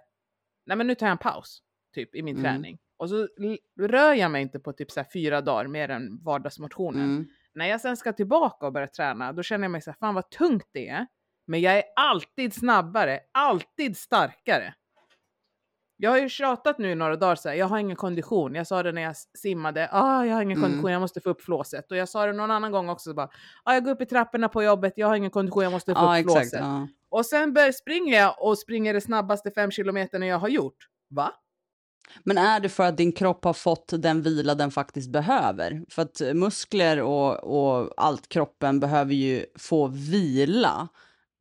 nej 0.65 0.77
men 0.77 0.87
nu 0.87 0.95
tar 0.95 1.05
jag 1.05 1.11
en 1.11 1.17
paus, 1.17 1.59
typ 1.95 2.15
i 2.15 2.21
min 2.23 2.37
Mm. 2.37 2.43
träning. 2.43 2.77
Och 2.97 3.09
så 3.09 3.27
rör 3.79 4.13
jag 4.13 4.31
mig 4.31 4.41
inte 4.41 4.59
på 4.59 4.73
typ 4.73 4.91
så 4.91 4.99
här 4.99 5.07
fyra 5.13 5.41
dagar 5.41 5.67
mer 5.67 5.89
än 5.89 6.23
vardagsmotionen. 6.23 7.03
Mm. 7.03 7.27
När 7.55 7.65
jag 7.65 7.81
sen 7.81 7.97
ska 7.97 8.13
tillbaka 8.13 8.65
och 8.65 8.73
börja 8.73 8.87
träna, 8.87 9.33
då 9.33 9.43
känner 9.43 9.63
jag 9.65 9.71
mig 9.71 9.81
så 9.81 9.89
här, 9.91 9.97
fan 9.99 10.15
vad 10.15 10.29
tungt 10.29 10.67
det 10.71 10.89
är. 10.89 11.07
Men 11.47 11.61
jag 11.61 11.77
är 11.77 11.83
alltid 11.95 12.53
snabbare, 12.53 13.19
alltid 13.31 13.97
starkare. 13.97 14.73
Jag 15.97 16.11
har 16.11 16.17
ju 16.17 16.29
tjatat 16.29 16.77
nu 16.77 16.91
i 16.91 16.95
några 16.95 17.15
dagar 17.15 17.35
så 17.35 17.49
här, 17.49 17.55
jag 17.55 17.65
har 17.65 17.77
ingen 17.77 17.95
kondition. 17.95 18.55
Jag 18.55 18.67
sa 18.67 18.83
det 18.83 18.91
när 18.91 19.01
jag 19.01 19.15
simmade, 19.37 19.89
ah, 19.91 20.25
jag 20.25 20.35
har 20.35 20.41
ingen 20.41 20.57
Mm. 20.57 20.69
kondition, 20.69 20.91
jag 20.91 21.01
måste 21.01 21.21
få 21.21 21.29
upp 21.29 21.41
flåset. 21.41 21.91
Och 21.91 21.97
jag 21.97 22.09
sa 22.09 22.25
det 22.25 22.33
någon 22.33 22.51
annan 22.51 22.71
gång 22.71 22.89
också, 22.89 23.09
så 23.09 23.13
bara, 23.13 23.29
ah, 23.63 23.73
jag 23.73 23.83
går 23.83 23.91
upp 23.91 24.01
i 24.01 24.05
trapporna 24.05 24.49
på 24.49 24.63
jobbet, 24.63 24.93
jag 24.95 25.07
har 25.07 25.15
ingen 25.15 25.31
kondition, 25.31 25.63
jag 25.63 25.71
måste 25.71 25.93
få 25.95 25.99
Ja, 26.01 26.13
upp 26.19 26.25
exakt. 26.25 26.39
flåset. 26.39 26.59
Ja. 26.59 26.87
Och 27.13 27.25
sen 27.25 27.53
börjar 27.53 27.71
springer 27.71 28.19
jag 28.19 28.35
och 28.39 28.57
springer 28.57 28.93
det 28.93 29.01
snabbaste 29.01 29.51
fem 29.51 29.71
kilometerna 29.71 30.25
jag 30.25 30.39
har 30.39 30.47
gjort. 30.47 30.77
Va? 31.09 31.31
Men 32.23 32.37
är 32.37 32.59
det 32.59 32.69
för 32.69 32.83
att 32.83 32.97
din 32.97 33.11
kropp 33.11 33.43
har 33.43 33.53
fått 33.53 33.93
den 33.97 34.21
vila 34.21 34.55
den 34.55 34.71
faktiskt 34.71 35.11
behöver? 35.11 35.85
För 35.89 36.01
att 36.01 36.21
eh, 36.21 36.33
muskler 36.33 37.01
och, 37.01 37.43
och 37.43 37.93
allt 37.97 38.29
kroppen 38.29 38.79
behöver 38.79 39.13
ju 39.13 39.45
få 39.55 39.87
vila. 39.87 40.87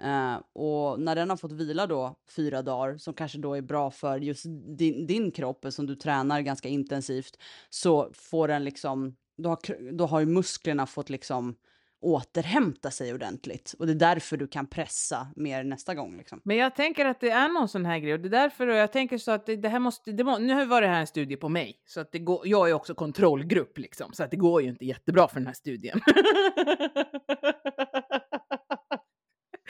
Eh, 0.02 0.34
och 0.52 1.00
när 1.00 1.14
den 1.14 1.30
har 1.30 1.36
fått 1.36 1.52
vila 1.52 1.86
då 1.86 2.16
fyra 2.36 2.62
dagar, 2.62 2.98
som 2.98 3.14
kanske 3.14 3.38
då 3.38 3.54
är 3.54 3.62
bra 3.62 3.90
för 3.90 4.18
just 4.18 4.44
din, 4.78 5.06
din 5.06 5.30
kropp, 5.30 5.66
som 5.70 5.86
du 5.86 5.96
tränar 5.96 6.40
ganska 6.40 6.68
intensivt, 6.68 7.38
så 7.70 8.10
får 8.14 8.48
den 8.48 8.64
liksom, 8.64 9.16
då 9.36 9.48
har, 9.48 9.92
då 9.92 10.06
har 10.06 10.20
ju 10.20 10.26
musklerna 10.26 10.86
fått 10.86 11.10
liksom 11.10 11.54
återhämta 12.02 12.90
sig 12.90 13.14
ordentligt. 13.14 13.74
Och 13.78 13.86
det 13.86 13.92
är 13.92 13.94
därför 13.94 14.36
du 14.36 14.46
kan 14.46 14.66
pressa 14.66 15.26
mer 15.36 15.64
nästa 15.64 15.94
gång. 15.94 16.16
Liksom. 16.16 16.40
Men 16.44 16.56
jag 16.56 16.74
tänker 16.74 17.06
att 17.06 17.20
det 17.20 17.30
är 17.30 17.48
någon 17.48 17.68
sån 17.68 17.84
här 17.84 17.98
grej 17.98 18.12
och 18.12 18.20
det 18.20 18.28
är 18.28 18.30
därför 18.30 18.66
och 18.66 18.76
jag 18.76 18.92
tänker 18.92 19.18
så 19.18 19.30
att 19.30 19.46
det, 19.46 19.56
det 19.56 19.68
här 19.68 19.78
måste, 19.78 20.12
det 20.12 20.24
må, 20.24 20.38
nu 20.38 20.64
var 20.64 20.80
det 20.82 20.88
här 20.88 21.00
en 21.00 21.06
studie 21.06 21.36
på 21.36 21.48
mig 21.48 21.76
så 21.86 22.00
att 22.00 22.12
det 22.12 22.18
går, 22.18 22.40
jag 22.44 22.70
är 22.70 22.72
också 22.72 22.94
kontrollgrupp 22.94 23.78
liksom 23.78 24.12
så 24.12 24.24
att 24.24 24.30
det 24.30 24.36
går 24.36 24.62
ju 24.62 24.68
inte 24.68 24.84
jättebra 24.84 25.28
för 25.28 25.34
den 25.34 25.46
här 25.46 25.54
studien. 25.54 26.00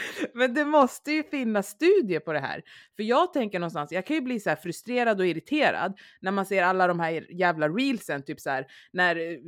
Men 0.34 0.54
det 0.54 0.64
måste 0.64 1.12
ju 1.12 1.22
finnas 1.22 1.68
studier 1.68 2.20
på 2.20 2.32
det 2.32 2.40
här. 2.40 2.62
För 2.96 3.02
jag 3.02 3.32
tänker 3.32 3.58
någonstans, 3.58 3.92
jag 3.92 4.06
kan 4.06 4.16
ju 4.16 4.22
bli 4.22 4.40
så 4.40 4.48
här 4.48 4.56
frustrerad 4.56 5.20
och 5.20 5.26
irriterad 5.26 5.98
när 6.20 6.30
man 6.30 6.46
ser 6.46 6.62
alla 6.62 6.86
de 6.86 7.00
här 7.00 7.32
jävla 7.32 7.68
reelsen, 7.68 8.22
typ 8.22 8.40
så 8.40 8.50
här, 8.50 8.66
när, 8.92 9.16
eh, 9.16 9.38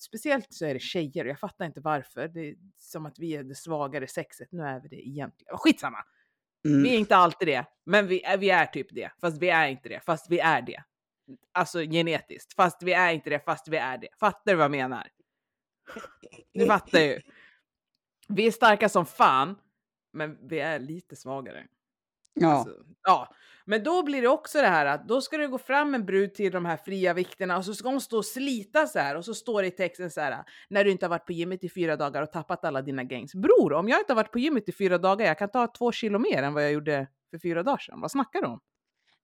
speciellt 0.00 0.46
så 0.50 0.66
är 0.66 0.74
det 0.74 0.80
tjejer 0.80 1.24
och 1.24 1.30
jag 1.30 1.40
fattar 1.40 1.64
inte 1.64 1.80
varför. 1.80 2.28
Det 2.28 2.40
är 2.40 2.54
som 2.78 3.06
att 3.06 3.18
vi 3.18 3.36
är 3.36 3.42
det 3.42 3.54
svagare 3.54 4.06
sexet, 4.06 4.52
nu 4.52 4.62
är 4.62 4.80
vi 4.80 4.88
det 4.88 5.08
egentligen. 5.08 5.58
Skitsamma! 5.58 5.98
Mm. 6.64 6.82
Vi 6.82 6.94
är 6.94 6.98
inte 6.98 7.16
alltid 7.16 7.48
det, 7.48 7.64
men 7.86 8.06
vi 8.06 8.22
är, 8.22 8.38
vi 8.38 8.50
är 8.50 8.66
typ 8.66 8.86
det. 8.90 9.10
Fast 9.20 9.42
vi 9.42 9.50
är 9.50 9.68
inte 9.68 9.88
det, 9.88 10.00
fast 10.06 10.30
vi 10.30 10.38
är 10.38 10.62
det. 10.62 10.82
Alltså 11.52 11.80
genetiskt. 11.80 12.54
Fast 12.54 12.82
vi 12.82 12.92
är 12.92 13.12
inte 13.12 13.30
det, 13.30 13.40
fast 13.40 13.68
vi 13.68 13.76
är 13.76 13.98
det. 13.98 14.08
Fattar 14.20 14.52
du 14.52 14.54
vad 14.54 14.64
jag 14.64 14.70
menar? 14.70 15.08
Du 16.52 16.66
fattar 16.66 16.98
ju. 16.98 17.20
Vi 18.28 18.46
är 18.46 18.50
starka 18.50 18.88
som 18.88 19.06
fan, 19.06 19.56
men 20.12 20.48
vi 20.48 20.60
är 20.60 20.78
lite 20.78 21.16
svagare. 21.16 21.66
Ja. 22.34 22.52
Alltså, 22.52 22.74
ja, 23.02 23.28
men 23.64 23.84
då 23.84 24.02
blir 24.02 24.22
det 24.22 24.28
också 24.28 24.60
det 24.60 24.66
här 24.66 24.86
att 24.86 25.08
då 25.08 25.20
ska 25.20 25.36
det 25.36 25.46
gå 25.46 25.58
fram 25.58 25.94
en 25.94 26.06
brud 26.06 26.34
till 26.34 26.52
de 26.52 26.64
här 26.64 26.76
fria 26.76 27.14
vikterna 27.14 27.56
och 27.56 27.64
så 27.64 27.74
ska 27.74 27.88
hon 27.88 28.00
stå 28.00 28.16
och 28.16 28.24
slita 28.24 28.86
så 28.86 28.98
här 28.98 29.16
och 29.16 29.24
så 29.24 29.34
står 29.34 29.62
det 29.62 29.68
i 29.68 29.70
texten 29.70 30.10
så 30.10 30.20
här 30.20 30.44
när 30.70 30.84
du 30.84 30.90
inte 30.90 31.06
har 31.06 31.10
varit 31.10 31.26
på 31.26 31.32
gymmet 31.32 31.64
i 31.64 31.68
fyra 31.68 31.96
dagar 31.96 32.22
och 32.22 32.32
tappat 32.32 32.64
alla 32.64 32.82
dina 32.82 33.04
gains. 33.04 33.34
Bror, 33.34 33.72
om 33.72 33.88
jag 33.88 34.00
inte 34.00 34.12
har 34.12 34.16
varit 34.16 34.32
på 34.32 34.38
gymmet 34.38 34.68
i 34.68 34.72
fyra 34.72 34.98
dagar, 34.98 35.26
jag 35.26 35.38
kan 35.38 35.50
ta 35.50 35.66
två 35.66 35.92
kilo 35.92 36.18
mer 36.18 36.42
än 36.42 36.54
vad 36.54 36.64
jag 36.64 36.72
gjorde 36.72 37.06
för 37.30 37.38
fyra 37.38 37.62
dagar 37.62 37.78
sedan. 37.78 38.00
Vad 38.00 38.10
snackar 38.10 38.42
du 38.42 38.46
om? 38.46 38.60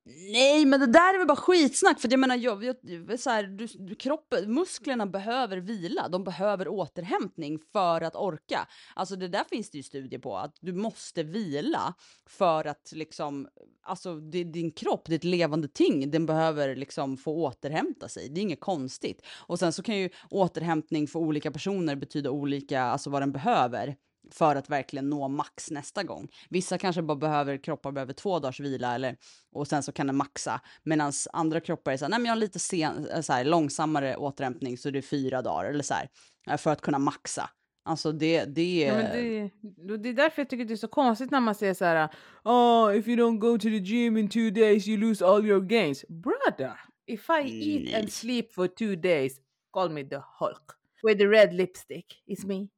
Nej, 0.08 0.64
men 0.64 0.80
det 0.80 0.86
där 0.86 1.14
är 1.14 1.18
väl 1.18 1.26
bara 1.26 1.36
skitsnack. 1.36 2.00
För 2.00 2.08
jag 2.10 2.20
menar, 2.20 2.36
jag, 2.36 2.64
jag, 2.64 3.20
så 3.20 3.30
här, 3.30 3.42
du, 3.42 3.66
du, 3.66 3.94
kroppen, 3.94 4.54
musklerna 4.54 5.06
behöver 5.06 5.56
vila. 5.56 6.08
De 6.08 6.24
behöver 6.24 6.68
återhämtning 6.68 7.58
för 7.72 8.00
att 8.00 8.16
orka. 8.16 8.68
Alltså 8.94 9.16
det 9.16 9.28
där 9.28 9.44
finns 9.50 9.70
det 9.70 9.76
ju 9.76 9.82
studier 9.82 10.20
på, 10.20 10.36
att 10.36 10.56
du 10.60 10.72
måste 10.72 11.22
vila 11.22 11.94
för 12.26 12.64
att 12.64 12.92
liksom, 12.92 13.48
alltså 13.82 14.14
det, 14.14 14.44
din 14.44 14.70
kropp, 14.70 15.06
ditt 15.06 15.24
levande 15.24 15.68
ting, 15.68 16.10
den 16.10 16.26
behöver 16.26 16.76
liksom 16.76 17.16
få 17.16 17.32
återhämta 17.32 18.08
sig. 18.08 18.28
Det 18.28 18.40
är 18.40 18.42
inget 18.42 18.60
konstigt. 18.60 19.22
Och 19.36 19.58
sen 19.58 19.72
så 19.72 19.82
kan 19.82 19.96
ju 19.96 20.10
återhämtning 20.30 21.06
för 21.06 21.18
olika 21.18 21.50
personer 21.50 21.96
betyda 21.96 22.30
olika, 22.30 22.82
alltså 22.82 23.10
vad 23.10 23.22
den 23.22 23.32
behöver 23.32 23.96
för 24.30 24.56
att 24.56 24.70
verkligen 24.70 25.10
nå 25.10 25.28
max 25.28 25.70
nästa 25.70 26.02
gång. 26.02 26.28
Vissa 26.50 26.78
kanske 26.78 27.02
bara 27.02 27.16
behöver, 27.16 27.56
kroppar 27.56 27.92
behöver 27.92 28.12
två 28.12 28.38
dagars 28.38 28.60
vila 28.60 28.94
eller, 28.94 29.16
och 29.52 29.68
sen 29.68 29.82
så 29.82 29.92
kan 29.92 30.06
den 30.06 30.16
maxa. 30.16 30.60
Medan 30.82 31.12
andra 31.32 31.60
kroppar 31.60 31.92
är 31.92 31.96
så 31.96 32.04
här, 32.04 32.10
nej 32.10 32.18
men 32.18 32.26
jag 32.26 32.32
har 32.32 32.40
lite 32.40 32.58
sen, 32.58 33.08
eh, 33.08 33.20
så 33.20 33.32
här, 33.32 33.44
långsammare 33.44 34.16
återhämtning 34.16 34.78
så 34.78 34.90
det 34.90 34.98
är 34.98 35.02
fyra 35.02 35.42
dagar 35.42 35.70
eller 35.70 35.84
så 35.84 35.94
här, 35.94 36.08
eh, 36.50 36.56
för 36.56 36.70
att 36.70 36.80
kunna 36.80 36.98
maxa. 36.98 37.50
Alltså 37.84 38.12
det, 38.12 38.44
det 38.44 38.84
Ja, 38.86 38.94
men 38.94 39.12
det, 39.12 39.96
det 39.96 40.08
är 40.08 40.12
därför 40.12 40.42
jag 40.42 40.50
tycker 40.50 40.64
det 40.64 40.74
är 40.74 40.76
så 40.76 40.88
konstigt 40.88 41.30
när 41.30 41.40
man 41.40 41.54
säger 41.54 41.74
så 41.74 41.84
här, 41.84 42.08
oh, 42.44 42.96
if 42.96 43.08
you 43.08 43.16
don't 43.16 43.38
go 43.38 43.58
to 43.58 43.62
the 43.62 43.78
gym 43.78 44.16
in 44.16 44.28
two 44.28 44.50
days 44.50 44.88
you 44.88 44.98
lose 44.98 45.26
all 45.26 45.46
your 45.46 45.60
gains. 45.60 46.04
Brother, 46.08 46.72
if 47.06 47.30
I 47.30 47.48
eat 47.48 47.94
and 47.94 48.12
sleep 48.12 48.52
for 48.52 48.66
two 48.66 48.96
days, 48.96 49.40
call 49.72 49.88
me 49.88 50.04
the 50.04 50.20
Hulk. 50.38 50.76
With 51.02 51.18
the 51.18 51.28
red 51.28 51.54
lipstick, 51.54 52.06
it's 52.26 52.46
me. 52.46 52.68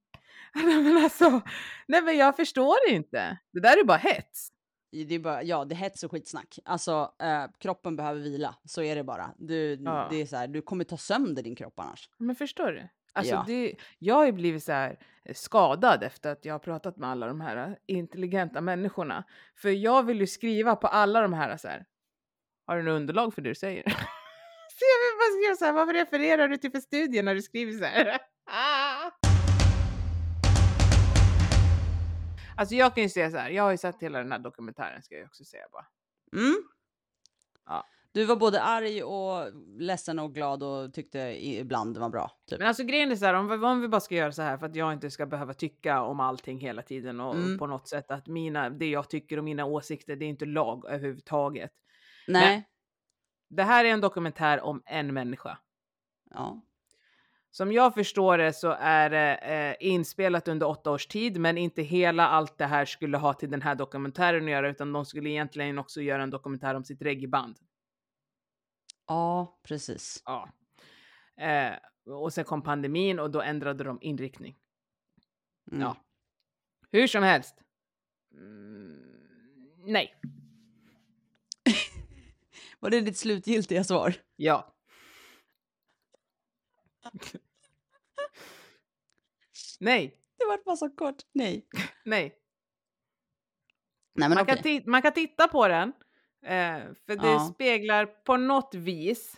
Nej 0.65 0.83
men 0.83 1.05
alltså, 1.05 1.41
nej 1.89 2.03
men 2.03 2.17
jag 2.17 2.37
förstår 2.37 2.77
inte. 2.89 3.39
Det 3.53 3.61
där 3.61 3.81
är 3.81 3.85
bara 3.85 3.99
hets. 3.99 4.49
Det 5.09 5.15
är 5.15 5.19
bara, 5.19 5.43
ja, 5.43 5.65
det 5.65 5.75
är 5.75 5.77
hets 5.77 6.03
och 6.05 6.11
skitsnack. 6.11 6.59
Alltså, 6.65 7.15
eh, 7.23 7.45
kroppen 7.59 7.97
behöver 7.97 8.21
vila. 8.21 8.55
Så 8.65 8.83
är 8.83 8.97
det 8.97 9.05
bara. 9.05 9.31
Du, 9.39 9.75
Ja. 9.85 10.07
det 10.11 10.17
är 10.23 10.27
så 10.27 10.37
här, 10.37 10.49
du 10.49 10.63
kommer 10.63 10.85
ta 10.85 10.97
sönder 10.97 11.43
din 11.43 11.57
kropp 11.57 11.79
annars. 11.81 12.09
Men 12.19 12.37
förstår 12.37 12.73
du? 12.73 12.89
Alltså 13.13 13.35
Ja. 13.35 13.45
det, 13.47 13.75
jag 13.99 14.15
har 14.15 14.27
ju 14.27 14.33
blivit 14.33 14.65
så 14.65 14.73
här 14.73 14.99
eh, 15.25 15.35
skadad 15.35 16.03
efter 16.03 16.33
att 16.33 16.45
jag 16.45 16.55
har 16.55 16.59
pratat 16.59 16.97
med 16.97 17.09
alla 17.11 17.27
de 17.27 17.41
här 17.41 17.57
eh, 17.57 17.75
intelligenta 17.87 18.61
människorna. 18.61 19.25
För 19.57 19.69
jag 19.71 20.03
vill 20.03 20.21
ju 20.21 20.27
skriva 20.27 20.77
på 20.77 20.87
alla 20.87 21.21
de 21.21 21.33
här 21.33 21.57
så 21.57 21.69
här. 21.69 21.85
Har 22.67 22.77
du 22.77 22.83
något 22.83 22.97
underlag 22.97 23.35
för 23.35 23.43
det 23.43 23.49
du 23.51 23.55
säger? 23.55 23.83
så 24.79 24.85
jag 24.85 24.99
vill 25.05 25.19
bara 25.19 25.41
skriva 25.41 25.57
så 25.57 25.65
här, 25.65 25.73
vad 25.73 25.95
refererar 25.95 26.49
du 26.49 26.57
till 26.57 26.71
för 26.71 26.81
studier 26.81 27.23
när 27.23 27.35
du 27.35 27.43
skriver 27.43 27.73
så 27.73 27.85
här? 27.85 28.19
Alltså 32.59 32.75
jag 32.75 32.95
kan 32.95 33.03
ju 33.03 33.09
säga 33.09 33.31
så 33.31 33.37
här, 33.37 33.51
jag 33.51 33.63
har 33.63 33.71
ju 33.71 33.77
sett 33.77 34.03
hela 34.03 34.19
den 34.19 34.33
här 34.33 34.39
dokumentären 34.39 35.03
ska 35.03 35.15
jag 35.15 35.27
också 35.27 35.45
säga 35.45 35.65
bara. 35.73 35.87
Mm. 36.33 36.55
Ja. 37.67 37.87
Du 38.13 38.25
var 38.25 38.37
både 38.37 38.63
arg 38.63 39.03
och 39.03 39.53
ledsen 39.79 40.19
och 40.19 40.35
glad 40.35 40.63
och 40.63 40.95
tyckte 40.95 41.19
ibland 41.47 41.95
det 41.95 42.01
var 42.01 42.09
bra. 42.09 42.31
Typ. 42.47 42.59
Men 42.59 42.69
alltså 42.69 42.85
grejen 42.85 43.11
är 43.11 43.17
så 43.17 43.25
här, 43.25 43.35
om 43.35 43.49
vi, 43.49 43.67
om 43.67 43.81
vi 43.81 43.89
bara 43.89 44.01
ska 44.01 44.15
göra 44.15 44.33
så 44.33 44.43
här 44.43 44.59
för 44.59 44.67
att 44.67 44.75
jag 44.77 44.93
inte 44.93 45.11
ska 45.11 45.27
behöva 45.27 45.55
tycka 45.55 46.03
om 46.03 46.21
allting 46.21 46.61
hela 46.61 46.83
tiden 46.83 47.21
och 47.21 47.35
Mm. 47.35 47.59
på 47.59 47.67
något 47.67 47.89
sätt 47.89 48.11
att 48.11 48.27
mina, 48.27 48.71
det 48.71 48.91
jag 48.91 49.11
tycker 49.11 49.39
och 49.39 49.45
mina 49.45 49.65
åsikter, 49.65 50.17
det 50.17 50.25
är 50.25 50.29
inte 50.29 50.47
lag 50.47 50.87
överhuvudtaget. 50.87 51.73
Nej. 52.29 52.69
Det 53.49 53.63
här 53.63 53.85
är 53.85 53.89
en 53.89 54.01
dokumentär 54.01 54.61
om 54.61 54.83
en 54.87 55.15
människa. 55.15 55.59
Ja. 56.31 56.63
Som 57.51 57.73
jag 57.73 57.95
förstår 57.95 58.39
det 58.39 58.53
så 58.53 58.77
är 58.81 59.11
det 59.11 59.37
eh, 59.37 59.89
inspelat 59.89 60.49
under 60.49 60.69
åtta 60.69 60.91
års 60.91 61.07
tid, 61.07 61.41
men 61.41 61.59
inte 61.59 61.83
hela 61.83 62.29
allt 62.29 62.59
det 62.59 62.67
här 62.67 62.85
skulle 62.85 63.17
ha 63.17 63.35
till 63.35 63.51
den 63.51 63.63
här 63.63 63.75
dokumentären 63.75 64.45
att 64.45 64.51
göra, 64.51 64.69
utan 64.69 64.93
de 64.93 65.05
skulle 65.05 65.31
egentligen 65.31 65.79
också 65.79 66.01
göra 66.01 66.23
en 66.23 66.31
dokumentär 66.31 66.75
om 66.75 66.85
sitt 66.85 67.03
reggaeband. 67.03 67.57
ja, 69.07 69.61
precis. 69.63 70.23
Ja. 70.25 70.49
Eh, 71.41 71.73
och 72.07 72.33
sen 72.33 72.45
kom 72.45 72.63
pandemin 72.63 73.19
och 73.19 73.31
då 73.31 73.43
ändrade 73.43 73.85
de 73.85 73.99
inriktning. 74.03 74.57
Mm. 75.71 75.83
Ja. 75.83 75.97
Hur 76.91 77.07
som 77.07 77.23
helst. 77.23 77.55
Mm, 78.33 79.03
nej. 79.85 80.21
Var 82.81 82.91
det 82.91 83.01
ditt 83.01 83.17
slutgiltiga 83.17 83.85
svar? 83.85 84.15
Ja. 84.37 84.75
nej. 89.81 90.15
Det 90.39 90.45
var 90.45 90.65
bara 90.65 90.77
så 90.77 90.91
kort. 90.91 91.17
Nej. 91.33 91.67
Nej. 92.05 92.35
Nej, 94.15 94.29
men 94.29 94.31
Man, 94.31 94.39
okej. 94.43 94.83
kan 94.83 94.91
man 94.91 95.03
kan 95.03 95.13
titta 95.13 95.49
på 95.49 95.69
den. 95.69 95.93
Eh, 96.43 96.79
för 97.07 97.17
det 97.17 97.27
Ja. 97.29 97.51
speglar 97.55 98.07
på 98.07 98.37
något 98.37 98.75
vis 98.75 99.37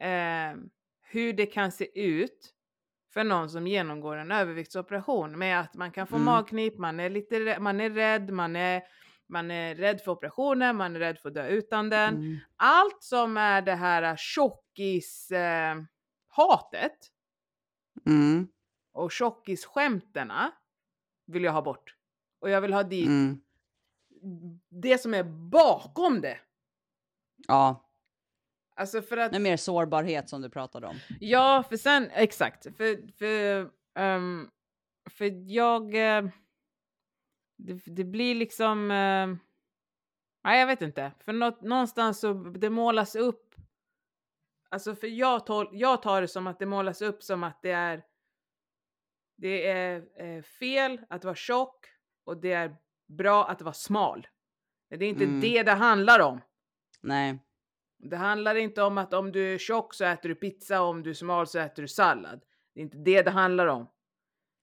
eh, 0.00 0.54
hur 1.02 1.32
det 1.32 1.46
kan 1.46 1.72
se 1.72 2.00
ut 2.00 2.52
för 3.12 3.24
någon 3.24 3.50
som 3.50 3.66
genomgår 3.66 4.16
en 4.16 4.32
överviktsoperation 4.32 5.38
med 5.38 5.60
att 5.60 5.74
man 5.74 5.90
kan 5.92 6.06
få 6.06 6.14
Mm. 6.14 6.24
magknip, 6.24 6.78
man 6.78 7.00
är 7.00 7.10
lite 7.10 7.56
man 7.60 7.80
är 7.80 7.90
rädd, 7.90 8.30
man 8.30 8.56
är, 8.56 8.82
man 9.28 9.50
är 9.50 9.74
rädd 9.74 10.00
för 10.00 10.10
operationen, 10.12 10.76
man 10.76 10.96
är 10.96 11.00
rädd 11.00 11.18
för 11.18 11.28
att 11.28 11.34
dö 11.34 11.48
utan 11.48 11.90
den. 11.90 12.14
Mm. 12.14 12.36
Allt 12.56 13.02
som 13.02 13.36
är 13.36 13.62
det 13.62 13.74
här 13.74 14.16
tjockis 14.16 15.30
eh, 15.30 15.76
hatet 16.36 17.12
Mm. 18.06 18.48
och 18.92 19.12
tjockisskämterna 19.12 20.52
vill 21.26 21.44
jag 21.44 21.52
ha 21.52 21.62
bort. 21.62 21.94
Och 22.40 22.50
jag 22.50 22.60
vill 22.60 22.72
ha 22.72 22.82
dit 22.82 23.06
Mm. 23.06 23.40
det 24.68 24.98
som 24.98 25.14
är 25.14 25.24
bakom 25.50 26.20
det. 26.20 26.38
Ja, 27.48 27.82
Alltså 28.78 29.02
för 29.02 29.16
att, 29.16 29.30
det 29.32 29.38
är 29.38 29.40
mer 29.40 29.56
sårbarhet 29.56 30.28
som 30.28 30.42
du 30.42 30.50
pratade 30.50 30.86
om. 30.86 30.96
ja 31.20 31.64
för 31.68 31.76
sen, 31.76 32.10
exakt, 32.10 32.62
för, 32.76 33.12
för, 33.18 33.70
ehm, 33.94 34.50
för 35.10 35.50
jag, 35.52 35.94
eh, 35.94 36.28
det, 37.56 37.82
det 37.86 38.04
blir 38.04 38.34
liksom, 38.34 38.90
eh, 38.90 39.26
nej 40.44 40.60
jag 40.60 40.66
vet 40.66 40.82
inte, 40.82 41.12
för 41.24 41.32
nå, 41.32 41.58
någonstans 41.62 42.20
så 42.20 42.32
det 42.34 42.70
målas 42.70 43.16
upp, 43.16 43.45
alltså 44.68 44.94
för 44.94 45.06
jag, 45.06 45.46
tol, 45.46 45.68
jag 45.72 46.02
tar 46.02 46.20
det 46.20 46.28
som 46.28 46.46
att 46.46 46.58
det 46.58 46.66
målas 46.66 47.02
upp 47.02 47.22
som 47.22 47.44
att 47.44 47.62
det 47.62 47.70
är, 47.70 48.04
det 49.36 49.66
är 49.66 50.04
eh, 50.22 50.42
fel 50.42 51.00
att 51.08 51.24
vara 51.24 51.34
tjock 51.34 51.86
och 52.24 52.36
det 52.40 52.52
är 52.52 52.76
bra 53.08 53.48
att 53.48 53.62
vara 53.62 53.74
smal. 53.74 54.26
Det 54.88 55.04
är 55.04 55.08
inte 55.08 55.24
Mm. 55.24 55.40
det 55.40 55.62
det 55.62 55.72
handlar 55.72 56.20
om. 56.20 56.40
Nej. 57.00 57.38
Det 57.98 58.16
handlar 58.16 58.54
inte 58.54 58.82
om 58.82 58.98
att 58.98 59.12
om 59.14 59.32
du 59.32 59.54
är 59.54 59.58
tjock 59.58 59.94
så 59.94 60.04
äter 60.04 60.28
du 60.28 60.34
pizza 60.34 60.82
och 60.82 60.88
om 60.88 61.02
du 61.02 61.10
är 61.10 61.14
smal 61.14 61.46
så 61.46 61.58
äter 61.58 61.82
du 61.82 61.88
sallad. 61.88 62.44
Det 62.74 62.80
är 62.80 62.84
inte 62.84 62.96
det 62.98 63.22
det 63.22 63.30
handlar 63.30 63.66
om. 63.66 63.86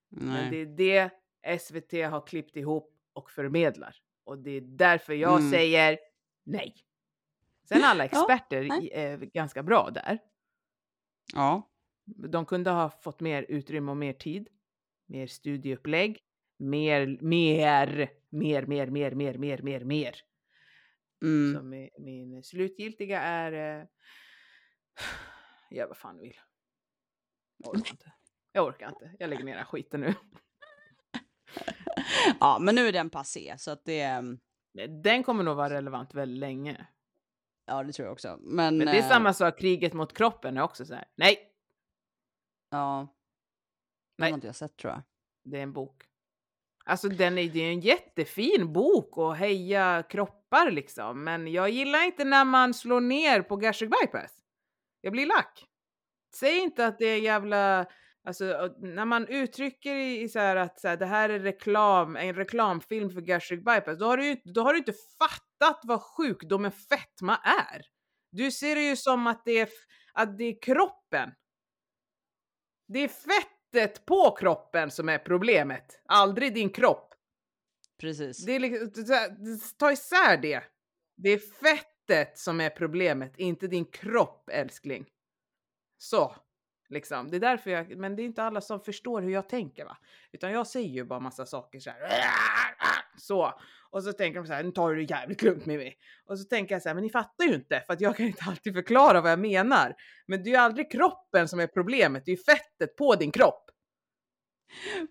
Men 0.10 0.52
det 0.52 0.58
Nej. 0.58 0.62
är 0.62 1.10
det 1.46 1.60
SVT 1.60 1.92
har 2.12 2.28
klippt 2.28 2.56
ihop 2.56 2.94
och 3.14 3.32
förmedlar. 3.32 3.96
Och 4.24 4.38
det 4.38 4.52
är 4.52 4.62
därför 4.62 5.14
jag 5.14 5.38
Mm. 5.40 5.52
säger 5.52 6.00
nej. 6.44 6.76
Sen 7.74 7.84
alla 7.84 8.04
Ja, 8.04 8.06
experter 8.06 8.84
i- 8.84 8.92
är 8.94 9.18
ganska 9.18 9.64
bra 9.64 9.90
där. 9.90 10.20
Ja. 11.34 11.70
De 12.06 12.46
kunde 12.46 12.70
ha 12.70 12.90
fått 12.90 13.20
mer 13.20 13.46
utrymme 13.50 13.92
och 13.92 13.98
mer 13.98 14.14
tid. 14.14 14.48
Mer 15.06 15.28
studieupplägg. 15.28 16.20
Mer, 16.60 17.18
mer, 17.22 18.10
mer, 18.30 18.66
mer, 18.66 18.88
mer, 18.88 19.12
mer, 19.12 19.38
mer, 19.38 19.62
mer, 19.62 19.84
mer. 19.84 20.16
Mm. 21.24 21.56
Så 21.56 21.64
min, 21.64 21.90
min 22.00 22.44
slutgiltiga 22.44 23.22
är... 23.22 23.80
Eh, 23.80 23.86
gör 25.78 25.88
vad 25.88 25.98
fan 25.98 26.20
vill. 26.20 26.40
Jag 27.58 27.70
orkar 27.76 27.92
inte. 27.92 28.12
Jag 28.52 28.66
orkar 28.68 28.90
inte. 28.90 29.12
Jag 29.20 29.30
lägger 29.30 29.44
ner 29.44 29.52
den 29.52 29.60
här 29.60 29.66
skiten 29.66 30.02
nu. 30.02 30.14
Ja, 32.40 32.58
men 32.62 32.76
nu 32.76 32.88
är 32.88 32.92
den 32.92 33.10
passé 33.10 33.56
så 33.58 33.72
att 33.72 33.86
det, 33.86 34.02
ehm, 34.02 34.40
Den 35.04 35.24
kommer 35.24 35.44
nog 35.44 35.56
vara 35.58 35.70
relevant 35.74 36.14
väldigt 36.14 36.40
länge. 36.40 36.88
Ja 37.66 37.84
det 37.84 37.94
tror 37.94 38.06
jag 38.06 38.14
också. 38.14 38.38
Men, 38.42 38.78
Men 38.78 38.88
det 38.88 38.94
är 38.94 39.04
eh, 39.04 39.10
samma 39.10 39.34
sak, 39.34 39.60
kriget 39.60 39.94
mot 39.94 40.14
kroppen 40.14 40.58
är 40.58 40.62
också 40.62 40.86
så 40.86 40.94
här. 40.94 41.06
Nej, 41.16 41.50
Ja. 42.74 42.98
Den 42.98 43.08
Nej. 44.18 44.32
har 44.32 44.38
inte 44.38 44.48
jag 44.48 44.56
sett 44.56 44.78
tror 44.78 44.94
jag. 44.94 45.02
det 45.44 45.58
är 45.58 45.64
en 45.64 45.74
bok. 45.74 46.04
Alltså 46.86 47.10
den 47.10 47.38
är, 47.38 47.50
det 47.50 47.60
är 47.60 47.70
en 47.72 47.80
jättefin 47.80 48.74
bok 48.74 49.18
och 49.18 49.36
heja 49.36 50.04
kroppar 50.10 50.72
liksom. 50.72 51.24
Men 51.24 51.48
jag 51.48 51.70
gillar 51.70 52.06
inte 52.06 52.24
när 52.24 52.46
man 52.46 52.74
slår 52.74 53.02
ner 53.02 53.42
på 53.42 53.56
gastric 53.56 53.90
bypass. 53.90 54.32
Jag 55.02 55.14
blir 55.14 55.26
lack. 55.26 55.66
Säg 56.36 56.58
inte 56.58 56.86
att 56.86 57.00
det 57.00 57.06
är 57.06 57.20
jävla 57.20 57.86
Alltså 58.26 58.74
när 58.78 59.06
man 59.06 59.28
uttrycker 59.28 59.96
i, 59.96 60.30
så 60.30 60.40
här 60.40 60.56
att 60.56 60.80
så 60.80 60.88
här, 60.88 60.98
det 60.98 61.06
här 61.06 61.30
är 61.30 61.40
reklam, 61.40 62.16
en 62.16 62.36
reklamfilm 62.36 63.10
för 63.10 63.22
gastric 63.22 63.64
bypass, 63.64 64.00
då 64.00 64.06
har, 64.06 64.18
du, 64.18 64.42
då 64.44 64.62
har 64.62 64.74
du 64.74 64.80
inte 64.80 64.94
fattat 64.94 65.44
vad 65.84 66.02
sjukdomen 66.02 66.72
fetma 66.72 67.38
är. 67.38 67.82
Du 68.32 68.52
ser 68.52 68.76
det 68.76 68.82
ju 68.82 68.96
som 68.96 69.28
att 69.28 69.46
det 69.46 69.60
är, 69.60 69.70
att 70.14 70.38
det 70.38 70.44
är 70.44 70.62
kroppen. 70.62 71.32
Det 72.88 73.00
är 73.00 73.08
fettet 73.08 74.06
på 74.06 74.36
kroppen 74.40 74.92
som 74.92 75.10
är 75.10 75.18
problemet, 75.18 76.02
aldrig 76.06 76.54
din 76.54 76.70
kropp. 76.70 77.14
Precis. 78.00 78.46
Det 78.46 78.52
är 78.52 78.60
liksom, 78.60 78.92
ta 79.78 79.92
isär 79.92 80.38
det. 80.38 80.64
Det 81.16 81.30
är 81.30 81.38
fettet 81.38 82.38
som 82.38 82.62
är 82.62 82.70
problemet, 82.70 83.34
inte 83.38 83.68
din 83.68 83.86
kropp 83.86 84.50
älskling. 84.50 85.06
Så. 85.98 86.36
Liksom. 86.90 87.32
Det 87.32 87.38
är 87.38 87.40
därför 87.40 87.70
jag, 87.72 87.98
men 87.98 88.16
det 88.16 88.22
är 88.22 88.26
inte 88.26 88.44
alla 88.44 88.62
som 88.62 88.80
förstår 88.80 89.22
hur 89.22 89.30
jag 89.30 89.50
tänker 89.50 89.86
va. 89.86 89.98
Utan 90.32 90.52
jag 90.52 90.68
säger 90.68 90.90
ju 90.90 91.04
bara 91.04 91.20
massa 91.20 91.46
saker 91.46 91.80
så 91.80 91.90
här. 91.90 92.00
Så. 93.18 93.54
Och 93.90 94.04
så 94.04 94.14
tänker 94.14 94.40
de 94.40 94.48
så 94.48 94.54
här, 94.54 94.64
nu 94.64 94.72
tar 94.72 94.90
du 94.90 94.96
det 95.06 95.14
jävligt 95.14 95.42
lugnt 95.42 95.66
Mimmi. 95.66 95.94
Och 96.26 96.40
så 96.40 96.46
tänker 96.46 96.76
jag 96.76 96.82
så 96.82 96.90
här, 96.90 96.94
men 96.94 97.04
ni 97.04 97.10
fattar 97.10 97.46
ju 97.46 97.56
inte 97.56 97.84
för 97.88 97.94
att 97.94 98.02
jag 98.02 98.18
kan 98.18 98.26
inte 98.26 98.44
alltid 98.48 98.74
förklara 98.74 99.22
vad 99.22 99.32
jag 99.32 99.40
menar. 99.40 99.96
Men 100.28 100.44
det 100.44 100.50
är 100.50 100.52
ju 100.52 100.58
aldrig 100.58 100.92
kroppen 100.92 101.48
som 101.48 101.60
är 101.60 101.68
problemet, 101.68 102.26
det 102.26 102.32
är 102.32 102.36
ju 102.36 102.44
fettet 102.44 102.96
på 102.96 103.16
din 103.16 103.32
kropp. 103.32 103.70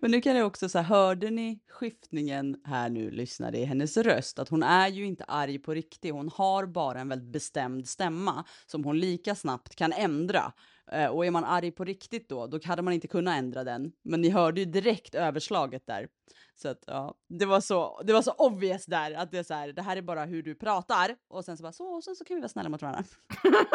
Men 0.01 0.11
nu 0.11 0.21
kan 0.21 0.35
jag 0.35 0.47
också 0.47 0.69
säga, 0.69 0.81
hörde 0.81 1.29
ni 1.29 1.59
skiftningen 1.69 2.61
här 2.65 2.89
nu, 2.89 3.11
lyssnade 3.11 3.57
i 3.57 3.65
hennes 3.65 3.97
röst? 3.97 4.39
Att 4.39 4.49
hon 4.49 4.63
är 4.63 4.87
ju 4.87 5.05
inte 5.05 5.23
arg 5.23 5.59
på 5.59 5.73
riktigt, 5.73 6.13
hon 6.13 6.29
har 6.29 6.65
bara 6.65 6.99
en 6.99 7.09
väldigt 7.09 7.31
bestämd 7.33 7.87
stämma 7.87 8.45
som 8.65 8.83
hon 8.83 8.99
lika 8.99 9.35
snabbt 9.35 9.75
kan 9.75 9.93
ändra. 9.93 10.53
Eh, 10.91 11.07
Och 11.09 11.25
är 11.25 11.31
man 11.31 11.43
arg 11.43 11.71
på 11.71 11.83
riktigt 11.83 12.29
då, 12.29 12.47
då 12.47 12.59
hade 12.65 12.81
man 12.81 12.93
inte 12.93 13.07
kunnat 13.07 13.37
ändra 13.37 13.63
den. 13.63 13.91
Men 14.01 14.21
ni 14.21 14.29
hörde 14.29 14.59
ju 14.59 14.65
direkt 14.65 15.15
överslaget 15.15 15.87
där. 15.87 16.07
Så 16.55 16.69
att 16.69 16.83
ja, 16.87 17.15
det 17.27 17.45
var 17.45 17.61
så, 17.61 18.01
det 18.03 18.13
var 18.13 18.21
så 18.21 18.31
obvious 18.31 18.85
där 18.85 19.11
att 19.13 19.31
det 19.31 19.37
är 19.37 19.43
så 19.43 19.53
här, 19.53 19.73
det 19.73 19.81
här 19.81 19.97
är 19.97 20.01
bara 20.01 20.25
hur 20.25 20.43
du 20.43 20.55
pratar 20.55 21.15
och 21.27 21.45
sen 21.45 21.57
så 21.57 21.63
bara 21.63 21.71
så, 21.71 21.85
och 21.85 22.03
sen 22.03 22.15
så 22.15 22.23
kan 22.25 22.35
vi 22.35 22.41
vara 22.41 22.49
snälla 22.49 22.69
mot 22.69 22.81
varandra. 22.81 23.03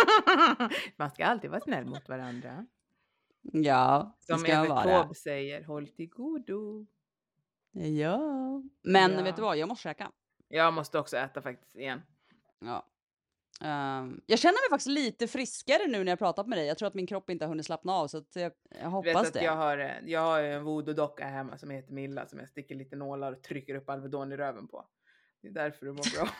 Man 0.96 1.11
ska 1.11 1.24
alltid 1.26 1.50
vara 1.50 1.61
snäll 1.61 1.84
mot 1.86 2.09
varandra. 2.09 2.66
Ja, 3.52 4.16
det 4.18 4.32
Som 4.32 4.38
ska 4.38 4.48
jag 4.52 4.59
Evert 4.59 4.70
vara. 4.70 4.82
Taube 5.02 5.14
säger, 5.14 5.64
håll 5.64 5.88
till 5.88 6.09
godo. 6.09 6.86
Ja. 7.72 8.18
Men 8.82 9.12
Ja. 9.12 9.22
vet 9.22 9.36
du 9.36 9.42
vad, 9.42 9.56
jag 9.56 9.68
måste 9.68 9.82
käka. 9.82 10.11
Jag 10.48 10.74
måste 10.74 10.98
också 10.98 11.16
äta 11.16 11.42
faktiskt 11.42 11.76
igen. 11.76 12.02
Ja. 12.61 12.86
Ehm, 13.64 14.20
jag 14.26 14.38
känner 14.38 14.52
mig 14.70 14.70
faktiskt 14.70 14.88
lite 14.88 15.28
friskare 15.28 15.86
nu 15.86 16.04
när 16.04 16.12
jag 16.12 16.18
pratat 16.18 16.46
med 16.46 16.59
dig. 16.59 16.66
Jag 16.66 16.78
tror 16.78 16.86
att 16.86 16.94
min 16.94 17.06
kropp 17.06 17.30
inte 17.30 17.44
har 17.44 17.48
hunnit 17.48 17.66
slappna 17.66 17.92
av 17.92 18.09
så 18.09 18.22
jag, 18.34 18.52
jag 18.82 18.90
hoppas 18.90 19.06
vet 19.14 19.16
att 19.16 19.32
det. 19.32 19.42
jag 19.44 19.56
har, 19.56 19.78
eh, 19.78 19.90
jag 20.06 20.20
har 20.20 20.42
en 20.42 20.64
voodoo-docka 20.64 21.24
hemma 21.26 21.59
som 21.59 21.70
heter 21.70 21.92
Milla 21.92 22.26
som 22.26 22.38
jag 22.38 22.48
sticker 22.48 22.74
lite 22.74 22.96
nålar 22.96 23.32
och 23.32 23.42
trycker 23.42 23.74
upp 23.74 23.90
Alvedon 23.90 24.32
i 24.32 24.36
röven 24.36 24.68
på. 24.68 24.84
Det 25.42 25.48
är 25.48 25.52
därför 25.52 25.86
du 25.86 25.92
mår 25.92 26.16
bra. 26.16 26.28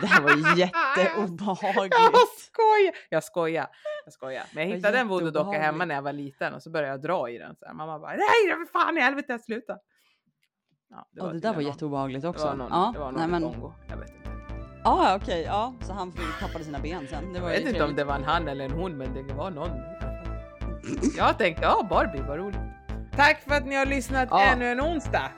Det 0.00 0.06
här 0.06 0.22
var 0.22 0.30
ju 0.30 0.42
Jag 0.42 0.58
jätteobehagligt. 0.58 1.94
skojar! 2.38 2.94
Jag 3.10 3.24
skojar. 3.24 3.66
Jag 4.04 4.12
skojar. 4.12 4.44
Men 4.54 4.68
jag 4.68 4.76
hittade 4.76 4.98
en 4.98 5.08
voodoo-docka 5.08 5.44
hemma 5.50 5.54
jätteobehagligt. 5.54 5.88
när 5.88 5.94
jag 5.94 6.02
var 6.02 6.12
liten 6.12 6.54
och 6.54 6.62
så 6.62 6.70
började 6.70 6.92
jag 6.92 7.02
dra 7.02 7.30
i 7.30 7.38
den. 7.38 7.56
Så 7.56 7.66
här. 7.66 7.74
Mamma 7.74 7.98
bara 7.98 8.10
nej, 8.10 8.56
för 8.66 8.72
fan 8.72 8.98
i 8.98 9.00
helvete, 9.00 9.38
sluta. 9.38 9.78
Ja, 10.88 11.08
Ja, 11.12 11.24
det 11.26 11.38
där 11.40 11.48
var 11.48 11.54
någon- 11.54 11.64
jätteobehagligt 11.64 12.22
Det 12.22 12.28
också. 12.28 12.44
var 12.46 12.54
någon, 12.56 12.68
ja, 12.70 12.90
det 12.94 12.98
var 12.98 13.12
någon 13.12 13.20
nej, 13.20 13.40
men, 13.40 13.42
Kongo. 13.52 13.72
Jag 13.88 13.96
vet 13.96 14.08
inte. 14.14 14.35
Ja, 14.86 15.18
okej, 15.22 15.42
ja, 15.46 15.72
så 15.80 15.92
han 15.92 16.12
tappade 16.40 16.64
sina 16.64 16.78
ben 16.78 17.06
sen. 17.10 17.32
Det 17.32 17.38
Jag 17.38 17.46
vet 17.46 17.66
inte 17.68 17.84
om 17.84 17.96
det 17.96 18.04
var 18.04 18.14
en 18.14 18.24
han 18.24 18.48
eller 18.48 18.64
en 18.64 18.70
hon, 18.70 18.96
men 18.98 19.14
det 19.28 19.34
var 19.34 19.50
någon. 19.50 19.70
Jag 21.16 21.38
tänkte, 21.38 21.62
ja 21.62 21.86
Barbie, 21.90 22.22
vad 22.28 22.38
roligt. 22.38 22.58
Tack 23.16 23.40
för 23.48 23.54
att 23.54 23.66
ni 23.66 23.74
har 23.74 23.86
lyssnat 23.86 24.28
Ja. 24.30 24.42
ännu 24.42 24.68
en 24.72 24.80
onsdag. 24.80 25.30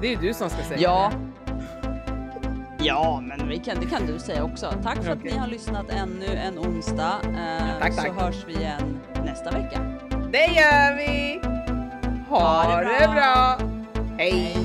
Det 0.00 0.06
är 0.06 0.10
ju 0.10 0.16
du 0.28 0.34
som 0.34 0.50
ska 0.50 0.62
säga 0.62 0.80
Ja. 0.80 1.12
det. 1.46 2.84
Ja, 2.84 3.20
men 3.22 3.48
vi 3.48 3.58
kan, 3.58 3.80
det 3.80 3.86
kan 3.86 4.06
du 4.06 4.18
säga 4.18 4.44
också. 4.44 4.72
Tack 4.82 5.02
för 5.04 5.12
att 5.12 5.18
Okej. 5.18 5.32
ni 5.32 5.38
har 5.38 5.46
lyssnat 5.46 5.90
ännu 5.90 6.26
en 6.26 6.58
onsdag. 6.58 7.12
Eh, 7.24 7.80
tack, 7.80 7.92
Så 7.94 8.02
tack. 8.02 8.12
hörs 8.20 8.44
vi 8.46 8.54
igen 8.54 9.00
nästa 9.24 9.50
vecka. 9.50 9.80
Det 10.32 10.46
gör 10.46 10.96
vi! 10.96 11.40
Ha, 12.28 12.38
Ha 12.62 12.76
det 12.76 12.84
det 13.00 13.06
bra. 13.06 13.14
bra! 13.14 13.58
Hej! 14.18 14.56